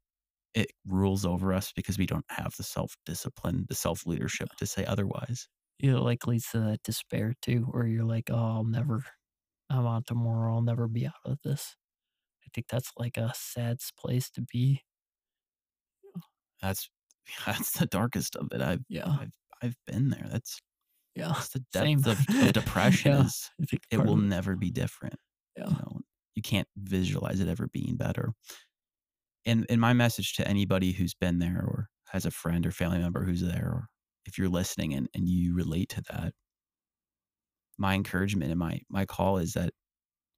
it 0.55 0.71
rules 0.87 1.25
over 1.25 1.53
us 1.53 1.73
because 1.75 1.97
we 1.97 2.07
don't 2.07 2.25
have 2.29 2.55
the 2.57 2.63
self 2.63 2.95
discipline 3.05 3.65
the 3.69 3.75
self 3.75 4.05
leadership 4.07 4.49
to 4.57 4.65
say 4.67 4.85
otherwise 4.85 5.47
It 5.79 5.93
like 5.95 6.27
leads 6.27 6.49
to 6.51 6.59
that 6.61 6.83
despair 6.83 7.33
too, 7.41 7.61
where 7.71 7.87
you're 7.87 8.03
like, 8.05 8.29
oh, 8.29 8.35
I'll 8.35 8.63
never, 8.63 9.03
I'm 9.69 9.85
on 9.87 10.03
tomorrow. 10.03 10.55
I'll 10.55 10.61
never 10.61 10.87
be 10.87 11.07
out 11.07 11.13
of 11.25 11.39
this. 11.43 11.75
I 12.45 12.49
think 12.53 12.67
that's 12.69 12.91
like 12.97 13.17
a 13.17 13.33
sad 13.35 13.79
place 13.99 14.29
to 14.31 14.41
be. 14.41 14.83
that's 16.61 16.89
that's 17.45 17.71
the 17.79 17.85
darkest 17.85 18.35
of 18.35 18.47
it. 18.51 18.61
I've 18.61 18.81
Yeah, 18.89 19.07
i've, 19.07 19.33
I've 19.61 19.75
been 19.87 20.09
there. 20.09 20.25
That's 20.29 20.59
yeah. 21.15 21.29
that's 21.29 21.49
the 21.49 21.63
depth 21.73 22.07
of, 22.07 22.19
of 22.47 22.53
depression 22.53 23.11
Yeah. 23.13 23.25
is 23.25 23.49
it 23.91 23.97
will 23.97 24.17
never 24.17 24.55
be 24.55 24.71
different 24.71 25.15
Yeah. 25.57 25.67
you 25.69 25.73
know? 25.75 25.99
You 26.35 26.41
can't 26.41 26.67
visualize 26.77 27.39
it 27.41 27.47
ever 27.49 27.67
being 27.67 27.95
better. 27.97 28.33
And 29.45 29.65
and 29.69 29.81
my 29.81 29.93
message 29.93 30.33
to 30.35 30.47
anybody 30.47 30.91
who's 30.91 31.13
been 31.13 31.39
there 31.39 31.57
or 31.61 31.89
has 32.09 32.25
a 32.25 32.31
friend 32.31 32.65
or 32.65 32.71
family 32.71 32.99
member 32.99 33.23
who's 33.23 33.41
there 33.41 33.67
or 33.67 33.87
if 34.25 34.37
you're 34.37 34.49
listening 34.49 34.93
and, 34.93 35.07
and 35.15 35.27
you 35.27 35.53
relate 35.55 35.89
to 35.89 36.03
that 36.11 36.33
my 37.77 37.93
encouragement 37.95 38.51
and 38.51 38.59
my 38.59 38.81
my 38.89 39.05
call 39.05 39.37
is 39.37 39.53
that 39.53 39.71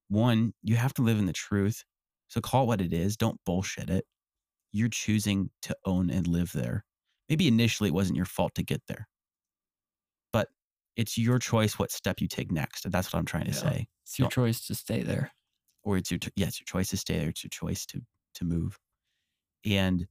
one 0.10 0.54
you 0.64 0.76
have 0.76 0.94
to 0.96 1.02
live 1.02 1.18
in 1.20 1.26
the 1.26 1.34
truth. 1.34 1.84
So 2.28 2.40
call 2.42 2.64
it 2.64 2.68
what 2.68 2.82
it 2.82 2.94
is. 2.94 3.18
Don't 3.18 3.40
bullshit 3.46 3.90
it 3.90 4.06
you're 4.72 4.90
choosing 4.90 5.50
to 5.62 5.76
own 5.86 6.10
and 6.10 6.28
live 6.28 6.52
there 6.54 6.86
maybe 7.30 7.48
initially 7.48 7.90
it 7.90 7.94
wasn't 7.94 8.16
your 8.16 8.26
fault 8.26 8.54
to 8.56 8.64
get 8.64 8.82
there 8.88 9.08
but 10.34 10.48
it's 10.96 11.18
your 11.18 11.40
choice 11.40 11.78
what 11.80 11.92
step 11.92 12.22
you 12.22 12.28
take 12.28 12.52
next 12.52 12.86
and 12.86 12.94
that's 12.94 13.12
what 13.12 13.20
i'm 13.20 13.26
trying 13.26 13.46
to 13.46 13.52
Yeah. 13.52 13.58
say 13.72 13.88
It's 14.04 14.20
your 14.20 14.26
Don't- 14.26 14.32
choice 14.46 14.66
to 14.68 14.76
stay 14.76 15.04
there. 15.04 15.32
or 15.84 15.98
it's 15.98 16.12
your 16.12 16.20
yeah, 16.36 16.48
it's 16.48 16.60
your 16.60 16.66
choice 16.66 16.90
to 16.90 16.98
stay 16.98 17.18
there. 17.18 17.30
It's 17.30 17.44
your 17.44 17.50
choice 17.50 17.86
to 17.88 18.02
to 18.36 18.46
move. 18.46 18.78
And 19.66 20.08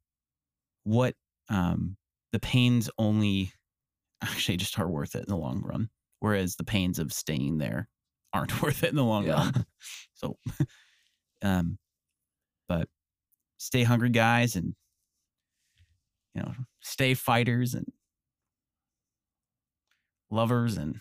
what 0.85 1.15
um 1.49 1.97
the 2.33 2.41
pains 2.41 2.91
only 2.99 3.53
actually 4.23 4.57
just 4.57 4.79
are 4.81 4.89
worth 4.91 5.15
it 5.15 5.25
in 5.25 5.29
the 5.29 5.37
long 5.37 5.63
run, 5.63 5.91
whereas 6.19 6.57
the 6.57 6.65
pains 6.65 6.99
of 6.99 7.13
staying 7.13 7.59
there 7.59 7.89
aren't 8.33 8.51
worth 8.63 8.83
it 8.83 8.91
in 8.91 8.97
the 8.97 9.05
long 9.05 9.27
Yeah. 9.27 9.35
run. 9.35 9.67
So, 10.15 10.39
um, 11.43 11.79
but 12.69 12.89
stay 13.61 13.83
hungry, 13.85 14.09
guys, 14.09 14.57
and 14.57 14.75
you 16.35 16.43
know, 16.43 16.53
stay 16.81 17.15
fighters 17.15 17.75
and 17.75 17.87
lovers. 20.31 20.77
And 20.77 20.97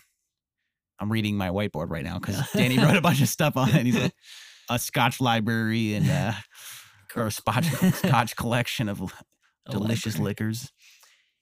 I'm 0.98 1.10
reading 1.10 1.36
my 1.36 1.48
whiteboard 1.48 1.90
right 1.90 2.04
now 2.04 2.18
because 2.18 2.40
Danny 2.52 2.78
wrote 2.78 2.96
a 2.96 3.00
bunch 3.00 3.22
of 3.22 3.28
stuff 3.28 3.56
on 3.56 3.70
it. 3.74 3.86
He's 3.86 3.96
like 3.96 4.12
a 4.70 4.78
Scotch 4.78 5.20
library 5.20 5.94
and 5.94 6.08
uh, 6.10 6.32
or 7.16 7.26
a 7.26 7.30
Scotch 7.30 7.66
Scotch 7.66 8.36
collection 8.36 8.88
of 8.88 9.00
A 9.66 9.72
delicious 9.72 10.18
liquors, 10.18 10.72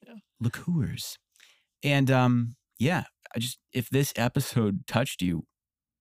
Yeah. 0.07 0.15
liqueurs, 0.41 1.19
and 1.85 2.11
um, 2.11 2.57
yeah. 2.79 3.05
I 3.35 3.39
just 3.39 3.59
if 3.73 3.89
this 3.91 4.13
episode 4.17 4.87
touched 4.87 5.23
you, 5.23 5.45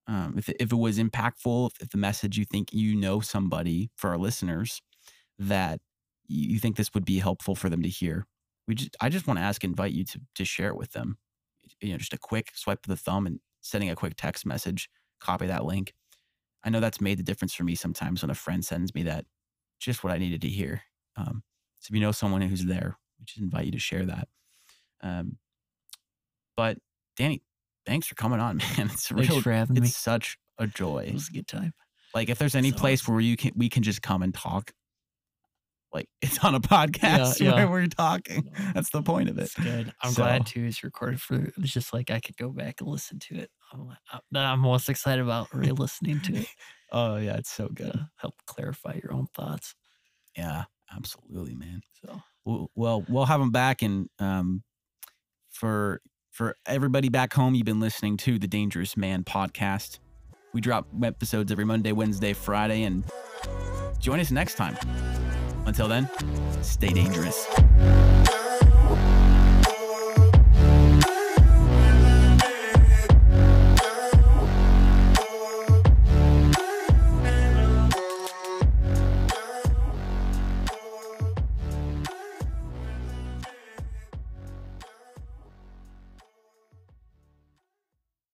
um, 0.08 0.36
if 0.38 0.50
it, 0.50 0.56
if 0.60 0.72
it 0.72 0.76
was 0.78 0.98
impactful, 0.98 1.70
if, 1.72 1.82
if 1.82 1.90
the 1.90 1.98
message 1.98 2.38
you 2.38 2.46
think 2.46 2.70
you 2.74 2.96
know 2.96 3.20
somebody 3.20 3.92
for 3.96 4.10
our 4.10 4.18
listeners 4.18 4.82
that 5.40 5.80
you, 6.28 6.60
think 6.60 6.76
this 6.76 6.94
would 6.94 7.06
be 7.06 7.20
helpful 7.20 7.56
for 7.56 7.70
them 7.70 7.82
to 7.84 7.90
hear, 7.90 8.26
we 8.68 8.76
just 8.76 8.96
I 9.00 9.10
just 9.10 9.28
want 9.28 9.40
to 9.40 9.44
ask, 9.44 9.64
invite 9.64 9.94
you 9.94 10.04
to 10.06 10.22
to 10.36 10.46
share 10.46 10.70
it 10.70 10.78
with 10.78 10.92
them. 10.92 11.18
You 11.82 11.92
know, 11.92 11.98
just 11.98 12.14
a 12.14 12.18
quick 12.18 12.52
swipe 12.54 12.86
of 12.86 12.90
the 12.90 12.98
thumb 12.98 13.26
and 13.28 13.40
sending 13.62 13.90
a 13.90 13.96
quick 13.96 14.14
text 14.18 14.46
message, 14.46 14.90
copy 15.20 15.48
that 15.48 15.66
link. 15.66 15.94
I 16.64 16.70
know 16.70 16.80
that's 16.80 17.02
made 17.02 17.18
the 17.20 17.24
difference 17.24 17.54
for 17.54 17.64
me 17.64 17.76
sometimes 17.76 18.22
when 18.22 18.30
a 18.30 18.36
friend 18.36 18.64
sends 18.66 18.94
me 18.94 19.04
that, 19.04 19.26
just 19.80 20.04
what 20.04 20.12
I 20.14 20.18
needed 20.18 20.42
to 20.42 20.50
hear. 20.50 20.84
Um, 21.16 21.44
so 21.80 21.92
if 21.92 21.96
you 21.96 22.02
know 22.02 22.12
someone 22.12 22.42
who's 22.42 22.66
there, 22.66 22.98
we 23.20 23.26
just 23.26 23.40
invite 23.40 23.66
you 23.66 23.72
to 23.72 23.80
share 23.80 24.06
that. 24.06 24.28
Um, 25.02 25.38
but 26.56 26.78
Danny, 27.16 27.44
thanks 27.86 28.08
for 28.08 28.16
coming 28.16 28.40
on, 28.40 28.58
man. 28.78 28.90
It's 28.92 29.08
Thanks 29.16 29.30
real, 29.30 29.42
for 29.42 29.52
having 29.52 29.78
it's 29.78 29.84
me. 29.84 29.88
such 29.90 30.38
a 30.58 30.68
joy. 30.68 31.06
It 31.08 31.14
was 31.14 31.30
a 31.30 31.34
good 31.34 31.48
time. 31.48 31.74
Like 32.14 32.30
if 32.30 32.38
there's 32.40 32.56
any 32.56 32.72
So 32.72 32.78
place 32.78 33.08
where 33.08 33.20
you 33.20 33.38
can 33.38 33.52
we 33.56 33.70
can 33.70 33.84
just 33.84 34.02
come 34.02 34.24
and 34.24 34.34
talk, 34.34 34.74
like 35.98 36.10
it's 36.22 36.44
on 36.44 36.56
a 36.56 36.60
podcast 36.60 37.40
yeah. 37.40 37.54
where 37.56 37.68
we're 37.70 37.88
talking. 37.88 38.50
That's 38.74 38.90
the 38.92 39.02
point 39.02 39.30
of 39.30 39.38
it. 39.38 39.44
It's 39.44 39.56
good. 39.56 39.92
I'm 40.02 40.12
So- 40.12 40.24
glad 40.24 40.46
too. 40.46 40.64
It's 40.66 40.84
recorded 40.84 41.20
for. 41.22 41.52
It's 41.58 41.72
just 41.74 41.94
like 41.94 42.10
I 42.12 42.20
could 42.20 42.38
go 42.38 42.50
back 42.50 42.76
and 42.82 42.90
listen 42.90 43.20
to 43.20 43.36
it. 43.36 43.50
I'm, 43.74 43.90
I'm- 44.12 44.22
I'm 44.36 44.60
most 44.60 44.88
excited 44.90 45.22
about 45.24 45.48
re-listening 45.54 46.22
to 46.22 46.36
it 46.38 46.48
Oh 46.92 47.18
yeah, 47.18 47.36
it's 47.36 47.52
so 47.52 47.68
good. 47.68 47.92
to 47.92 48.10
help 48.18 48.36
clarify 48.46 48.98
your 49.04 49.14
own 49.14 49.28
thoughts. 49.36 49.76
Yeah, 50.38 50.64
absolutely, 50.96 51.54
man. 51.56 51.82
So 52.06 52.22
Well, 52.46 52.72
well, 52.76 53.04
we'll 53.10 53.26
have 53.26 53.40
them 53.42 53.52
back, 53.52 53.82
and 53.82 54.08
um, 54.20 54.64
for 55.50 56.02
for 56.32 56.56
everybody 56.66 57.10
back 57.10 57.34
home, 57.34 57.56
you've 57.56 57.66
been 57.66 57.80
listening 57.80 58.16
to 58.18 58.38
the 58.40 58.48
Dangerous 58.48 58.96
Man 58.96 59.24
podcast. 59.24 60.00
We 60.54 60.62
drop 60.62 60.88
episodes 61.04 61.52
every 61.52 61.66
Monday, 61.66 61.92
Wednesday, 61.92 62.34
Friday, 62.34 62.84
and 62.84 63.04
join 64.00 64.20
us 64.20 64.32
next 64.32 64.56
time. 64.56 64.78
Until 65.68 65.90
then, 65.90 66.10
stay 66.62 66.94
dangerous. 66.94 67.46